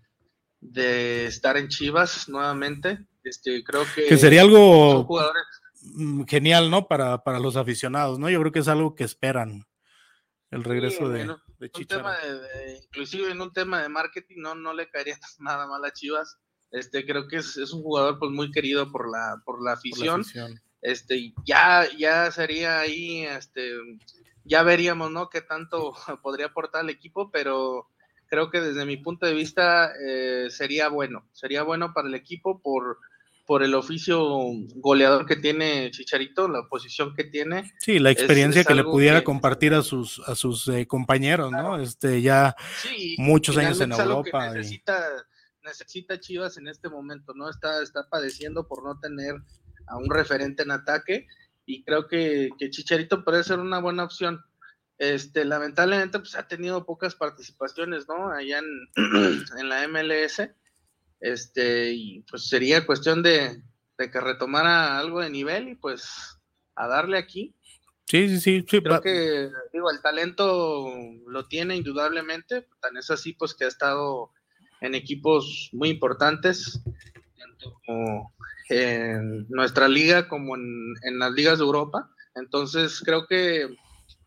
de 0.60 1.26
estar 1.26 1.56
en 1.56 1.68
Chivas 1.68 2.28
nuevamente. 2.28 2.98
Este, 3.24 3.64
creo 3.64 3.84
que, 3.92 4.06
que 4.06 4.16
sería 4.16 4.42
algo 4.42 5.04
Mm, 5.04 5.65
genial, 6.26 6.70
¿no? 6.70 6.88
Para, 6.88 7.22
para 7.24 7.38
los 7.38 7.56
aficionados, 7.56 8.18
¿no? 8.18 8.30
Yo 8.30 8.40
creo 8.40 8.52
que 8.52 8.60
es 8.60 8.68
algo 8.68 8.94
que 8.94 9.04
esperan 9.04 9.66
el 10.50 10.64
regreso 10.64 11.08
de, 11.08 11.26
de 11.58 11.68
inclusive 12.84 13.30
en 13.30 13.40
un 13.40 13.52
tema 13.52 13.82
de 13.82 13.88
marketing 13.88 14.36
no, 14.38 14.54
no 14.54 14.72
le 14.72 14.88
caería 14.88 15.18
nada 15.38 15.66
mal 15.66 15.84
a 15.84 15.92
Chivas. 15.92 16.38
Este, 16.70 17.06
creo 17.06 17.28
que 17.28 17.36
es, 17.36 17.56
un 17.72 17.82
jugador 17.82 18.18
pues 18.18 18.30
muy 18.32 18.50
querido 18.50 18.90
por 18.90 19.10
la, 19.10 19.40
por 19.44 19.62
la 19.62 19.72
afición. 19.72 20.24
Este, 20.82 21.32
ya, 21.44 21.88
ya 21.96 22.30
sería 22.30 22.80
ahí, 22.80 23.24
este, 23.24 23.72
ya 24.44 24.62
veríamos, 24.62 25.10
¿no? 25.10 25.30
Qué 25.30 25.40
tanto 25.40 25.94
podría 26.22 26.46
aportar 26.46 26.82
al 26.82 26.90
equipo, 26.90 27.30
pero 27.30 27.88
creo 28.28 28.50
que 28.50 28.60
desde 28.60 28.84
mi 28.84 28.96
punto 28.96 29.26
de 29.26 29.34
vista 29.34 29.92
eh, 30.04 30.48
sería 30.50 30.88
bueno, 30.88 31.28
sería 31.32 31.62
bueno 31.62 31.92
para 31.94 32.08
el 32.08 32.14
equipo 32.14 32.60
por, 32.60 32.98
por 33.46 33.62
el 33.62 33.74
oficio 33.74 34.20
goleador 34.74 35.24
que 35.24 35.36
tiene 35.36 35.90
Chicharito, 35.92 36.48
la 36.48 36.68
posición 36.68 37.14
que 37.14 37.24
tiene. 37.24 37.72
Sí, 37.78 38.00
la 38.00 38.10
experiencia 38.10 38.64
que 38.64 38.74
le 38.74 38.82
pudiera 38.82 39.22
compartir 39.22 39.72
a 39.72 39.82
sus 39.82 40.20
a 40.26 40.34
sus 40.34 40.66
eh, 40.68 40.86
compañeros, 40.86 41.52
¿no? 41.52 41.78
Este 41.78 42.20
ya 42.20 42.56
muchos 43.18 43.56
años 43.56 43.80
en 43.80 43.92
Europa. 43.92 44.50
necesita, 44.50 45.00
necesita 45.62 46.18
Chivas 46.18 46.58
en 46.58 46.66
este 46.66 46.88
momento, 46.88 47.32
¿no? 47.34 47.48
Está, 47.48 47.82
está 47.82 48.08
padeciendo 48.10 48.66
por 48.66 48.84
no 48.84 48.98
tener 48.98 49.36
a 49.86 49.96
un 49.96 50.10
referente 50.10 50.64
en 50.64 50.72
ataque 50.72 51.26
y 51.64 51.84
creo 51.84 52.08
que, 52.08 52.50
que 52.58 52.70
Chicharito 52.70 53.24
puede 53.24 53.44
ser 53.44 53.60
una 53.60 53.78
buena 53.78 54.04
opción. 54.04 54.44
Este, 54.98 55.44
lamentablemente, 55.44 56.18
pues 56.18 56.34
ha 56.34 56.48
tenido 56.48 56.84
pocas 56.84 57.14
participaciones, 57.14 58.08
¿no? 58.08 58.30
Allá 58.30 58.58
en, 58.58 59.44
en 59.58 59.68
la 59.68 59.86
MLS 59.86 60.42
este, 61.20 61.92
y 61.92 62.20
pues 62.22 62.48
sería 62.48 62.86
cuestión 62.86 63.22
de, 63.22 63.62
que 63.96 64.20
retomara 64.20 64.98
algo 64.98 65.20
de 65.20 65.30
nivel 65.30 65.68
y 65.68 65.74
pues 65.74 66.38
a 66.74 66.86
darle 66.86 67.18
aquí. 67.18 67.54
Sí, 68.06 68.28
sí, 68.28 68.40
sí. 68.40 68.66
sí 68.68 68.80
Creo 68.80 69.00
que, 69.00 69.50
digo, 69.72 69.90
el 69.90 70.00
talento 70.00 70.92
lo 71.26 71.48
tiene 71.48 71.76
indudablemente, 71.76 72.68
tan 72.80 72.96
es 72.96 73.10
así 73.10 73.32
pues 73.32 73.54
que 73.54 73.64
ha 73.64 73.68
estado 73.68 74.32
en 74.80 74.94
equipos 74.94 75.70
muy 75.72 75.88
importantes, 75.88 76.80
tanto 77.36 77.80
en 78.68 79.48
nuestra 79.48 79.88
liga 79.88 80.28
como 80.28 80.54
en, 80.56 81.18
las 81.18 81.32
ligas 81.32 81.58
de 81.58 81.64
Europa. 81.64 82.10
Entonces 82.34 83.00
creo 83.00 83.26
que, 83.26 83.74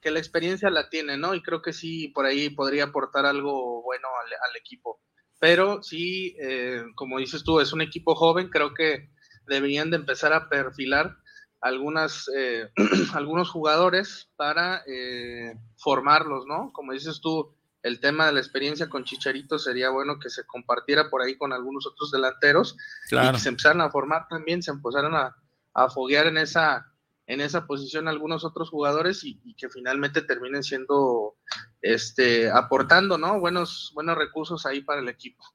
que, 0.02 0.12
la 0.12 0.20
experiencia 0.20 0.70
la 0.72 0.90
tiene, 0.90 1.18
¿no? 1.18 1.36
Y 1.36 1.42
creo 1.42 1.62
que 1.62 1.72
sí, 1.72 2.10
por 2.10 2.26
ahí 2.26 2.50
podría 2.50 2.86
aportar 2.86 3.26
algo 3.26 3.84
bueno 3.84 4.08
al 4.50 4.56
equipo 4.58 5.00
pero 5.40 5.82
sí, 5.82 6.36
eh, 6.40 6.84
como 6.96 7.18
dices 7.18 7.44
tú, 7.44 7.60
es 7.60 7.74
un 7.74 7.82
equipo 7.82 8.16
joven, 8.16 8.50
creo 8.50 8.74
que 8.74 9.10
deberían 9.48 9.90
de 9.90 9.98
empezar 9.98 10.34
a 10.34 10.50
perfilar 10.50 11.18
algunas, 11.62 12.30
eh, 12.36 12.70
algunos 13.14 13.50
jugadores 13.50 14.30
para 14.36 14.84
eh, 14.86 15.58
formarlos, 15.78 16.46
¿no? 16.46 16.72
Como 16.74 16.94
dices 16.94 17.20
tú, 17.22 17.56
el 17.82 18.02
tema 18.02 18.28
de 18.28 18.34
la 18.34 18.40
experiencia 18.40 18.90
con 18.90 19.06
Chicharito 19.06 19.58
sería 19.58 19.90
bueno 19.90 20.20
que 20.20 20.30
se 20.30 20.46
compartiera 20.46 21.10
por 21.10 21.22
ahí 21.22 21.38
con 21.38 21.54
algunos 21.54 21.88
otros 21.88 22.12
delanteros 22.12 22.76
y 23.10 23.32
que 23.32 23.40
se 23.40 23.50
empezaran 23.50 23.82
a 23.82 23.90
formar 23.90 24.28
también, 24.30 24.62
se 24.62 24.72
empezaran 24.72 25.16
a, 25.16 25.36
a 25.74 25.90
foguear 25.90 26.28
en 26.28 26.38
esa, 26.38 26.92
en 27.30 27.42
esa 27.42 27.68
posición 27.68 28.08
algunos 28.08 28.44
otros 28.44 28.72
jugadores 28.72 29.24
y, 29.24 29.40
que 29.56 29.70
finalmente 29.70 30.24
terminen 30.24 30.64
siendo, 30.64 31.36
este, 31.80 32.50
aportando, 32.50 33.20
¿no? 33.20 33.40
Buenos, 33.40 33.92
buenos 33.94 34.18
recursos 34.18 34.66
ahí 34.66 34.82
para 34.82 35.00
el 35.00 35.10
equipo. 35.10 35.46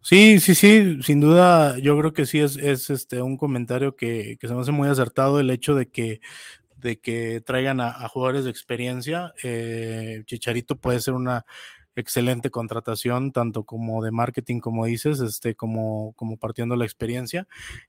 Sí, 0.00 0.38
sí, 0.38 0.54
sí, 0.54 1.02
sin 1.02 1.20
duda, 1.20 1.76
yo 1.78 1.98
creo 1.98 2.12
que 2.12 2.26
sí 2.26 2.38
es, 2.38 2.56
es 2.56 2.90
este 2.90 3.20
un 3.22 3.36
comentario 3.36 3.96
que, 3.96 4.38
que, 4.40 4.46
se 4.46 4.54
me 4.54 4.60
hace 4.60 4.70
muy 4.70 4.88
acertado 4.88 5.40
el 5.40 5.50
hecho 5.50 5.74
de 5.74 5.90
que, 5.90 6.20
de 6.76 7.00
que 7.00 7.42
traigan 7.44 7.80
a, 7.80 8.08
jugadores 8.08 8.44
de 8.44 8.50
experiencia. 8.50 9.34
Eh, 9.42 10.22
Chicharito 10.26 10.76
puede 10.76 11.00
ser 11.00 11.14
una 11.14 11.44
excelente 12.00 12.50
contratación, 12.50 13.32
tanto 13.32 13.64
como 13.64 14.02
de 14.02 14.10
marketing, 14.10 14.60
como 14.60 14.86
dices, 14.86 15.20
este, 15.20 15.54
como, 15.54 16.12
como 16.14 16.36
partiendo 16.36 16.76
la 16.76 16.84
experiencia. 16.84 17.46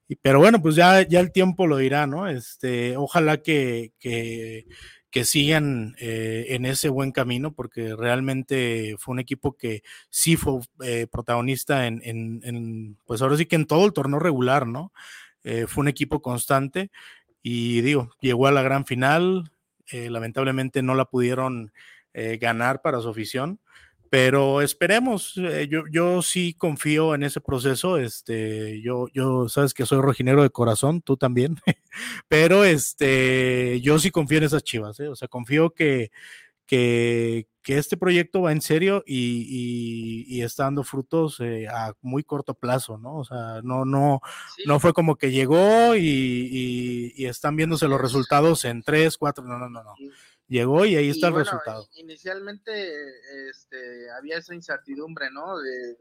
Y, 0.08 0.16
pero 0.16 0.38
bueno, 0.38 0.62
pues 0.62 0.76
ya, 0.76 1.06
ya 1.06 1.20
el 1.20 1.32
tiempo 1.32 1.66
lo 1.66 1.78
dirá, 1.78 2.06
¿no? 2.06 2.28
Este, 2.28 2.96
ojalá 2.96 3.38
que, 3.38 3.92
que, 3.98 4.66
que 5.12 5.26
sigan 5.26 5.94
eh, 6.00 6.46
en 6.48 6.64
ese 6.64 6.88
buen 6.88 7.12
camino, 7.12 7.52
porque 7.52 7.94
realmente 7.94 8.96
fue 8.98 9.12
un 9.12 9.20
equipo 9.20 9.58
que 9.58 9.82
sí 10.08 10.36
fue 10.36 10.60
eh, 10.82 11.06
protagonista 11.06 11.86
en, 11.86 12.00
en, 12.02 12.96
pues 13.04 13.20
ahora 13.20 13.36
sí 13.36 13.44
que 13.44 13.56
en 13.56 13.66
todo 13.66 13.84
el 13.84 13.92
torneo 13.92 14.18
regular, 14.18 14.66
¿no? 14.66 14.90
Eh, 15.44 15.66
fue 15.68 15.82
un 15.82 15.88
equipo 15.88 16.22
constante 16.22 16.90
y 17.42 17.82
digo, 17.82 18.10
llegó 18.20 18.46
a 18.46 18.52
la 18.52 18.62
gran 18.62 18.86
final, 18.86 19.50
lamentablemente 19.90 20.80
no 20.80 20.94
la 20.94 21.04
pudieron 21.04 21.72
ganar 22.14 22.80
para 22.80 23.00
su 23.00 23.10
afición, 23.10 23.60
pero 24.12 24.60
esperemos, 24.60 25.38
eh, 25.38 25.68
yo, 25.70 25.84
yo 25.90 26.20
sí 26.20 26.52
confío 26.52 27.14
en 27.14 27.22
ese 27.22 27.40
proceso, 27.40 27.96
este, 27.96 28.82
yo, 28.82 29.06
yo, 29.14 29.48
sabes 29.48 29.72
que 29.72 29.86
soy 29.86 30.02
rojinero 30.02 30.42
de 30.42 30.50
corazón, 30.50 31.00
tú 31.00 31.16
también, 31.16 31.56
pero 32.28 32.62
este, 32.62 33.80
yo 33.80 33.98
sí 33.98 34.10
confío 34.10 34.36
en 34.36 34.44
esas 34.44 34.64
chivas, 34.64 35.00
¿eh? 35.00 35.08
o 35.08 35.16
sea, 35.16 35.28
confío 35.28 35.70
que, 35.70 36.10
que, 36.66 37.46
que, 37.62 37.78
este 37.78 37.96
proyecto 37.96 38.42
va 38.42 38.52
en 38.52 38.60
serio 38.60 39.02
y, 39.06 40.26
y, 40.28 40.42
está 40.42 40.64
dando 40.64 40.84
frutos 40.84 41.40
eh, 41.40 41.66
a 41.68 41.94
muy 42.02 42.22
corto 42.22 42.52
plazo, 42.52 42.98
¿no? 42.98 43.16
O 43.16 43.24
sea, 43.24 43.62
no, 43.64 43.86
no, 43.86 44.20
no 44.66 44.78
fue 44.78 44.92
como 44.92 45.16
que 45.16 45.30
llegó 45.30 45.96
y, 45.96 47.14
y, 47.16 47.24
están 47.24 47.56
viéndose 47.56 47.88
los 47.88 47.98
resultados 47.98 48.66
en 48.66 48.82
tres, 48.82 49.16
cuatro, 49.16 49.42
no, 49.42 49.58
no, 49.58 49.70
no, 49.70 49.82
no 49.82 49.94
llegó 50.52 50.84
y 50.84 50.96
ahí 50.96 51.10
está 51.10 51.28
el 51.28 51.34
resultado. 51.34 51.88
Inicialmente 51.94 52.70
este, 53.50 54.10
había 54.10 54.36
esa 54.36 54.54
incertidumbre, 54.54 55.30
¿no? 55.30 55.58
De, 55.58 55.96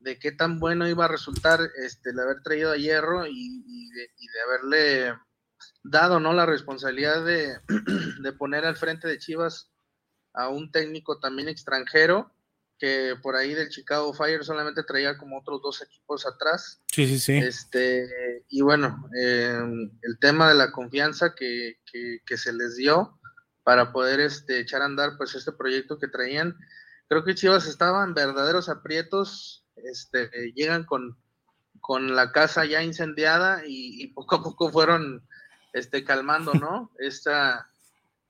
de, 0.00 0.18
qué 0.18 0.32
tan 0.32 0.58
bueno 0.58 0.88
iba 0.88 1.04
a 1.04 1.08
resultar 1.08 1.60
este, 1.82 2.10
el 2.10 2.20
haber 2.20 2.42
traído 2.42 2.72
a 2.72 2.76
Hierro 2.76 3.26
y, 3.26 3.90
de, 3.90 4.08
haberle 4.46 5.18
dado, 5.84 6.20
¿no? 6.20 6.32
La 6.32 6.46
responsabilidad 6.46 7.24
de, 7.24 7.58
de 8.22 8.32
poner 8.32 8.64
al 8.64 8.76
frente 8.76 9.08
de 9.08 9.18
Chivas 9.18 9.70
a 10.34 10.48
un 10.48 10.70
técnico 10.70 11.18
también 11.20 11.48
extranjero 11.48 12.32
que 12.78 13.16
por 13.22 13.34
ahí 13.36 13.54
del 13.54 13.68
Chicago 13.68 14.14
Fire 14.14 14.44
solamente 14.44 14.84
traía 14.84 15.18
como 15.18 15.38
otros 15.38 15.60
dos 15.60 15.82
equipos 15.82 16.26
atrás. 16.26 16.80
Sí, 16.92 17.06
sí, 17.06 17.18
sí. 17.18 17.36
Este, 17.36 18.06
y 18.48 18.60
bueno, 18.62 19.08
eh, 19.20 19.58
el 20.02 20.18
tema 20.20 20.48
de 20.48 20.54
la 20.54 20.70
confianza 20.70 21.34
que, 21.34 21.80
que, 21.90 22.18
que, 22.24 22.36
se 22.36 22.52
les 22.52 22.76
dio, 22.76 23.17
para 23.68 23.92
poder 23.92 24.18
este, 24.20 24.60
echar 24.60 24.80
a 24.80 24.86
andar 24.86 25.18
pues 25.18 25.34
este 25.34 25.52
proyecto 25.52 25.98
que 25.98 26.08
traían. 26.08 26.56
Creo 27.06 27.22
que 27.22 27.34
Chivas 27.34 27.66
estaban 27.66 28.14
verdaderos 28.14 28.70
aprietos, 28.70 29.62
este, 29.76 30.30
llegan 30.54 30.84
con, 30.84 31.18
con 31.78 32.16
la 32.16 32.32
casa 32.32 32.64
ya 32.64 32.82
incendiada 32.82 33.60
y, 33.66 34.06
poco 34.14 34.36
a 34.36 34.42
poco 34.42 34.72
fueron 34.72 35.22
este, 35.74 36.02
calmando, 36.02 36.54
¿no? 36.54 36.92
Esta, 36.98 37.68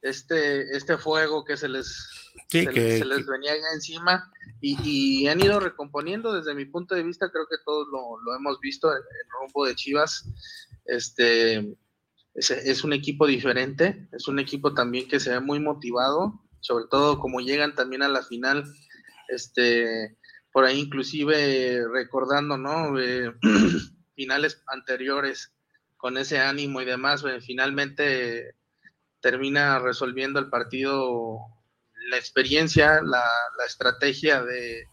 este, 0.03 0.77
este 0.77 0.99
fuego 0.99 1.45
que 1.45 1.57
se 1.57 1.69
les, 1.69 2.11
se, 2.49 3.05
les 3.05 3.27
venía 3.29 3.55
ya 3.55 3.75
encima 3.75 4.33
y, 4.61 5.29
han 5.29 5.41
ido 5.41 5.61
recomponiendo 5.61 6.33
desde 6.33 6.53
mi 6.57 6.65
punto 6.65 6.97
de 6.97 7.05
vista, 7.05 7.31
creo 7.31 7.47
que 7.49 7.63
todos 7.65 7.87
lo, 7.93 8.21
lo 8.23 8.35
hemos 8.35 8.59
visto 8.59 8.91
en 8.91 8.99
el 8.99 9.31
rumbo 9.41 9.67
de 9.67 9.77
Chivas. 9.77 10.25
Este, 10.85 11.79
es, 12.35 12.85
un 12.85 12.93
equipo 12.93 13.27
diferente, 13.27 14.09
es 14.13 14.29
un 14.29 14.39
equipo 14.39 14.75
también 14.75 15.09
que 15.09 15.21
se 15.21 15.31
ve 15.31 15.41
muy 15.41 15.61
motivado, 15.61 16.41
sobre 16.61 16.85
todo 16.91 17.19
como 17.19 17.41
llegan 17.41 17.75
también 17.75 18.03
a 18.03 18.09
la 18.09 18.23
final, 18.23 18.65
este, 19.29 20.17
por 20.53 20.65
ahí 20.65 20.81
inclusive 20.81 21.85
recordando, 21.93 22.57
¿no? 22.57 22.99
Eh, 22.99 23.33
finales 24.15 24.63
anteriores 24.69 25.53
con 25.97 26.17
ese 26.17 26.39
ánimo 26.39 26.81
y 26.81 26.85
demás, 26.85 27.25
eh, 27.25 27.41
finalmente 27.41 28.55
termina 29.21 29.79
resolviendo 29.81 30.39
el 30.39 30.49
partido 30.49 31.39
la 32.11 32.17
experiencia, 32.17 33.03
la, 33.03 33.23
estrategia 33.67 34.43
de, 34.43 34.85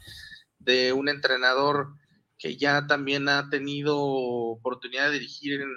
de 0.60 0.92
un 0.92 1.08
entrenador 1.08 1.94
que 2.38 2.58
ya 2.58 2.86
también 2.88 3.30
ha 3.30 3.50
tenido 3.50 3.98
oportunidad 3.98 5.08
de 5.08 5.20
dirigir 5.20 5.62
en, 5.62 5.70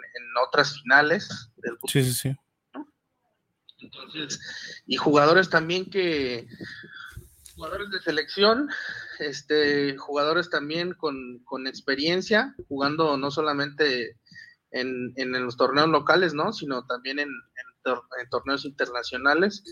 otras 0.47 0.81
finales 0.81 1.51
del 1.57 1.77
Sí, 1.87 2.03
sí, 2.05 2.13
sí. 2.13 2.37
Entonces, 3.81 4.41
y 4.87 4.97
jugadores 4.97 5.51
también 5.51 5.89
que, 5.89 6.49
jugadores 7.55 7.91
de 7.91 8.01
selección, 8.01 8.69
este, 9.21 9.97
jugadores 9.97 10.51
también 10.51 10.95
con, 10.95 11.67
experiencia, 11.67 12.55
jugando 12.69 13.17
no 13.17 13.31
solamente 13.31 14.17
en, 14.71 15.15
los 15.17 15.57
torneos 15.57 15.89
locales, 15.89 16.35
¿no? 16.35 16.53
Sino 16.53 16.87
también 16.87 17.21
en, 17.21 17.29
en, 17.29 18.29
torneos 18.31 18.65
internacionales. 18.65 19.63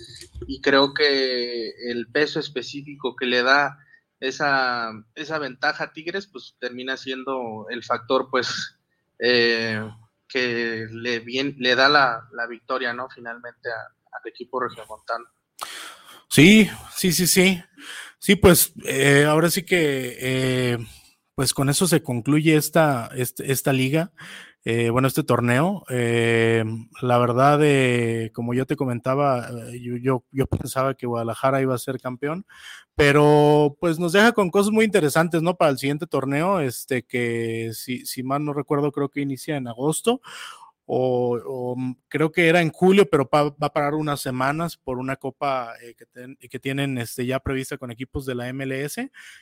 Y 0.46 0.60
creo 0.60 0.94
que 0.94 1.70
el 1.90 2.06
peso 2.08 2.40
específico 2.40 3.16
que 3.16 3.26
le 3.26 3.42
da 3.42 3.78
esa, 4.20 4.92
esa 5.14 5.38
ventaja 5.38 5.92
Tigres, 5.92 6.26
pues 6.26 6.56
termina 6.58 6.96
siendo 6.96 7.66
el 7.70 7.84
factor, 7.84 8.28
pues, 8.30 8.78
eh, 9.18 9.80
que 10.28 10.86
le, 10.90 11.20
bien, 11.20 11.56
le 11.58 11.74
da 11.74 11.88
la, 11.88 12.46
victoria, 12.48 12.92
¿no? 12.92 13.08
Finalmente 13.08 13.68
al 13.70 14.28
equipo 14.28 14.60
regiomontano. 14.60 15.26
Sí, 16.28 16.68
sí, 16.94 17.12
sí, 17.12 17.26
sí. 17.26 17.62
Sí, 18.18 18.36
pues 18.36 18.72
eh, 18.84 19.24
ahora 19.28 19.50
sí 19.50 19.64
que, 19.64 20.16
eh, 20.20 20.78
pues 21.34 21.54
con 21.54 21.68
eso 21.68 21.86
se 21.86 22.02
concluye 22.02 22.56
esta, 22.56 23.10
este, 23.14 23.52
esta 23.52 23.72
liga. 23.72 24.12
Eh, 24.68 24.90
bueno, 24.90 25.06
este 25.06 25.22
torneo. 25.22 25.84
Eh, 25.88 26.64
la 27.00 27.18
verdad, 27.18 27.60
eh, 27.62 28.32
como 28.34 28.52
yo 28.52 28.66
te 28.66 28.74
comentaba, 28.74 29.48
yo, 29.80 30.24
yo, 30.32 30.46
pensaba 30.68 30.94
que 30.94 31.06
Guadalajara 31.06 31.62
iba 31.62 31.72
a 31.72 31.78
ser 31.78 32.00
campeón, 32.00 32.44
pero 32.96 33.76
pues 33.80 34.00
nos 34.00 34.12
deja 34.12 34.32
con 34.32 34.50
cosas 34.50 34.72
muy 34.72 34.84
interesantes, 34.84 35.40
¿no? 35.40 35.56
Para 35.56 35.70
el 35.70 35.78
siguiente 35.78 36.08
torneo, 36.08 36.58
este 36.58 37.04
que 37.04 37.70
si, 37.74 38.04
si 38.06 38.24
mal 38.24 38.44
no 38.44 38.52
recuerdo, 38.54 38.90
creo 38.90 39.08
que 39.08 39.20
inicia 39.20 39.56
en 39.56 39.68
agosto. 39.68 40.20
O, 40.88 41.76
creo 42.08 42.30
que 42.32 42.48
era 42.48 42.60
en 42.62 42.70
julio, 42.70 43.08
pero 43.10 43.28
va, 43.32 43.54
a 43.60 43.72
parar 43.72 43.94
unas 43.94 44.20
semanas 44.20 44.76
por 44.76 44.98
una 44.98 45.16
copa 45.16 45.74
que, 45.96 46.48
que, 46.48 46.58
tienen 46.60 46.98
este, 46.98 47.26
ya 47.26 47.40
prevista 47.40 47.76
con 47.76 47.90
equipos 47.90 48.24
de 48.24 48.36
la 48.36 48.52
MLS 48.52 48.98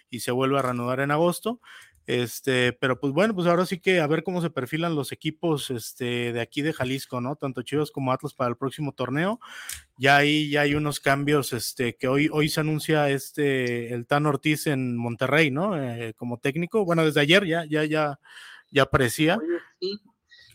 y 0.09 0.21
se 0.21 0.33
vuelve 0.33 0.59
a 0.59 0.63
reanudar 0.63 1.01
en 1.01 1.11
agosto. 1.11 1.61
Este, 2.07 2.73
pero 2.75 3.01
pues 3.01 3.13
bueno, 3.13 3.35
pues 3.35 3.47
ahora 3.47 3.65
sí 3.65 3.81
que 3.81 4.01
a 4.01 4.07
ver 4.07 4.23
cómo 4.23 4.43
se 4.43 4.51
perfilan 4.51 4.95
los 4.95 5.13
equipos 5.13 5.71
este, 5.71 6.33
de 6.33 6.41
aquí 6.41 6.63
de 6.63 6.73
Jalisco, 6.73 7.21
¿no? 7.21 7.37
Tanto 7.37 7.63
Chivas 7.63 7.91
como 7.91 8.13
Atlas 8.13 8.35
para 8.35 8.51
el 8.51 8.57
próximo 8.57 8.93
torneo. 8.93 9.41
Ya 9.97 10.17
ahí 10.17 10.51
ya 10.51 10.63
hay 10.63 10.75
unos 10.75 11.01
cambios, 11.01 11.53
este, 11.53 11.97
que 11.97 12.09
hoy, 12.09 12.29
hoy 12.33 12.49
se 12.49 12.61
anuncia 12.61 13.09
este, 13.11 13.95
el 13.95 14.07
Tan 14.07 14.27
Ortiz 14.27 14.67
en 14.67 14.97
Monterrey, 14.97 15.51
¿no? 15.51 15.81
Eh, 15.81 16.15
como 16.15 16.39
técnico. 16.39 16.85
Bueno, 16.85 17.05
desde 17.05 17.21
ayer 17.21 17.47
ya, 17.47 17.65
ya, 17.65 17.85
ya, 17.85 18.21
ya 18.71 18.83
aparecía 18.83 19.39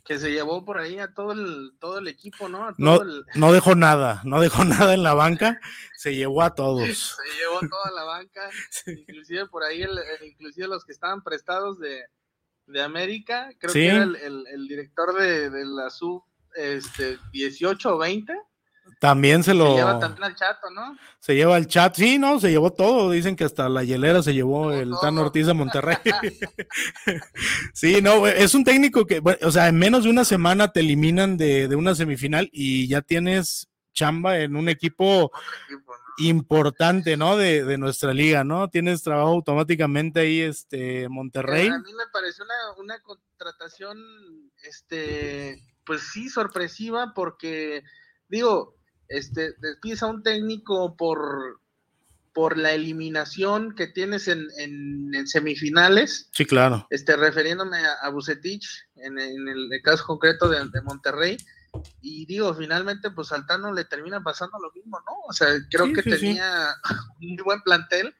que 0.10 0.18
se 0.18 0.32
llevó 0.32 0.66
por 0.66 0.80
ahí 0.80 0.98
a 0.98 1.14
todo 1.14 1.34
el, 1.34 1.74
todo 1.80 2.00
el 2.00 2.08
equipo, 2.08 2.50
¿no? 2.50 2.74
no, 2.80 3.00
no 3.36 3.54
dejó 3.54 3.76
nada, 3.76 4.24
no 4.26 4.42
dejó 4.42 4.66
nada 4.66 4.96
en 4.96 5.04
la 5.04 5.14
banca, 5.14 5.62
se 5.96 6.16
llevó 6.16 6.42
a 6.42 6.56
todos. 6.56 6.82
se 7.16 7.40
llevó 7.40 7.60
toda 7.60 7.92
la 7.94 8.06
banca, 8.06 8.50
inclusive 8.88 9.46
por 9.46 9.62
ahí, 9.62 9.84
el, 9.84 10.00
inclusive 10.26 10.68
los 10.68 10.84
que 10.84 10.94
estaban 10.94 11.22
prestados 11.22 11.78
de, 11.78 12.06
de 12.66 12.82
América, 12.82 13.52
creo 13.60 13.72
que 13.72 13.86
era 13.86 14.02
el, 14.02 14.48
el, 14.48 14.68
director 14.68 15.14
de, 15.14 15.52
de, 15.52 15.64
la 15.64 15.92
sub 15.92 16.24
este, 16.56 17.20
18 17.32 17.94
o 17.94 18.00
20, 18.00 18.34
también 19.00 19.44
se 19.44 19.54
lo. 19.54 19.68
Se 19.68 19.76
lleva 19.76 20.00
también 20.00 20.24
al 20.24 20.36
chato, 20.36 20.70
¿no? 20.70 20.98
Se 21.20 21.36
lleva 21.36 21.58
el 21.58 21.68
chat, 21.68 21.96
sí, 21.96 22.18
¿no? 22.18 22.40
Se 22.40 22.50
llevó 22.50 22.72
todo. 22.72 23.12
Dicen 23.12 23.36
que 23.36 23.44
hasta 23.44 23.70
la 23.70 23.84
hielera 23.84 24.24
se 24.24 24.34
llevó 24.34 24.72
el 24.72 24.92
Tan 25.02 25.18
Ortiz 25.18 25.48
de 25.48 25.54
Monterrey. 25.54 25.98
sí, 27.74 28.02
no, 28.02 28.26
es 28.28 28.54
un 28.54 28.64
técnico 28.64 29.06
que, 29.06 29.22
o 29.42 29.52
sea, 29.52 29.68
en 29.68 29.78
menos 29.78 30.04
de 30.04 30.10
una 30.10 30.26
semana 30.26 30.72
te 30.72 30.80
eliminan 30.80 31.38
de, 31.38 31.68
de 31.68 31.76
una 31.76 31.96
semifinal 31.96 32.50
y 32.52 32.88
ya 32.88 33.02
tienes 33.02 33.68
chamba 33.94 34.40
en 34.40 34.56
un 34.56 34.70
equipo 34.70 35.32
importante, 36.18 37.18
¿no? 37.18 37.38
De, 37.38 37.64
de, 37.64 37.78
nuestra 37.78 38.14
liga, 38.14 38.44
¿no? 38.44 38.70
Tienes 38.70 39.02
trabajo 39.04 39.30
automáticamente 39.30 40.22
ahí, 40.22 40.42
este, 40.42 41.08
Monterrey. 41.10 41.68
A 41.68 41.80
mí 41.80 41.94
me 41.94 42.08
pareció 42.12 42.44
una, 42.44 42.74
una 42.78 43.02
contratación, 43.02 43.98
este 44.64 45.62
pues 45.90 46.04
sí, 46.14 46.30
sorpresiva 46.30 47.14
porque, 47.16 47.84
digo, 48.28 48.76
este, 49.10 49.54
despides 49.60 50.04
a 50.04 50.08
un 50.08 50.24
técnico 50.24 50.96
por, 50.96 51.60
por 52.34 52.58
la 52.58 52.72
eliminación 52.72 53.76
que 53.76 53.88
tienes 53.88 54.28
en, 54.28 54.48
en, 54.58 55.28
semifinales. 55.28 56.30
Sí, 56.32 56.46
claro. 56.46 56.88
Este, 56.90 57.16
refiriéndome 57.16 57.78
a, 58.02 58.10
Bucetich, 58.10 58.66
en, 58.96 59.18
el, 59.20 59.70
caso 59.84 60.06
concreto 60.06 60.48
de, 60.48 60.82
Monterrey. 60.84 61.38
Y 62.02 62.26
digo, 62.26 62.54
finalmente, 62.54 63.12
pues 63.12 63.32
Altano 63.32 63.74
le 63.74 63.86
termina 63.86 64.22
pasando 64.22 64.58
lo 64.60 64.72
mismo, 64.72 65.00
¿no? 65.06 65.14
O 65.28 65.34
sea, 65.34 65.48
creo 65.70 65.92
que 65.94 66.02
tenía 66.02 66.76
un 67.20 67.28
muy 67.28 67.44
buen 67.44 67.62
plantel, 67.62 68.16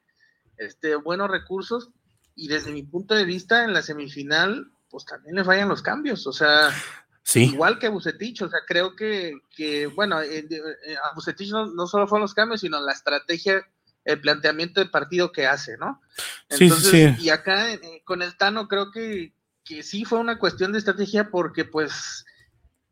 este, 0.58 0.96
buenos 0.96 1.30
recursos, 1.30 1.90
y 2.36 2.48
desde 2.48 2.72
mi 2.72 2.84
punto 2.84 3.16
de 3.16 3.26
vista, 3.26 3.64
en 3.64 3.74
la 3.74 3.82
semifinal, 3.82 4.72
pues 4.90 5.06
también 5.06 5.36
le 5.36 5.44
fallan 5.44 5.70
los 5.70 5.82
cambios. 5.82 6.26
O 6.28 6.32
sea, 6.32 6.70
Igual 7.36 7.78
que 7.78 7.90
Bucetich, 7.90 8.42
o 8.42 8.50
sea, 8.50 8.60
creo 8.68 8.96
que, 8.96 9.34
que 9.56 9.88
bueno, 9.88 10.22
eh, 10.22 10.48
eh, 10.50 10.96
a 11.04 11.14
Bucetich 11.14 11.52
no, 11.52 11.68
no, 11.68 11.86
solo 11.86 12.08
fueron 12.08 12.24
los 12.24 12.34
cambios, 12.34 12.62
sino 12.62 12.80
la 12.82 12.94
estrategia, 12.94 13.68
el 14.04 14.20
planteamiento 14.20 14.80
del 14.80 14.90
partido 14.90 15.32
que 15.32 15.46
hace, 15.46 15.78
¿no? 15.78 16.02
Entonces, 16.50 17.16
sí, 17.18 17.24
y 17.24 17.30
acá 17.30 17.72
eh, 17.72 18.02
con 18.04 18.22
el 18.22 18.36
Tano 18.36 18.68
creo 18.68 18.92
que, 18.92 19.34
que 19.64 19.84
sí 19.84 20.06
fue 20.06 20.20
una 20.20 20.40
cuestión 20.40 20.72
de 20.72 20.80
estrategia 20.80 21.30
porque 21.30 21.66
pues 21.66 22.26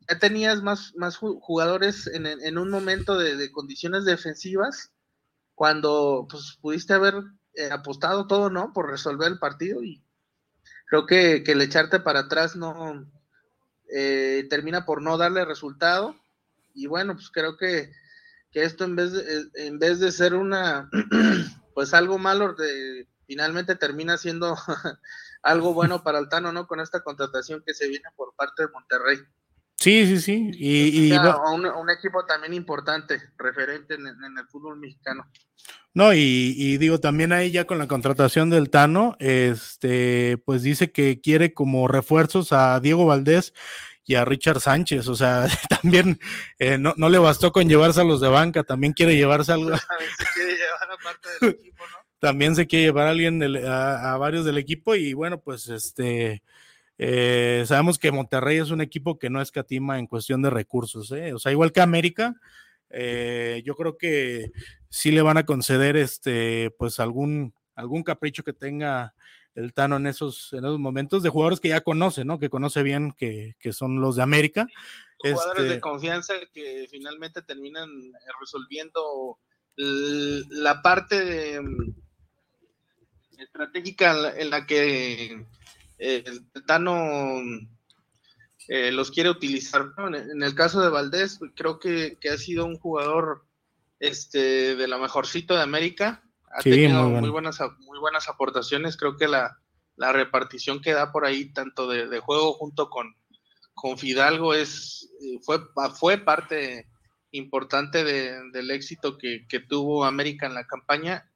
ya 0.08 0.18
tenías 0.18 0.62
más, 0.62 0.94
más 0.94 1.16
jugadores 1.16 2.06
en, 2.06 2.26
en 2.26 2.58
un 2.58 2.70
momento 2.70 3.18
de, 3.18 3.36
de, 3.36 3.50
condiciones 3.50 4.04
defensivas 4.04 4.92
cuando 5.54 6.26
pues 6.30 6.58
pudiste 6.60 6.94
haber 6.94 7.14
apostado 7.72 8.28
todo, 8.28 8.50
¿no? 8.50 8.72
Por 8.72 8.88
resolver 8.88 9.26
el 9.26 9.40
partido 9.40 9.82
y 9.82 10.04
creo 10.86 11.06
que, 11.06 11.42
que 11.42 11.52
el 11.52 11.60
echarte 11.60 11.98
para 11.98 12.20
atrás 12.20 12.54
no, 12.54 13.04
eh, 13.94 14.46
termina 14.50 14.84
por 14.84 15.02
no 15.02 15.16
darle 15.16 15.44
resultado. 15.44 16.16
Y 16.74 16.86
bueno, 16.86 17.14
pues 17.14 17.30
creo 17.30 17.56
que, 17.56 17.90
esto 18.52 18.84
en 18.84 18.96
vez, 18.96 19.12
de, 19.12 19.20
eh, 19.20 19.44
en 19.54 19.78
vez 19.78 20.00
de 20.00 20.10
ser 20.10 20.34
una, 20.34 20.90
pues 21.74 21.94
algo 21.94 22.18
malo, 22.18 22.54
de, 22.54 23.06
finalmente 23.26 23.76
termina 23.76 24.18
siendo 24.18 24.56
algo 25.42 25.74
bueno 25.74 26.02
para 26.02 26.18
Altano, 26.18 26.50
¿no? 26.52 26.66
Con 26.66 26.80
esta 26.80 27.02
contratación 27.02 27.62
que 27.64 27.74
se 27.74 27.88
viene 27.88 28.08
por 28.16 28.34
parte 28.34 28.64
de 28.64 28.72
Monterrey. 28.72 29.18
Sí, 29.78 30.06
sí, 30.06 30.20
sí. 30.20 30.50
Y, 30.54 31.12
un, 31.12 31.90
equipo 31.90 32.24
también 32.26 32.52
importante, 32.52 33.22
referente 33.38 33.94
en, 33.94 34.06
el 34.06 34.46
fútbol 34.50 34.76
mexicano. 34.76 35.30
No, 35.94 36.12
y, 36.12 36.54
y, 36.56 36.78
digo, 36.78 36.98
también 36.98 37.32
ahí 37.32 37.52
ya 37.52 37.64
con 37.64 37.78
la 37.78 37.86
contratación 37.86 38.50
del 38.50 38.70
Tano, 38.70 39.16
este, 39.20 40.38
pues 40.44 40.62
dice 40.62 40.90
que 40.90 41.20
quiere 41.20 41.54
como 41.54 41.86
refuerzos 41.86 42.52
a 42.52 42.80
Diego 42.80 43.06
Valdés 43.06 43.54
y 44.04 44.16
a 44.16 44.24
Richard 44.24 44.60
Sánchez. 44.60 45.06
O 45.06 45.14
sea, 45.14 45.46
también 45.68 46.18
eh, 46.58 46.76
no, 46.76 46.94
no, 46.96 47.08
le 47.08 47.18
bastó 47.18 47.52
con 47.52 47.68
llevarse 47.68 48.00
a 48.00 48.04
los 48.04 48.20
de 48.20 48.28
banca, 48.28 48.64
también 48.64 48.94
quiere 48.94 49.14
llevarse 49.14 49.52
algo. 49.52 49.70
También 49.88 50.10
se 50.18 50.26
quiere 50.34 50.56
llevar 50.56 50.90
a 50.90 51.04
parte 51.04 51.28
del 51.40 51.50
equipo, 51.50 51.84
¿no? 51.86 51.98
También 52.18 52.56
se 52.56 52.66
quiere 52.66 52.86
llevar 52.86 53.06
a 53.06 53.10
alguien, 53.10 53.42
a, 53.64 54.12
a 54.12 54.16
varios 54.16 54.44
del 54.44 54.58
equipo, 54.58 54.96
y 54.96 55.12
bueno, 55.12 55.38
pues 55.40 55.68
este 55.68 56.42
eh, 56.98 57.62
sabemos 57.66 57.96
que 57.96 58.10
Monterrey 58.10 58.58
es 58.58 58.70
un 58.70 58.80
equipo 58.80 59.18
que 59.18 59.30
no 59.30 59.40
escatima 59.40 60.00
en 60.00 60.08
cuestión 60.08 60.42
de 60.42 60.50
recursos, 60.50 61.12
¿eh? 61.12 61.32
o 61.32 61.38
sea, 61.38 61.52
igual 61.52 61.72
que 61.72 61.80
América, 61.80 62.34
eh, 62.90 63.62
yo 63.64 63.76
creo 63.76 63.96
que 63.96 64.50
sí 64.88 65.12
le 65.12 65.22
van 65.22 65.36
a 65.36 65.46
conceder 65.46 65.96
este, 65.96 66.74
pues 66.76 66.98
algún, 66.98 67.54
algún 67.76 68.02
capricho 68.02 68.42
que 68.42 68.52
tenga 68.52 69.14
el 69.54 69.72
Tano 69.74 69.96
en 69.96 70.08
esos, 70.08 70.52
en 70.52 70.60
esos 70.60 70.80
momentos 70.80 71.22
de 71.22 71.28
jugadores 71.30 71.60
que 71.60 71.68
ya 71.68 71.80
conoce, 71.82 72.24
¿no? 72.24 72.38
Que 72.38 72.50
conoce 72.50 72.82
bien 72.82 73.12
que, 73.12 73.54
son 73.72 74.00
los 74.00 74.16
de 74.16 74.22
América. 74.22 74.66
Jugadores 75.18 75.64
de 75.64 75.68
este 75.70 75.80
confianza 75.80 76.34
que 76.52 76.86
finalmente 76.90 77.42
terminan 77.42 77.88
resolviendo 78.40 79.38
la 79.76 80.80
parte 80.82 81.60
mm, 81.60 81.94
estratégica 83.38 84.32
en 84.36 84.50
la 84.50 84.66
que 84.66 85.44
el 85.98 86.46
Tano 86.66 87.42
eh, 88.68 88.92
los 88.92 89.10
quiere 89.10 89.30
utilizar. 89.30 89.92
En, 89.98 90.42
el 90.42 90.54
caso 90.54 90.80
de 90.80 90.90
Valdés, 90.90 91.40
creo 91.56 91.78
que, 91.78 92.18
ha 92.30 92.36
sido 92.36 92.66
un 92.66 92.78
jugador 92.78 93.44
este, 93.98 94.76
de 94.76 94.86
la 94.86 94.98
mejorcito 94.98 95.56
de 95.56 95.62
América. 95.62 96.22
Ha 96.52 96.62
tenido 96.62 97.08
muy, 97.08 97.30
buenas, 97.30 97.58
muy 97.78 97.98
buenas 97.98 98.28
aportaciones. 98.28 98.96
Creo 98.96 99.16
que 99.16 99.26
la, 99.26 99.58
repartición 99.96 100.80
que 100.80 100.92
da 100.92 101.10
por 101.10 101.24
ahí, 101.24 101.52
tanto 101.52 101.88
de, 101.88 102.18
juego 102.20 102.52
junto 102.52 102.90
con, 102.90 103.16
con 103.74 103.98
Fidalgo, 103.98 104.54
es, 104.54 105.10
eh, 105.22 105.38
fue, 105.42 105.60
fue 105.98 106.18
parte 106.18 106.86
importante 107.30 108.04
del 108.04 108.70
éxito 108.70 109.18
que, 109.18 109.46
que, 109.48 109.60
tuvo 109.60 110.04
América 110.04 110.46
en 110.46 110.54
la 110.54 110.66
campaña 110.66 111.30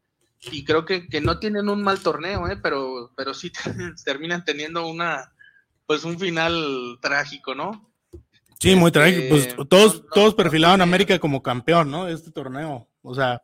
y 0.51 0.65
creo 0.65 0.85
que, 0.85 1.07
no 1.23 1.39
tienen 1.39 1.69
un 1.69 1.83
mal 1.83 2.01
torneo, 2.01 2.49
¿eh? 2.49 2.59
pero, 2.61 3.13
pero 3.17 3.33
sí 3.35 3.53
terminan 4.05 4.45
teniendo 4.45 4.87
una, 4.87 5.33
pues 5.87 6.05
un 6.05 6.19
final 6.19 6.99
trágico, 7.01 7.55
¿no? 7.55 7.93
Sí, 8.59 8.75
muy 8.75 8.93
trágico. 8.93 9.29
Pues 9.29 9.47
este, 9.47 9.65
todos, 9.67 10.05
todos 10.13 10.35
perfilaban 10.35 10.81
a 10.81 10.85
América 10.85 11.19
como 11.19 11.43
campeón, 11.43 11.91
¿no? 11.91 12.09
Este 12.09 12.31
torneo. 12.31 12.89
O 13.03 13.15
sea, 13.15 13.43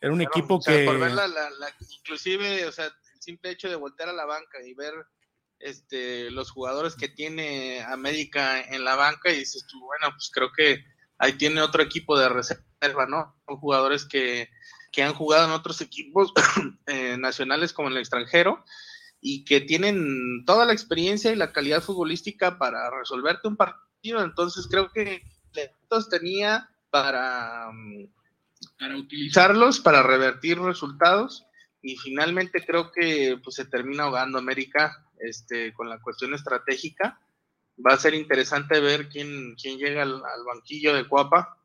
era 0.00 0.12
un 0.12 0.20
equipo 0.20 0.60
que. 0.60 0.84
Por 0.84 1.00
ver 1.00 1.12
la, 1.12 1.28
inclusive, 1.90 2.64
o 2.66 2.72
sea, 2.72 2.86
el 2.86 3.20
simple 3.20 3.50
hecho 3.50 3.68
de 3.68 3.74
voltear 3.74 4.08
a 4.08 4.12
la 4.12 4.24
banca 4.24 4.62
y 4.64 4.72
ver 4.74 4.94
este, 5.58 6.30
los 6.30 6.50
jugadores 6.50 6.94
que 6.94 7.08
tiene 7.08 7.82
América 7.82 8.60
en 8.60 8.84
la 8.84 8.94
banca, 8.94 9.32
y 9.32 9.38
dices 9.38 9.66
tú, 9.68 9.80
bueno, 9.80 10.14
pues 10.14 10.30
creo 10.32 10.52
que 10.56 10.84
ahí 11.18 11.32
tiene 11.32 11.60
otro 11.60 11.82
equipo 11.82 12.18
de 12.18 12.28
reserva, 12.28 13.06
¿no? 13.08 13.36
Son 13.46 13.56
jugadores 13.56 14.06
que 14.06 14.48
que 14.92 15.02
han 15.02 15.14
jugado 15.14 15.46
en 15.46 15.52
otros 15.52 15.80
equipos 15.80 16.32
eh, 16.86 17.16
nacionales 17.18 17.72
como 17.72 17.88
en 17.88 17.94
el 17.94 18.00
extranjero 18.00 18.64
y 19.20 19.44
que 19.44 19.60
tienen 19.60 20.44
toda 20.44 20.66
la 20.66 20.72
experiencia 20.72 21.32
y 21.32 21.36
la 21.36 21.52
calidad 21.52 21.82
futbolística 21.82 22.58
para 22.58 22.90
resolverte 22.90 23.48
un 23.48 23.56
partido. 23.56 24.22
Entonces 24.22 24.66
creo 24.70 24.90
que 24.92 25.22
los 25.90 26.08
tenía 26.08 26.68
para, 26.90 27.70
mm, 27.72 28.06
para 28.78 28.96
utilizarlos, 28.96 29.80
para 29.80 30.02
revertir 30.02 30.58
resultados 30.60 31.46
y 31.82 31.96
finalmente 31.96 32.64
creo 32.64 32.90
que 32.92 33.38
pues, 33.42 33.56
se 33.56 33.64
termina 33.64 34.04
ahogando 34.04 34.38
América 34.38 35.06
este, 35.18 35.72
con 35.72 35.88
la 35.88 36.00
cuestión 36.00 36.34
estratégica. 36.34 37.20
Va 37.84 37.94
a 37.94 37.98
ser 37.98 38.14
interesante 38.14 38.80
ver 38.80 39.08
quién, 39.08 39.54
quién 39.60 39.78
llega 39.78 40.02
al, 40.02 40.14
al 40.14 40.44
banquillo 40.46 40.94
de 40.94 41.06
Cuapa 41.06 41.56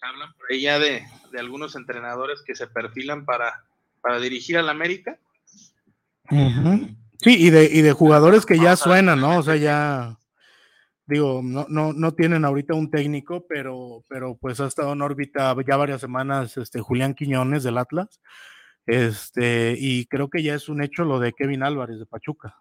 hablan 0.00 0.32
por 0.34 0.50
ahí 0.50 0.62
ya 0.62 0.78
de, 0.78 1.04
algunos 1.38 1.76
entrenadores 1.76 2.42
que 2.46 2.54
se 2.54 2.66
perfilan 2.66 3.24
para, 3.24 3.64
para 4.00 4.20
dirigir 4.20 4.58
al 4.58 4.68
América. 4.68 5.18
Sí, 7.20 7.36
y 7.36 7.50
de, 7.50 7.64
y 7.64 7.82
de 7.82 7.92
jugadores 7.92 8.46
que 8.46 8.58
ya 8.58 8.76
suenan, 8.76 9.20
¿no? 9.20 9.38
O 9.38 9.42
sea, 9.42 9.56
ya, 9.56 10.18
digo, 11.06 11.40
no, 11.42 11.66
no, 11.68 11.92
no 11.92 12.12
tienen 12.12 12.44
ahorita 12.44 12.74
un 12.74 12.90
técnico, 12.90 13.46
pero, 13.48 14.04
pero 14.08 14.36
pues 14.36 14.60
ha 14.60 14.66
estado 14.66 14.92
en 14.92 15.02
órbita 15.02 15.56
ya 15.66 15.76
varias 15.76 16.00
semanas 16.00 16.56
este, 16.56 16.80
Julián 16.80 17.14
Quiñones 17.14 17.64
del 17.64 17.78
Atlas. 17.78 18.20
Este, 18.86 19.74
y 19.78 20.06
creo 20.06 20.30
que 20.30 20.42
ya 20.42 20.54
es 20.54 20.68
un 20.68 20.82
hecho 20.82 21.04
lo 21.04 21.18
de 21.18 21.32
Kevin 21.32 21.62
Álvarez 21.62 21.98
de 21.98 22.06
Pachuca. 22.06 22.56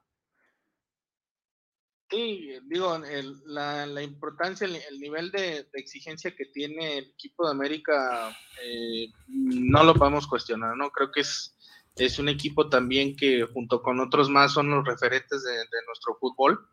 Sí, 2.10 2.53
digo, 2.64 2.97
la, 3.45 4.01
importancia, 4.01 4.66
el, 4.66 4.99
nivel 4.99 5.30
de, 5.32 5.68
exigencia 5.74 6.34
que 6.34 6.45
tiene 6.45 6.99
el 6.99 7.05
equipo 7.05 7.45
de 7.45 7.51
América 7.51 8.36
eh, 8.64 9.12
no 9.28 9.84
lo 9.84 9.93
podemos 9.93 10.26
cuestionar, 10.26 10.78
¿no? 10.78 10.89
Creo 10.89 11.12
que 11.12 11.22
es, 11.22 11.58
es 11.97 12.18
un 12.18 12.30
equipo 12.30 12.70
también 12.70 13.16
que 13.16 13.43
junto 13.43 13.82
con 13.82 13.99
otros 13.99 14.30
más 14.30 14.53
son 14.53 14.70
los 14.70 14.86
referentes 14.86 15.43
de, 15.43 15.58
nuestro 15.86 16.16
fútbol 16.18 16.70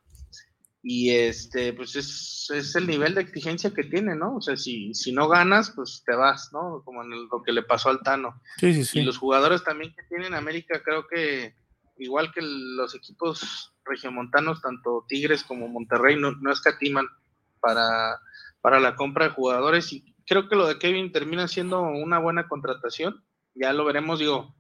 y 0.85 1.11
este, 1.11 1.73
pues 1.73 1.97
es, 1.97 2.49
es, 2.55 2.77
el 2.77 2.87
nivel 2.87 3.15
de 3.15 3.23
exigencia 3.23 3.75
que 3.75 3.85
tiene, 3.85 4.15
¿no? 4.15 4.37
O 4.37 4.41
sea, 4.41 4.57
si, 4.57 4.95
si 4.95 5.11
no 5.11 5.29
ganas, 5.29 5.73
pues 5.75 6.05
te 6.07 6.15
vas, 6.15 6.51
¿no? 6.53 6.83
Como 6.85 7.03
en 7.03 7.11
lo 7.11 7.43
que 7.43 7.53
le 7.53 7.63
pasó 7.63 7.89
al 7.89 8.03
Tano. 8.03 8.41
Sí, 8.59 8.73
sí, 8.73 8.85
sí. 8.85 8.99
Y 9.01 9.03
los 9.03 9.19
jugadores 9.19 9.65
también 9.65 9.93
que 9.95 10.03
tienen 10.09 10.35
América, 10.35 10.81
creo 10.85 11.09
que 11.09 11.57
igual 11.97 12.33
que 12.33 12.41
los 12.43 12.95
equipos 12.95 13.74
regiomontanos, 13.85 14.61
tanto 14.61 15.05
Tigres 15.09 15.45
como 15.45 15.69
Monterrey, 15.69 16.17
no, 16.17 16.33
no 16.33 16.53
escatiman 16.53 17.07
para, 17.61 18.21
para 18.61 18.81
la 18.81 18.97
compra 18.97 19.27
de 19.27 19.35
jugadores 19.35 19.93
y 19.93 20.15
creo 20.27 20.49
que 20.49 20.57
lo 20.57 20.67
de 20.67 20.79
Kevin 20.79 21.13
termina 21.13 21.49
siendo 21.49 21.83
una 21.83 22.19
buena 22.19 22.49
contratación. 22.49 23.25
Ya 23.55 23.73
lo 23.73 23.85
veremos, 23.85 24.19
digo, 24.19 24.55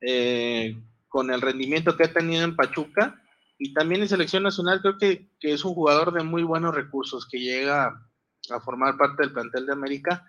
eh, 0.00 0.80
con 1.08 1.30
el 1.30 1.40
rendimiento 1.40 1.96
que 1.96 2.04
ha 2.04 2.12
tenido 2.12 2.44
en 2.44 2.56
Pachuca 2.56 3.20
y 3.58 3.74
también 3.74 4.02
en 4.02 4.08
selección 4.08 4.42
nacional 4.44 4.80
creo 4.80 4.98
que, 4.98 5.30
que, 5.40 5.52
es 5.52 5.64
un 5.64 5.74
jugador 5.74 6.12
de 6.12 6.22
muy 6.22 6.42
buenos 6.42 6.74
recursos 6.74 7.26
que 7.28 7.40
llega 7.40 8.00
a 8.50 8.60
formar 8.60 8.96
parte 8.96 9.22
del 9.22 9.32
plantel 9.32 9.66
de 9.66 9.72
América. 9.72 10.24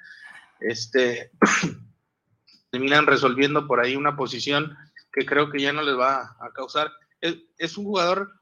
Este 0.59 1.31
terminan 2.71 3.05
resolviendo 3.05 3.67
por 3.67 3.79
ahí 3.79 3.95
una 3.95 4.15
posición 4.15 4.75
que 5.11 5.25
creo 5.25 5.51
que 5.51 5.61
ya 5.61 5.73
no 5.73 5.83
les 5.83 5.97
va 5.97 6.35
a 6.39 6.51
causar. 6.53 6.91
Es, 7.21 7.37
es 7.57 7.77
un 7.77 7.85
jugador 7.85 8.38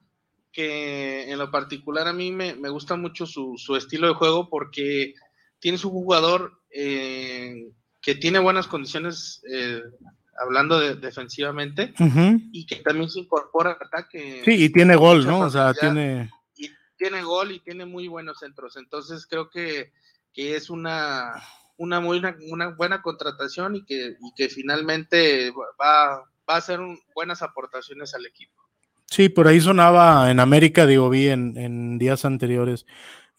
que 0.58 1.32
en 1.32 1.38
lo 1.38 1.51
particular 1.51 2.08
a 2.08 2.14
mí 2.14 2.32
me, 2.32 2.53
gusta 2.70 2.95
mucho 2.95 3.28
su, 3.28 3.76
estilo 3.78 4.08
de 4.08 4.16
juego 4.16 4.49
porque 4.49 5.14
tiene 5.60 5.78
su 5.78 5.91
jugador 5.91 6.64
eh, 6.72 7.70
que 8.01 8.16
tiene 8.16 8.39
buenas 8.39 8.66
condiciones, 8.66 9.43
eh, 9.53 9.84
hablando 10.43 10.80
de, 10.80 10.95
defensivamente, 10.95 11.93
y 12.51 12.66
que 12.66 12.78
también 12.78 13.08
se 13.08 13.20
incorpora 13.20 13.74
al 13.74 13.86
ataque. 13.86 14.41
Sí, 14.45 14.64
y 14.64 14.70
tiene 14.72 14.95
gol, 14.95 15.28
¿no? 15.28 15.41
O 15.41 15.49
sea, 15.51 15.76
tiene... 15.76 16.32
Y 16.55 16.72
tiene 16.97 17.22
gol 17.22 17.51
y 17.51 17.60
tiene 17.60 17.86
muy 17.86 18.08
buenos 18.08 18.39
centros. 18.39 18.78
Entonces 18.78 19.28
creo 19.28 19.51
que, 19.51 19.91
es 20.34 20.72
una, 20.72 21.34
una, 21.78 21.99
muy, 21.99 22.20
una, 22.49 22.70
buena 22.70 23.03
contratación 23.03 23.76
y 23.76 23.86
que, 23.86 24.16
que 24.36 24.49
finalmente 24.49 25.51
va, 25.80 26.24
va 26.49 26.55
a 26.55 26.58
hacer 26.58 26.80
buenas 27.14 27.43
aportaciones 27.43 28.16
al 28.16 28.26
equipo. 28.26 28.66
Sí, 29.10 29.30
por 29.30 29.47
ahí 29.47 29.62
sonaba 29.62 30.30
en 30.30 30.39
América, 30.39 30.86
digo, 30.86 31.10
vi 31.10 31.30
en, 31.30 31.97
días 31.97 32.26
anteriores, 32.26 32.86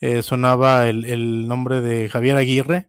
eh, 0.01 0.23
sonaba 0.23 0.89
el, 0.89 1.47
nombre 1.47 1.81
de 1.81 2.09
Javier 2.09 2.37
Aguirre. 2.37 2.89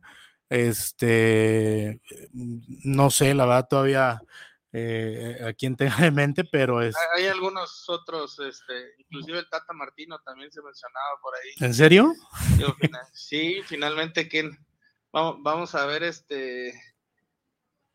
Este, 0.50 2.02
no 2.34 3.12
sé, 3.12 3.36
la 3.36 3.46
verdad 3.46 3.68
todavía 3.70 4.22
eh, 4.72 5.38
a 5.48 5.54
quién 5.54 5.76
tenga 5.76 6.06
en 6.06 6.16
mente, 6.16 6.44
pero 6.44 6.82
es... 6.82 6.96
Hay 7.16 7.28
algunos 7.28 7.88
otros, 7.90 8.40
este, 8.40 8.94
inclusive 8.98 9.40
el 9.40 9.50
Tata 9.50 9.74
Martino 9.74 10.20
también 10.20 10.52
se 10.52 10.62
mencionaba 10.62 11.20
por 11.22 11.34
ahí. 11.36 11.52
¿En 11.60 11.74
serio? 11.74 12.14
sí, 13.14 13.62
finalmente, 13.66 14.28
¿quién? 14.28 14.58
Vamos, 15.12 15.38
vamos 15.42 15.76
a 15.76 15.86
ver, 15.86 16.04
este, 16.04 16.74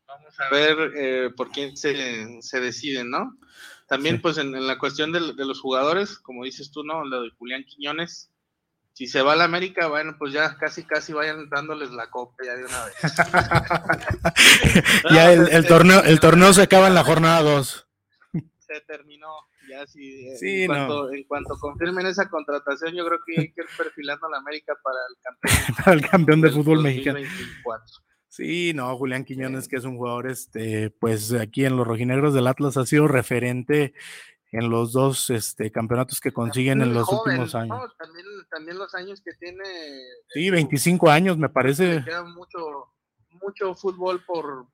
vamos 0.07 0.39
a 0.39 0.49
ver 0.49 0.91
eh, 0.95 1.29
por 1.35 1.49
quién 1.49 1.75
se, 1.75 2.41
se 2.41 2.59
deciden, 2.59 3.09
¿no? 3.09 3.37
También, 3.87 4.21
pues, 4.21 4.37
en, 4.37 4.65
la 4.65 4.77
cuestión 4.77 5.11
de, 5.11 5.19
los 5.19 5.61
jugadores, 5.61 6.17
como 6.19 6.43
dices 6.43 6.71
tú, 6.71 6.83
¿no? 6.83 7.05
Lo 7.05 7.23
de 7.23 7.29
Julián 7.37 7.63
Quiñones. 7.63 8.31
Si 8.93 9.07
se 9.07 9.21
va 9.21 9.33
a 9.33 9.35
la 9.35 9.43
América, 9.43 9.87
bueno, 9.87 10.15
pues 10.17 10.31
ya 10.31 10.55
casi, 10.57 10.85
casi 10.85 11.11
vayan 11.11 11.49
dándoles 11.49 11.91
la 11.91 12.09
copa 12.09 12.35
ya 12.45 12.55
de 12.55 12.63
una 12.63 12.85
vez. 12.85 12.95
ya 15.11 15.33
el, 15.33 15.49
el, 15.49 15.67
torneo, 15.67 16.01
el 16.03 16.21
torneo 16.21 16.53
se 16.53 16.61
acaba 16.61 16.87
en 16.87 16.95
la 16.95 17.03
jornada 17.03 17.41
2. 17.41 17.87
Se 18.59 18.79
terminó. 18.87 19.27
Ya 19.69 19.85
sí, 19.87 20.35
sí 20.37 20.63
en, 20.63 20.67
cuanto, 20.67 21.11
en 21.11 21.23
cuanto 21.23 21.57
confirmen 21.59 22.05
esa 22.05 22.29
contratación, 22.29 22.93
yo 22.93 23.05
creo 23.05 23.19
que 23.25 23.41
hay 23.41 23.51
que 23.51 23.61
ir 23.61 23.67
perfilando 23.77 24.27
a 24.27 24.31
la 24.31 24.37
América 24.37 24.73
para 24.83 24.99
el 25.09 25.15
campeón. 25.21 25.75
para 25.83 25.97
el 25.97 26.09
campeón 26.09 26.41
de 26.41 26.51
fútbol 26.51 26.81
mexicano. 26.81 27.19
Sí, 28.35 28.73
no, 28.73 28.97
Julián 28.97 29.23
Quiñones, 29.23 29.69
que 29.69 29.77
es 29.77 29.85
un 29.85 29.95
jugador, 29.95 30.29
este, 30.29 30.89
pues 30.89 31.31
aquí 31.31 31.63
en 31.63 31.77
los 31.77 31.87
rojinegros 31.87 32.33
del 32.33 32.47
Atlas 32.47 32.75
ha 32.75 32.85
sido 32.85 33.07
referente 33.07 33.93
en 34.51 34.69
los 34.69 34.91
dos 34.91 35.29
este, 35.29 35.71
campeonatos 35.71 36.19
que 36.19 36.33
consiguen 36.33 36.81
en 36.81 36.93
los 36.93 37.07
últimos 37.07 37.55
años. 37.55 37.95
también, 38.49 38.77
los 38.77 38.93
años 38.93 39.21
que 39.21 39.31
tiene. 39.35 39.63
Sí, 40.27 40.49
25 40.49 41.09
años, 41.09 41.37
me 41.37 41.47
parece. 41.47 42.03
Queda 42.03 42.23
mucho, 42.23 42.91
mucho 43.41 43.73
fútbol 43.73 44.21
por, 44.25 44.67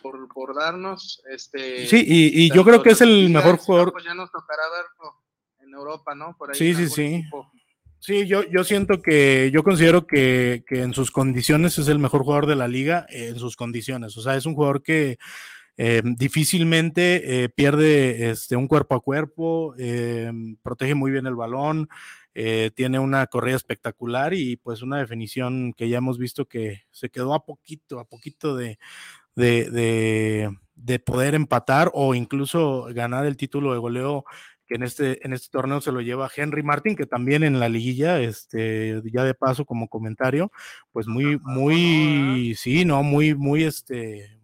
por, 0.00 0.54
darnos. 0.54 1.20
Este, 1.28 1.88
sí, 1.88 2.04
y, 2.06 2.54
yo 2.54 2.64
creo 2.64 2.84
que 2.84 2.90
es 2.90 3.00
el 3.00 3.30
mejor 3.30 3.56
jugador. 3.56 3.90
Pues 3.90 4.04
ya 4.04 4.14
nos 4.14 4.30
tocará 4.30 4.62
verlo 4.70 5.24
en 5.58 5.74
Europa, 5.74 6.14
¿no? 6.14 6.36
Por 6.38 6.50
ahí 6.50 6.54
sí, 6.56 6.72
sí, 6.72 6.88
sí. 6.88 7.24
Sí, 7.98 8.26
yo, 8.26 8.42
yo 8.44 8.62
siento 8.62 9.02
que, 9.02 9.50
yo 9.52 9.62
considero 9.62 10.06
que, 10.06 10.62
en 10.68 10.92
sus 10.92 11.10
condiciones 11.10 11.78
es 11.78 11.88
el 11.88 11.98
mejor 11.98 12.22
jugador 12.22 12.46
de 12.46 12.56
la 12.56 12.68
liga, 12.68 13.06
en 13.08 13.38
sus 13.38 13.56
condiciones. 13.56 14.16
O 14.16 14.22
sea, 14.22 14.36
es 14.36 14.46
un 14.46 14.54
jugador 14.54 14.82
que 14.82 15.18
eh, 15.76 16.02
difícilmente 16.04 17.44
eh, 17.44 17.48
pierde 17.48 18.30
este, 18.30 18.56
un 18.56 18.68
cuerpo 18.68 18.94
a 18.94 19.00
cuerpo, 19.00 19.74
eh, 19.78 20.30
protege 20.62 20.94
muy 20.94 21.10
bien 21.10 21.26
el 21.26 21.34
balón, 21.34 21.88
tiene 22.74 22.98
una 22.98 23.26
corrida 23.28 23.56
espectacular 23.56 24.34
y 24.34 24.56
pues 24.58 24.82
una 24.82 24.98
definición 24.98 25.72
que 25.72 25.88
ya 25.88 25.96
hemos 25.96 26.18
visto 26.18 26.44
que 26.44 26.82
se 26.90 27.08
quedó 27.08 27.32
a 27.32 27.46
poquito, 27.46 27.98
a 27.98 28.04
poquito 28.04 28.54
de, 28.54 28.78
de, 29.34 30.50
de 30.74 30.98
poder 30.98 31.34
empatar 31.34 31.90
o 31.94 32.14
incluso 32.14 32.88
ganar 32.90 33.24
el 33.24 33.38
título 33.38 33.72
de 33.72 33.78
goleo 33.78 34.26
que 34.66 34.74
en 34.74 34.82
este, 34.82 35.24
en 35.24 35.32
este 35.32 35.48
torneo 35.50 35.80
se 35.80 35.92
lo 35.92 36.00
lleva 36.00 36.30
Henry 36.34 36.62
Martin, 36.62 36.96
que 36.96 37.06
también 37.06 37.42
en 37.42 37.60
la 37.60 37.68
liguilla, 37.68 38.20
este, 38.20 39.00
ya 39.04 39.24
de 39.24 39.34
paso 39.34 39.64
como 39.64 39.88
comentario, 39.88 40.50
pues 40.92 41.06
muy, 41.06 41.38
muy, 41.42 42.54
sí, 42.56 42.84
no, 42.84 43.02
muy, 43.02 43.34
muy, 43.34 43.64
este, 43.64 44.36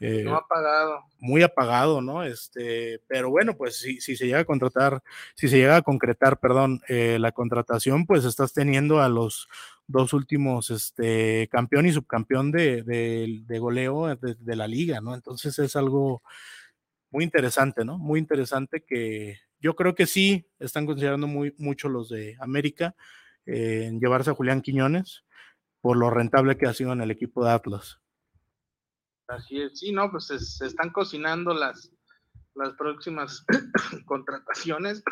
eh, 0.00 0.24
no 0.24 0.36
apagado. 0.36 1.04
Muy 1.18 1.42
apagado, 1.42 2.00
¿no? 2.00 2.24
Este, 2.24 3.02
pero 3.06 3.28
bueno, 3.28 3.54
pues 3.54 3.76
si, 3.76 4.00
si 4.00 4.16
se 4.16 4.26
llega 4.26 4.40
a 4.40 4.44
contratar, 4.46 5.02
si 5.34 5.46
se 5.46 5.58
llega 5.58 5.76
a 5.76 5.82
concretar, 5.82 6.40
perdón, 6.40 6.80
eh, 6.88 7.18
la 7.20 7.32
contratación, 7.32 8.06
pues 8.06 8.24
estás 8.24 8.54
teniendo 8.54 9.02
a 9.02 9.10
los 9.10 9.48
dos 9.86 10.14
últimos 10.14 10.70
este, 10.70 11.48
campeón 11.52 11.84
y 11.84 11.92
subcampeón 11.92 12.50
de, 12.50 12.82
de, 12.82 13.58
goleo 13.58 14.06
de, 14.16 14.36
de, 14.38 14.56
la 14.56 14.66
liga, 14.66 15.02
¿no? 15.02 15.14
Entonces 15.14 15.58
es 15.58 15.76
algo, 15.76 16.22
muy 17.10 17.24
interesante, 17.24 17.84
¿no? 17.84 17.98
Muy 17.98 18.18
interesante 18.18 18.84
que 18.84 19.38
yo 19.58 19.74
creo 19.76 19.94
que 19.94 20.06
sí 20.06 20.48
están 20.58 20.86
considerando 20.86 21.26
muy, 21.26 21.54
mucho 21.58 21.88
los 21.88 22.08
de 22.08 22.36
América 22.40 22.94
eh, 23.46 23.86
en 23.86 24.00
llevarse 24.00 24.30
a 24.30 24.34
Julián 24.34 24.62
Quiñones 24.62 25.24
por 25.80 25.96
lo 25.96 26.10
rentable 26.10 26.56
que 26.56 26.66
ha 26.66 26.74
sido 26.74 26.92
en 26.92 27.00
el 27.00 27.10
equipo 27.10 27.44
de 27.44 27.52
Atlas. 27.52 28.00
Así 29.28 29.60
es, 29.60 29.78
sí, 29.78 29.92
no, 29.92 30.10
pues 30.10 30.26
se, 30.26 30.66
están 30.66 30.90
cocinando 30.90 31.54
las, 31.54 31.92
las 32.54 32.72
próximas 32.74 33.44
contrataciones. 34.06 35.02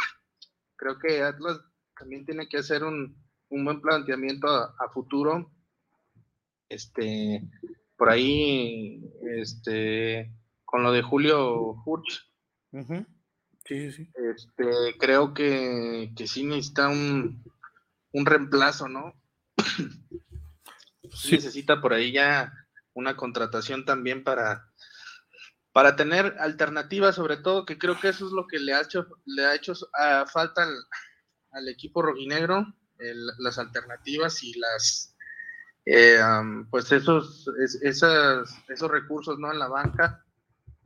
Creo 0.76 0.98
que 0.98 1.22
Atlas 1.22 1.60
también 1.98 2.24
tiene 2.24 2.48
que 2.48 2.58
hacer 2.58 2.84
un, 2.84 3.16
un 3.48 3.64
buen 3.64 3.80
planteamiento 3.80 4.48
a, 4.48 4.74
a, 4.78 4.88
futuro. 4.92 5.52
Este, 6.68 7.48
por 7.96 8.10
ahí, 8.10 9.02
este, 9.36 10.30
con 10.68 10.82
lo 10.82 10.92
de 10.92 11.00
Julio 11.00 11.76
Furch. 11.82 12.30
Sí, 13.64 13.90
sí. 13.90 14.12
Este, 14.14 14.98
creo 14.98 15.32
que, 15.32 16.12
que 16.14 16.26
sí 16.26 16.44
necesita 16.44 16.88
un, 16.88 17.42
un 18.12 18.26
reemplazo, 18.26 18.86
¿no? 18.86 19.14
sí. 21.10 21.32
Necesita 21.32 21.80
por 21.80 21.94
ahí 21.94 22.12
ya 22.12 22.52
una 22.92 23.16
contratación 23.16 23.86
también 23.86 24.22
para, 24.22 24.70
para 25.72 25.96
tener 25.96 26.36
alternativas, 26.38 27.14
sobre 27.14 27.38
todo, 27.38 27.64
que 27.64 27.78
creo 27.78 27.98
que 27.98 28.08
eso 28.08 28.26
es 28.26 28.32
lo 28.32 28.46
que 28.46 28.58
le 28.58 28.74
ha 28.74 28.82
hecho, 28.82 29.06
le 29.24 29.46
ha 29.46 29.54
hecho 29.54 29.72
ah, 29.98 30.26
falta 30.30 30.68
al, 31.52 31.68
equipo 31.68 32.02
rojinegro, 32.02 32.66
las 33.38 33.58
alternativas 33.58 34.42
y 34.42 34.52
las 34.58 35.16
eh, 35.86 36.20
pues 36.70 36.92
esos, 36.92 37.50
esos 37.80 38.90
recursos 38.90 39.38
¿no? 39.38 39.50
en 39.50 39.58
la 39.58 39.68
banca 39.68 40.26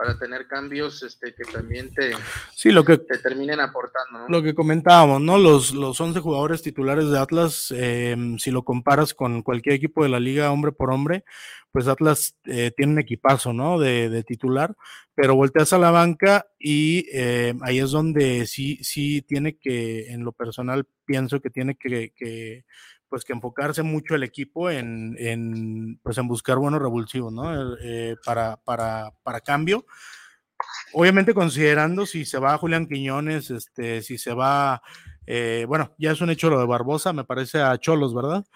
para 0.03 0.19
tener 0.19 0.49
cambios 0.49 1.01
este, 1.05 1.33
que 1.33 1.45
también 1.45 1.95
te, 1.95 2.11
sí, 2.57 2.73
lo 2.73 2.85
que, 2.85 2.99
te 2.99 3.19
terminen 3.19 3.61
aportando. 3.61 4.19
¿no? 4.19 4.29
Lo 4.29 4.43
que 4.43 4.53
comentábamos, 4.53 5.21
¿no? 5.21 5.39
Los, 5.39 5.73
los 5.73 6.01
11 6.01 6.19
jugadores 6.19 6.61
titulares 6.61 7.09
de 7.09 7.21
Atlas, 7.21 7.73
eh, 7.77 8.17
si 8.39 8.51
lo 8.51 8.65
comparas 8.65 9.15
con 9.15 9.43
cualquier 9.43 9.77
equipo 9.77 10.03
de 10.03 10.09
la 10.09 10.19
liga 10.19 10.51
hombre 10.51 10.73
por 10.73 10.91
hombre, 10.91 11.23
pues 11.71 11.87
Atlas 11.87 12.37
eh, 12.47 12.73
tiene 12.77 12.95
un 12.95 12.99
equipazo, 12.99 13.53
¿no? 13.53 13.79
De, 13.79 14.09
de, 14.09 14.25
titular, 14.25 14.75
pero 15.15 15.37
volteas 15.37 15.73
a 15.73 15.79
la 15.79 15.93
banca 15.93 16.49
y 16.59 17.07
eh, 17.13 17.55
ahí 17.61 17.79
es 17.79 17.93
donde 17.93 18.47
sí, 18.47 18.81
sí 18.83 19.23
tiene 19.23 19.57
que, 19.57 20.11
en 20.13 20.25
lo 20.25 20.33
personal, 20.33 20.85
pienso 21.05 21.41
que 21.41 21.51
tiene 21.51 21.77
que, 21.77 22.13
que 22.17 22.65
pues 23.13 23.27
que 23.27 23.35
enfocarse 23.35 23.83
mucho 23.83 24.15
el 24.15 24.23
equipo 24.23 24.71
en, 24.71 25.17
en 25.19 26.01
pues 26.03 26.17
en 26.17 26.29
buscar 26.29 26.57
buenos 26.57 26.81
revulsivos, 26.81 27.31
¿no? 27.31 27.77
Eh, 27.77 28.17
para, 28.25 28.57
para, 28.57 29.13
para 29.23 29.43
cambio. 29.43 29.85
Obviamente 30.95 31.35
considerando 31.35 32.07
si 32.07 32.25
se 32.25 32.39
va 32.39 32.57
Julián 32.57 32.87
Quiñones, 32.87 33.51
este, 33.51 34.01
si 34.01 34.17
se 34.17 34.33
va, 34.33 34.81
eh, 35.27 35.67
bueno, 35.69 35.95
ya 35.99 36.13
es 36.13 36.23
un 36.23 36.31
hecho 36.31 36.49
lo 36.49 36.59
de 36.59 36.65
Barbosa, 36.65 37.13
me 37.13 37.25
parece 37.25 37.61
a 37.61 37.77
Cholos, 37.77 38.15
¿verdad? 38.15 38.47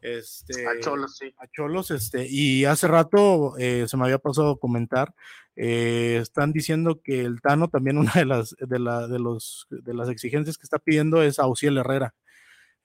Este, 0.00 0.66
a 0.66 0.80
Cholos, 0.80 1.18
sí. 1.18 1.34
A 1.36 1.46
Cholos, 1.48 1.90
este, 1.90 2.26
y 2.26 2.64
hace 2.64 2.88
rato 2.88 3.58
eh, 3.58 3.84
se 3.86 3.98
me 3.98 4.04
había 4.04 4.18
pasado 4.18 4.58
comentar, 4.58 5.12
están 5.56 6.54
diciendo 6.54 7.02
que 7.04 7.20
el 7.20 7.42
Tano 7.42 7.68
también 7.68 7.98
una 7.98 8.12
de 8.14 8.24
las, 8.24 8.56
de, 8.58 8.78
la, 8.78 9.08
de, 9.08 9.18
los, 9.18 9.66
de 9.68 9.92
las 9.92 10.08
exigencias 10.08 10.56
que 10.56 10.64
está 10.64 10.78
pidiendo 10.78 11.22
es 11.22 11.38
a 11.38 11.44
Herrera 11.44 12.14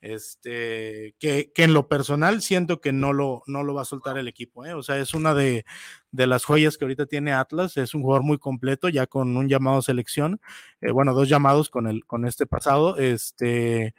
este, 0.01 1.15
que, 1.19 1.51
en 1.55 1.73
lo 1.73 1.87
personal 1.87 2.41
siento 2.41 2.81
que 2.81 2.91
no 2.91 3.13
lo, 3.13 3.43
no 3.45 3.63
lo 3.63 3.75
va 3.75 3.83
a 3.83 3.85
soltar 3.85 4.17
el 4.17 4.27
equipo, 4.27 4.65
¿eh? 4.65 4.73
o 4.73 4.81
sea, 4.81 4.97
es 4.97 5.13
una 5.13 5.35
de, 5.35 5.63
de, 6.11 6.27
las 6.27 6.43
joyas 6.43 6.77
que 6.77 6.85
ahorita 6.85 7.05
tiene 7.05 7.33
Atlas, 7.33 7.77
es 7.77 7.93
un 7.93 8.01
jugador 8.01 8.23
muy 8.23 8.39
completo, 8.39 8.89
ya 8.89 9.05
con 9.05 9.37
un 9.37 9.47
llamado 9.47 9.81
selección, 9.83 10.41
eh, 10.81 10.91
bueno, 10.91 11.13
dos 11.13 11.29
llamados 11.29 11.69
con, 11.69 11.85
el, 11.85 12.03
con 12.05 12.25
este 12.25 12.47
pasado, 12.47 12.97
este, 12.97 13.93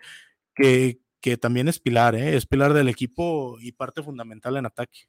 que, 0.56 1.00
que 1.20 1.36
también 1.36 1.68
es 1.68 1.78
pilar, 1.78 2.16
¿eh? 2.16 2.36
es 2.36 2.46
pilar 2.46 2.74
del 2.74 2.88
equipo 2.88 3.56
y 3.60 3.70
parte 3.70 4.02
fundamental 4.02 4.56
en 4.56 4.66
ataque. 4.66 5.08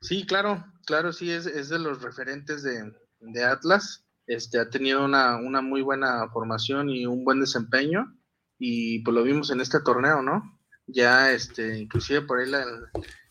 Sí, 0.00 0.26
claro, 0.26 0.64
claro, 0.84 1.12
sí, 1.12 1.30
es, 1.30 1.46
es 1.46 1.68
de 1.68 1.78
los 1.78 2.02
referentes 2.02 2.64
de, 2.64 2.92
de 3.20 3.44
Atlas. 3.44 4.04
este, 4.26 4.58
ha 4.58 4.68
tenido 4.68 5.04
una, 5.04 5.36
una 5.36 5.62
muy 5.62 5.82
buena 5.82 6.28
formación 6.32 6.90
y 6.90 7.06
un 7.06 7.24
buen 7.24 7.38
desempeño 7.38 8.15
y 8.58 9.00
pues 9.00 9.14
lo 9.14 9.22
vimos 9.22 9.50
en 9.50 9.60
este 9.60 9.80
torneo, 9.80 10.22
¿no? 10.22 10.58
Ya, 10.86 11.32
este, 11.32 11.78
inclusive 11.78 12.22
por 12.22 12.38
ahí 12.38 12.50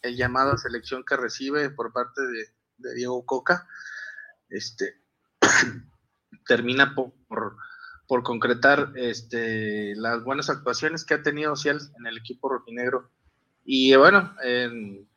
el 0.01 0.17
llamado 0.17 0.51
a 0.51 0.57
selección 0.57 1.03
que 1.05 1.15
recibe 1.15 1.69
por 1.69 1.93
parte 1.93 2.21
de, 2.21 2.93
Diego 2.93 3.25
Coca, 3.25 3.67
este, 4.49 5.01
termina 6.45 6.93
por, 6.93 7.13
por, 8.07 8.23
concretar 8.23 8.91
este, 8.95 9.95
las 9.95 10.23
buenas 10.23 10.49
actuaciones 10.49 11.05
que 11.05 11.13
ha 11.13 11.23
tenido 11.23 11.55
Ciel 11.55 11.79
en 11.97 12.05
el 12.05 12.17
equipo 12.17 12.49
rojinegro. 12.49 13.09
Y 13.63 13.95
bueno, 13.95 14.35
en, 14.43 15.07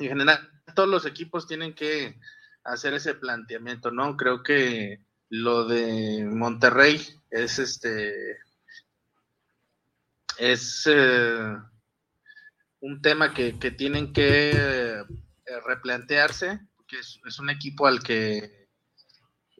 en 0.00 0.08
general, 0.08 0.50
todos 0.74 0.88
los 0.88 1.06
equipos 1.06 1.46
tienen 1.46 1.74
que 1.74 2.18
hacer 2.64 2.94
ese 2.94 3.14
planteamiento, 3.14 3.92
¿no? 3.92 4.16
Creo 4.16 4.42
que 4.42 5.04
lo 5.28 5.66
de 5.66 6.26
Monterrey 6.26 7.00
es 7.30 7.58
este 7.58 8.38
es 10.38 10.84
eh, 10.86 11.56
un 12.80 13.00
tema 13.00 13.32
que, 13.32 13.52
tienen 13.52 14.12
que 14.12 14.50
eh, 14.50 15.04
replantearse, 15.66 16.60
porque 16.76 16.96
es, 16.98 17.38
un 17.38 17.50
equipo 17.50 17.86
al 17.86 18.02
que 18.02 18.68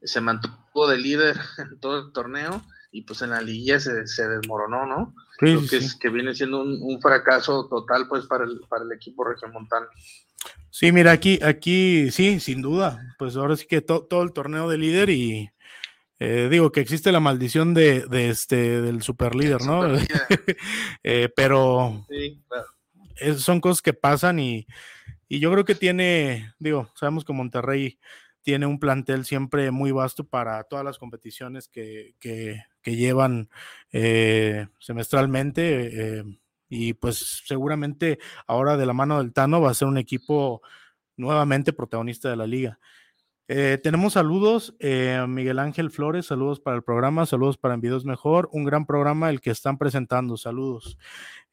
se 0.03 0.21
mantuvo 0.21 0.89
de 0.89 0.99
líder 0.99 1.37
en 1.59 1.81
todo 1.81 2.07
el 2.07 2.13
torneo 2.13 2.63
y 2.91 3.03
pues 3.03 3.23
en 3.23 3.31
la 3.31 3.41
liguilla 3.41 3.81
se, 3.81 4.29
desmoronó, 4.29 4.87
¿no? 4.87 5.15
Creo 5.39 5.67
que, 5.67 5.79
Es, 5.79 5.95
que 5.95 6.11
viene 6.11 6.35
siendo 6.35 6.63
un, 6.63 7.01
fracaso 7.01 7.67
total 7.69 8.07
pues 8.07 8.27
para 8.27 8.45
el, 8.45 8.61
para 8.69 8.85
el 8.85 8.93
equipo 8.93 9.25
regiomontano. 9.25 9.87
Sí, 10.71 10.93
mira, 10.93 11.13
aquí, 11.13 11.39
aquí 11.43 12.11
sí, 12.11 12.41
sin 12.41 12.61
duda. 12.61 13.15
Pues 13.19 13.37
ahora 13.37 13.57
sí 13.57 13.67
que 13.67 13.81
todo 13.81 14.23
el 14.23 14.33
torneo 14.33 14.69
de 14.69 14.79
líder 14.79 15.11
y 15.11 15.52
eh, 16.25 16.49
digo 16.49 16.71
que 16.71 16.79
existe 16.79 17.11
la 17.11 17.19
maldición 17.19 17.75
de, 17.75 18.07
este 18.13 18.81
del 18.81 19.03
super 19.03 19.35
líder, 19.35 19.63
¿no? 19.63 19.83
Eh, 21.03 21.29
pero 21.35 22.07
son 23.39 23.61
cosas 23.61 23.83
que 23.83 23.93
pasan 23.93 24.39
y, 24.39 24.69
yo 25.29 25.51
creo 25.51 25.65
que 25.65 25.75
tiene, 25.75 26.53
digo, 26.61 26.93
sabemos 26.95 27.25
que 27.25 27.33
Monterrey 27.33 27.99
tiene 28.43 28.67
un 28.67 28.79
plantel 28.79 29.25
siempre 29.25 29.73
muy 29.73 29.91
vasto 29.91 30.23
para 30.23 30.63
todas 30.63 30.85
las 30.85 30.97
competiciones 30.99 31.67
que, 31.67 32.15
llevan 32.85 33.49
eh, 33.91 34.69
semestralmente 34.79 36.25
y 36.69 36.93
pues 36.93 37.43
seguramente 37.47 38.21
ahora 38.47 38.77
de 38.77 38.87
la 38.87 38.93
mano 38.93 39.19
del 39.19 39.33
Tano 39.33 39.61
va 39.61 39.71
a 39.71 39.75
ser 39.75 39.89
un 39.89 39.99
equipo 39.99 40.63
nuevamente 41.17 41.73
protagonista 41.73 42.31
de 42.31 42.37
la 42.37 42.47
liga. 42.47 42.79
Eh, 43.49 43.79
tenemos 43.83 44.13
saludos, 44.13 44.75
eh, 44.79 45.25
Miguel 45.29 45.59
Ángel 45.59 45.91
Flores, 45.91 46.27
saludos 46.27 46.61
para 46.61 46.77
el 46.77 46.83
programa, 46.83 47.27
saludos 47.27 47.59
para 47.59 47.75
Envidos 47.75 48.05
Mejor, 48.05 48.49
un 48.53 48.65
gran 48.65 48.87
programa 48.87 49.31
el 49.31 49.41
que 49.41 49.51
están 49.51 49.79
presentando, 49.79 50.37
saludos. 50.37 50.97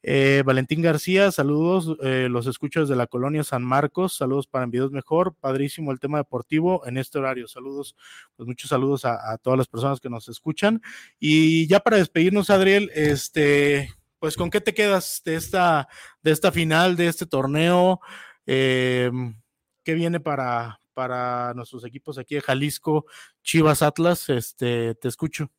Eh, 0.02 0.42
Valentín 0.46 0.80
García, 0.82 1.30
saludos, 1.30 1.98
los 2.00 2.46
escucho 2.46 2.80
desde 2.80 2.96
la 2.96 3.06
colonia 3.06 3.44
San 3.44 3.62
Marcos, 3.64 4.16
saludos 4.16 4.46
para 4.46 4.64
Envidos 4.64 4.92
Mejor, 4.92 5.34
padrísimo 5.34 5.90
el 5.90 6.00
tema 6.00 6.18
deportivo 6.18 6.86
en 6.86 6.96
este 6.96 7.18
horario, 7.18 7.48
saludos, 7.48 7.96
pues 8.36 8.46
muchos 8.46 8.70
saludos 8.70 9.04
a, 9.04 9.36
todas 9.38 9.58
las 9.58 9.68
personas 9.68 10.00
que 10.00 10.08
nos 10.08 10.28
escuchan. 10.28 10.80
Y 11.18 11.66
ya 11.66 11.80
para 11.80 11.98
despedirnos, 11.98 12.50
Adriel, 12.50 12.90
este, 12.94 13.90
pues 14.20 14.36
con 14.36 14.48
qué 14.48 14.60
te 14.62 14.74
quedas 14.74 15.22
de 15.24 15.34
esta, 15.34 15.88
de 16.22 16.30
esta 16.30 16.52
final, 16.52 16.96
de 16.96 17.08
este 17.08 17.26
torneo, 17.26 18.00
qué 18.46 19.22
viene 19.84 20.20
para, 20.20 20.79
para 20.94 21.54
nuestros 21.54 21.84
equipos 21.84 22.18
aquí 22.18 22.34
de 22.36 22.40
Jalisco, 22.40 23.06
Chivas 23.42 23.82
Atlas, 23.82 24.28
este, 24.28 24.94
te 24.94 25.08
escucho. 25.08 25.50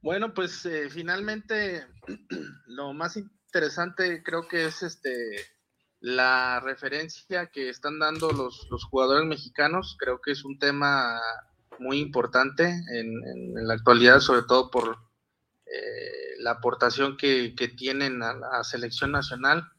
Bueno, 0.00 0.32
pues 0.32 0.64
eh, 0.66 0.88
finalmente 0.90 1.86
lo 2.66 2.92
más 2.92 3.16
interesante 3.16 4.22
creo 4.22 4.46
que 4.46 4.66
es 4.66 4.82
este 4.82 5.10
la 6.00 6.60
referencia 6.60 7.46
que 7.46 7.68
están 7.68 7.98
dando 7.98 8.30
los, 8.30 8.68
los 8.70 8.84
jugadores 8.84 9.26
mexicanos. 9.26 9.96
Creo 9.98 10.20
que 10.20 10.30
es 10.30 10.44
un 10.44 10.58
tema 10.58 11.20
muy 11.78 11.98
importante 11.98 12.64
en, 12.64 13.66
la 13.66 13.74
actualidad, 13.74 14.20
sobre 14.20 14.42
todo 14.42 14.70
por 14.70 14.98
eh, 15.66 16.36
la 16.38 16.52
aportación 16.52 17.16
que, 17.16 17.54
tienen 17.76 18.22
a 18.22 18.34
la 18.34 18.64
selección 18.64 19.12
nacional, 19.12 19.70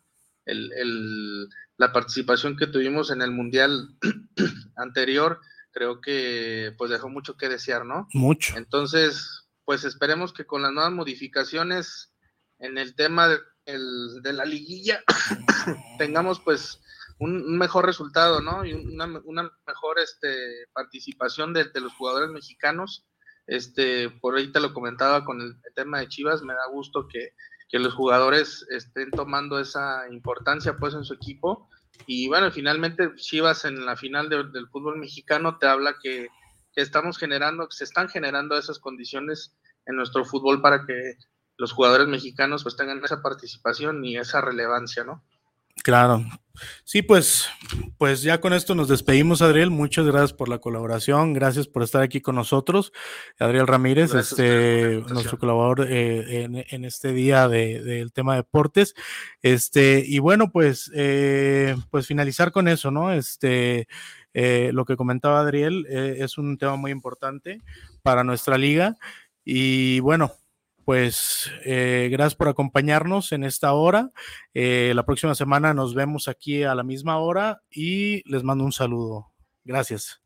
la 1.78 1.93
participación 1.93 2.58
que 2.58 2.68
tuvimos 2.68 3.12
en 3.12 3.22
el 3.22 3.32
Mundial 3.32 3.89
anterior, 4.76 5.39
creo 5.72 6.02
que 6.02 6.74
pues 6.78 6.91
dejó 6.91 7.10
mucho 7.10 7.38
que 7.38 7.50
desear, 7.50 7.86
¿no? 7.86 8.08
Mucho. 8.14 8.58
Entonces, 8.58 9.47
pues 9.66 9.84
esperemos 9.84 10.34
que 10.34 10.45
con 10.45 10.62
las 10.62 10.72
nuevas 10.72 10.91
modificaciones 10.91 12.14
en 12.60 12.78
el 12.78 12.95
tema 12.95 13.28
de, 13.28 13.39
la 14.34 14.45
liguilla 14.45 15.04
tengamos 16.00 16.39
pues 16.39 16.82
un, 17.20 17.58
mejor 17.58 17.86
resultado, 17.86 18.41
¿no? 18.41 18.66
Y 18.66 18.74
una, 18.74 19.08
mejor 19.08 20.00
este, 20.00 20.68
participación 20.74 21.54
de, 21.54 21.66
de 21.66 21.82
los 21.82 21.93
jugadores 21.93 22.30
mexicanos 22.30 23.06
este, 23.50 24.12
por 24.12 24.36
ahí 24.36 24.52
te 24.52 24.60
lo 24.60 24.74
comentaba 24.76 25.26
con 25.26 25.41
el, 25.41 25.56
tema 25.74 26.00
de 26.00 26.08
Chivas, 26.08 26.43
me 26.43 26.54
da 26.54 26.68
gusto 26.72 27.08
que, 27.08 27.34
los 27.78 27.94
jugadores 27.94 28.66
estén 28.72 29.12
tomando 29.12 29.60
esa 29.60 30.08
importancia 30.12 30.78
pues 30.78 30.96
en 30.96 31.04
su 31.04 31.14
equipo. 31.14 31.70
Y 32.08 32.28
bueno, 32.28 32.50
finalmente 32.52 33.14
Chivas 33.16 33.66
en 33.66 33.86
la 33.86 33.96
final 33.96 34.30
del 34.30 34.68
fútbol 34.70 34.98
mexicano 34.98 35.58
te 35.60 35.68
habla 35.68 35.96
que, 36.02 36.30
que 36.74 36.82
estamos 36.82 37.20
generando, 37.20 37.68
que 37.68 37.76
se 37.76 37.84
están 37.84 38.10
generando 38.10 38.58
esas 38.58 38.80
condiciones 38.80 39.54
en 39.86 39.98
nuestro 39.98 40.26
fútbol 40.26 40.62
para 40.62 40.86
que 40.86 41.16
los 41.58 41.74
jugadores 41.74 42.08
mexicanos 42.08 42.64
pues 42.64 42.76
tengan 42.76 43.04
esa 43.04 43.22
participación 43.22 44.04
y 44.04 44.18
esa 44.18 44.42
relevancia, 44.42 45.04
¿no? 45.04 45.24
Claro. 45.84 46.26
Sí, 46.84 47.02
pues, 47.02 47.50
pues 47.98 48.22
ya 48.22 48.42
con 48.42 48.54
esto 48.54 48.76
nos 48.76 48.88
despedimos, 48.88 49.42
Adriel. 49.42 49.70
Muchas 49.70 50.06
gracias 50.06 50.34
por 50.34 50.50
la 50.50 50.60
colaboración, 50.60 51.34
gracias 51.34 51.68
por 51.68 51.84
estar 51.84 52.02
aquí 52.02 52.22
con 52.22 52.36
nosotros. 52.36 52.92
Adriel 53.40 53.68
Ramírez, 53.68 54.14
este, 54.14 55.02
nuestro 55.10 55.38
colaborador 55.38 55.88
eh, 55.90 56.66
en, 56.70 56.86
este 56.86 57.14
día 57.14 57.48
del 57.48 58.12
tema 58.12 58.34
de 58.34 58.40
deportes. 58.40 58.94
Este, 59.42 60.04
y 60.06 60.20
bueno, 60.20 60.52
pues, 60.52 60.92
eh, 60.94 61.76
pues 61.92 62.08
finalizar 62.08 62.52
con 62.52 62.68
eso, 62.68 62.92
¿no? 62.92 63.14
Este, 63.14 63.88
eh, 64.34 64.72
lo 64.74 64.86
que 64.86 64.98
comentaba 64.98 65.40
Adriel 65.40 65.86
es 65.90 66.38
un 66.38 66.58
tema 66.58 66.76
muy 66.76 66.92
importante 66.92 67.62
para 68.02 68.24
nuestra 68.24 68.58
liga. 68.58 68.98
Y 69.46 70.00
bueno, 70.02 70.34
pues 70.90 71.52
eh, 71.66 72.10
gracias 72.12 72.34
por 72.34 72.48
acompañarnos 72.48 73.32
en 73.32 73.44
esta 73.44 73.74
hora. 73.74 74.10
Eh, 74.56 74.92
la 74.96 75.06
próxima 75.06 75.36
semana 75.36 75.72
nos 75.76 75.94
vemos 75.94 76.28
aquí 76.28 76.64
a 76.64 76.74
la 76.74 76.82
misma 76.82 77.20
hora 77.20 77.62
y 77.70 78.28
les 78.28 78.42
mando 78.42 78.64
un 78.64 78.72
saludo. 78.72 79.28
Gracias. 79.64 80.20